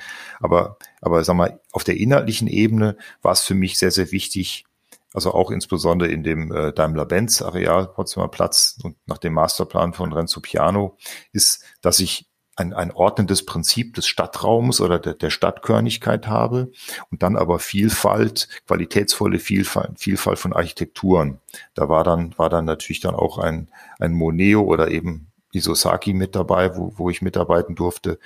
Aber 0.41 0.77
aber 1.01 1.25
sag 1.25 1.37
mal 1.37 1.61
auf 1.73 1.85
der 1.85 1.97
inhaltlichen 1.97 2.49
Ebene 2.49 2.97
war 3.23 3.33
es 3.33 3.41
für 3.41 3.55
mich 3.55 3.79
sehr 3.79 3.91
sehr 3.91 4.13
wichtig, 4.13 4.67
also 5.15 5.33
auch 5.33 5.51
insbesondere 5.51 6.11
in 6.11 6.23
dem 6.23 6.53
äh, 6.53 6.73
Daimler-Benz 6.73 7.41
Areal 7.41 7.89
Potsdamer 7.89 8.29
Platz 8.29 8.79
und 8.83 8.97
nach 9.07 9.19
dem 9.19 9.33
Masterplan 9.33 9.95
von 9.95 10.13
Renzo 10.13 10.41
Piano 10.41 10.99
ist, 11.33 11.65
dass 11.81 12.01
ich 12.01 12.27
ein, 12.57 12.73
ein 12.73 12.93
ordnendes 12.93 13.45
Prinzip 13.45 13.95
des 13.95 14.07
Stadtraums 14.07 14.81
oder 14.81 14.99
der, 14.99 15.15
der 15.15 15.31
Stadtkörnigkeit 15.31 16.29
habe 16.29 16.71
und 17.11 17.23
dann 17.23 17.37
aber 17.37 17.59
Vielfalt, 17.59 18.49
qualitätsvolle 18.67 19.39
Vielfalt, 19.39 19.99
Vielfalt 19.99 20.39
von 20.39 20.53
Architekturen. 20.53 21.41
Da 21.75 21.89
war 21.89 22.05
dann, 22.05 22.37
war 22.39 22.51
dann 22.51 22.65
natürlich 22.65 23.01
dann 23.01 23.15
auch 23.15 23.39
ein, 23.39 23.69
ein 23.99 24.13
Moneo 24.13 24.63
oder 24.63 24.91
eben 24.91 25.29
Isosaki 25.53 26.15
mit 26.15 26.35
dabei, 26.35 26.77
wo, 26.77 26.93
wo 26.97 27.11
ich 27.11 27.23
mitarbeiten 27.23 27.75
durfte. 27.75 28.19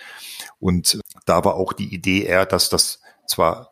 Und 0.61 1.01
da 1.27 1.45
war 1.45 1.55
auch 1.55 1.73
die 1.73 1.93
Idee 1.93 2.25
eher, 2.25 2.47
dass 2.47 2.69
das 2.69 3.01
zwar 3.27 3.71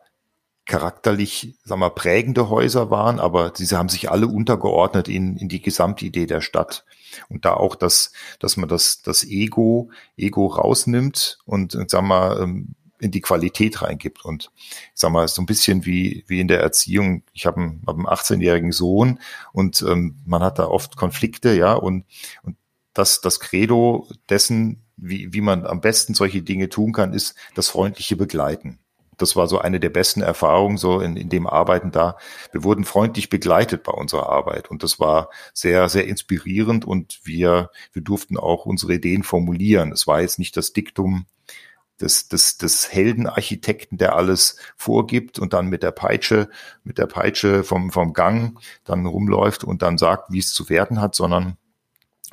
charakterlich, 0.67 1.55
sagen 1.63 1.79
wir, 1.81 1.89
prägende 1.89 2.49
Häuser 2.49 2.91
waren, 2.91 3.19
aber 3.19 3.49
diese 3.49 3.77
haben 3.77 3.87
sich 3.87 4.11
alle 4.11 4.27
untergeordnet 4.27 5.07
in, 5.07 5.37
in 5.37 5.47
die 5.47 5.61
Gesamtidee 5.61 6.25
der 6.25 6.41
Stadt. 6.41 6.85
Und 7.29 7.45
da 7.45 7.53
auch 7.53 7.75
das, 7.75 8.11
dass 8.39 8.57
man 8.57 8.67
das, 8.67 9.01
das 9.01 9.23
Ego, 9.23 9.89
Ego 10.17 10.47
rausnimmt 10.47 11.39
und, 11.45 11.71
sagen 11.89 12.07
wir, 12.07 12.39
ähm, 12.41 12.75
in 12.99 13.11
die 13.11 13.21
Qualität 13.21 13.81
reingibt. 13.81 14.25
Und 14.25 14.51
ich 14.57 14.91
sag 14.95 15.11
mal, 15.11 15.27
so 15.27 15.41
ein 15.41 15.45
bisschen 15.45 15.85
wie, 15.85 16.25
wie 16.27 16.41
in 16.41 16.47
der 16.47 16.59
Erziehung. 16.59 17.23
Ich 17.31 17.45
habe 17.45 17.61
einen, 17.61 17.83
hab 17.87 17.95
einen 17.95 18.07
18-jährigen 18.07 18.71
Sohn 18.73 19.19
und 19.53 19.81
ähm, 19.87 20.17
man 20.25 20.43
hat 20.43 20.59
da 20.59 20.65
oft 20.65 20.97
Konflikte, 20.97 21.55
ja, 21.55 21.73
und, 21.73 22.05
und 22.43 22.57
das, 22.93 23.21
das 23.21 23.39
Credo 23.39 24.07
dessen, 24.29 24.83
wie, 24.97 25.31
wie 25.31 25.41
man 25.41 25.65
am 25.65 25.79
besten 25.79 26.13
solche 26.13 26.41
Dinge 26.41 26.69
tun 26.69 26.91
kann, 26.91 27.13
ist 27.13 27.35
das 27.55 27.69
freundliche 27.69 28.17
Begleiten 28.17 28.79
das 29.17 29.35
war 29.35 29.47
so 29.47 29.59
eine 29.59 29.79
der 29.79 29.89
besten 29.89 30.21
Erfahrungen 30.21 30.77
so 30.77 30.99
in, 30.99 31.17
in 31.17 31.29
dem 31.29 31.47
Arbeiten 31.47 31.91
da. 31.91 32.17
Wir 32.51 32.63
wurden 32.63 32.85
freundlich 32.85 33.29
begleitet 33.29 33.83
bei 33.83 33.91
unserer 33.91 34.29
Arbeit 34.29 34.69
und 34.69 34.83
das 34.83 34.99
war 34.99 35.29
sehr, 35.53 35.89
sehr 35.89 36.07
inspirierend 36.07 36.85
und 36.85 37.19
wir, 37.23 37.71
wir 37.93 38.01
durften 38.01 38.37
auch 38.37 38.65
unsere 38.65 38.93
Ideen 38.95 39.23
formulieren. 39.23 39.91
Es 39.91 40.07
war 40.07 40.21
jetzt 40.21 40.39
nicht 40.39 40.55
das 40.55 40.73
Diktum 40.73 41.25
des, 41.99 42.27
des, 42.27 42.57
des 42.57 42.93
Heldenarchitekten, 42.93 43.97
der 43.97 44.15
alles 44.15 44.57
vorgibt 44.75 45.39
und 45.39 45.53
dann 45.53 45.67
mit 45.67 45.83
der 45.83 45.91
Peitsche, 45.91 46.49
mit 46.83 46.97
der 46.97 47.07
Peitsche 47.07 47.63
vom, 47.63 47.91
vom 47.91 48.13
Gang 48.13 48.59
dann 48.83 49.05
rumläuft 49.05 49.63
und 49.63 49.81
dann 49.81 49.97
sagt, 49.97 50.31
wie 50.31 50.39
es 50.39 50.53
zu 50.53 50.69
werden 50.69 51.01
hat, 51.01 51.15
sondern 51.15 51.57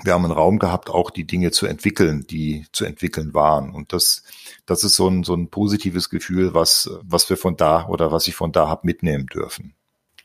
wir 0.04 0.12
haben 0.12 0.24
einen 0.24 0.34
Raum 0.34 0.58
gehabt, 0.58 0.90
auch 0.90 1.10
die 1.10 1.26
Dinge 1.26 1.50
zu 1.50 1.66
entwickeln, 1.66 2.26
die 2.28 2.66
zu 2.72 2.84
entwickeln 2.84 3.34
waren. 3.34 3.70
Und 3.70 3.92
das, 3.92 4.22
das 4.66 4.84
ist 4.84 4.96
so 4.96 5.08
ein, 5.08 5.24
so 5.24 5.34
ein 5.34 5.48
positives 5.48 6.10
Gefühl, 6.10 6.54
was, 6.54 6.90
was 7.02 7.28
wir 7.30 7.36
von 7.36 7.56
da 7.56 7.86
oder 7.86 8.12
was 8.12 8.28
ich 8.28 8.34
von 8.34 8.52
da 8.52 8.68
habe 8.68 8.86
mitnehmen 8.86 9.26
dürfen. 9.26 9.74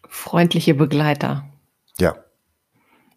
Freundliche 0.08 0.74
Begleiter. 0.74 1.46
Ja, 2.00 2.16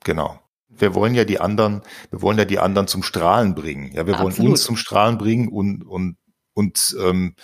genau. 0.05 0.41
Wir 0.69 0.95
wollen 0.95 1.15
ja 1.15 1.25
die 1.25 1.41
anderen, 1.41 1.83
wir 2.11 2.23
wollen 2.23 2.39
ja 2.39 2.45
die 2.45 2.59
anderen 2.59 2.87
zum 2.87 3.03
Strahlen 3.03 3.55
bringen. 3.55 3.93
Ja, 3.93 4.07
wir 4.07 4.15
Absolut. 4.15 4.39
wollen 4.39 4.51
uns 4.51 4.63
zum 4.63 4.77
Strahlen 4.77 5.19
bringen 5.19 5.49
und, 5.49 5.83
und, 5.83 6.17
und, 6.55 6.97
ähm, 7.01 7.35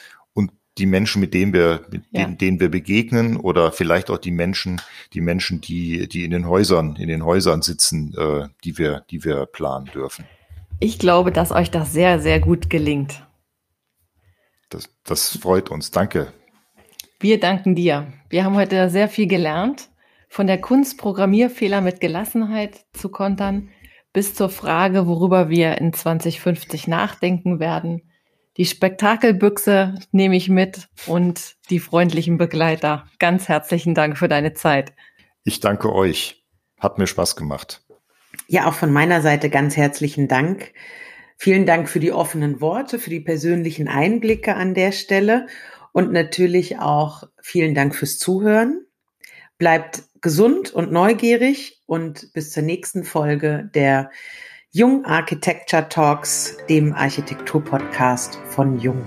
die 0.79 0.87
Menschen, 0.87 1.21
mit 1.21 1.35
denen 1.35 1.53
wir, 1.53 1.81
mit 1.91 2.03
ja. 2.11 2.25
denen, 2.25 2.39
denen 2.39 2.61
wir 2.61 2.71
begegnen 2.71 3.37
oder 3.37 3.73
vielleicht 3.73 4.11
auch 4.11 4.19
die 4.19 4.31
Menschen, 4.31 4.81
die 5.13 5.21
Menschen, 5.21 5.61
die, 5.61 6.09
die 6.09 6.25
in 6.25 6.31
den 6.31 6.47
Häusern, 6.47 6.97
in 6.97 7.09
den 7.09 7.25
Häusern 7.25 7.63
sitzen, 7.63 8.15
äh, 8.17 8.49
die 8.65 8.79
wir, 8.79 9.05
die 9.11 9.25
wir 9.25 9.47
planen 9.47 9.87
dürfen. 9.87 10.25
Ich 10.81 10.99
glaube, 10.99 11.33
dass 11.33 11.51
euch 11.51 11.71
das 11.71 11.93
sehr, 11.93 12.21
sehr 12.21 12.41
gut 12.41 12.71
gelingt. 12.71 13.27
Das, 14.71 14.89
das 15.05 15.37
freut 15.37 15.71
uns. 15.71 15.91
Danke. 15.91 16.33
Wir 17.21 17.41
danken 17.41 17.75
dir. 17.75 18.13
Wir 18.29 18.45
haben 18.45 18.55
heute 18.55 18.89
sehr 18.91 19.09
viel 19.09 19.27
gelernt. 19.27 19.89
Von 20.29 20.47
der 20.47 20.61
Kunst, 20.61 20.99
Programmierfehler 20.99 21.81
mit 21.81 22.01
Gelassenheit 22.01 22.85
zu 22.93 23.09
kontern, 23.09 23.71
bis 24.13 24.35
zur 24.35 24.51
Frage, 24.51 25.07
worüber 25.07 25.49
wir 25.49 25.79
in 25.79 25.93
2050 25.93 26.87
nachdenken 26.87 27.61
werden 27.61 28.08
die 28.59 28.67
Spektakelbüchse 28.67 29.95
nehme 30.11 30.37
ich 30.37 30.49
mit 30.49 30.89
und 31.07 31.57
die 31.71 31.79
freundlichen 31.79 32.39
Begleiter. 32.39 33.07
Ganz 33.21 33.49
herzlichen 33.49 33.95
Dank 33.95 34.19
für 34.19 34.29
deine 34.29 34.53
Zeit. 34.53 34.93
Ich 35.45 35.61
danke 35.61 35.93
euch. 35.95 36.45
Hat 36.79 36.99
mir 36.99 37.07
Spaß 37.07 37.37
gemacht. 37.37 37.85
Ja, 38.49 38.69
auch 38.69 38.75
von 38.75 38.93
meiner 38.93 39.23
Seite 39.23 39.49
ganz 39.49 39.77
herzlichen 39.77 40.27
Dank. 40.27 40.73
Vielen 41.37 41.67
Dank 41.67 41.89
für 41.89 42.01
die 42.01 42.13
offenen 42.13 42.61
Worte, 42.61 42.99
für 42.99 43.11
die 43.11 43.21
persönlichen 43.21 43.87
Einblicke 43.87 44.57
an 44.57 44.75
der 44.75 44.91
Stelle 44.91 45.47
und 45.93 46.13
natürlich 46.13 46.79
auch 46.79 47.23
vielen 47.41 47.75
Dank 47.75 47.95
fürs 47.95 48.19
Zuhören. 48.19 48.85
Bleibt 49.57 50.03
gesund 50.21 50.73
und 50.73 50.91
neugierig 50.91 51.81
und 51.87 52.33
bis 52.33 52.51
zur 52.51 52.65
nächsten 52.65 53.05
Folge 53.05 53.71
der 53.73 54.11
Jung 54.71 55.07
Architecture 55.07 55.89
Talks, 55.89 56.59
dem 56.69 56.93
Architektur-Podcast 56.93 58.39
von 58.51 58.79
Jung. 58.79 59.03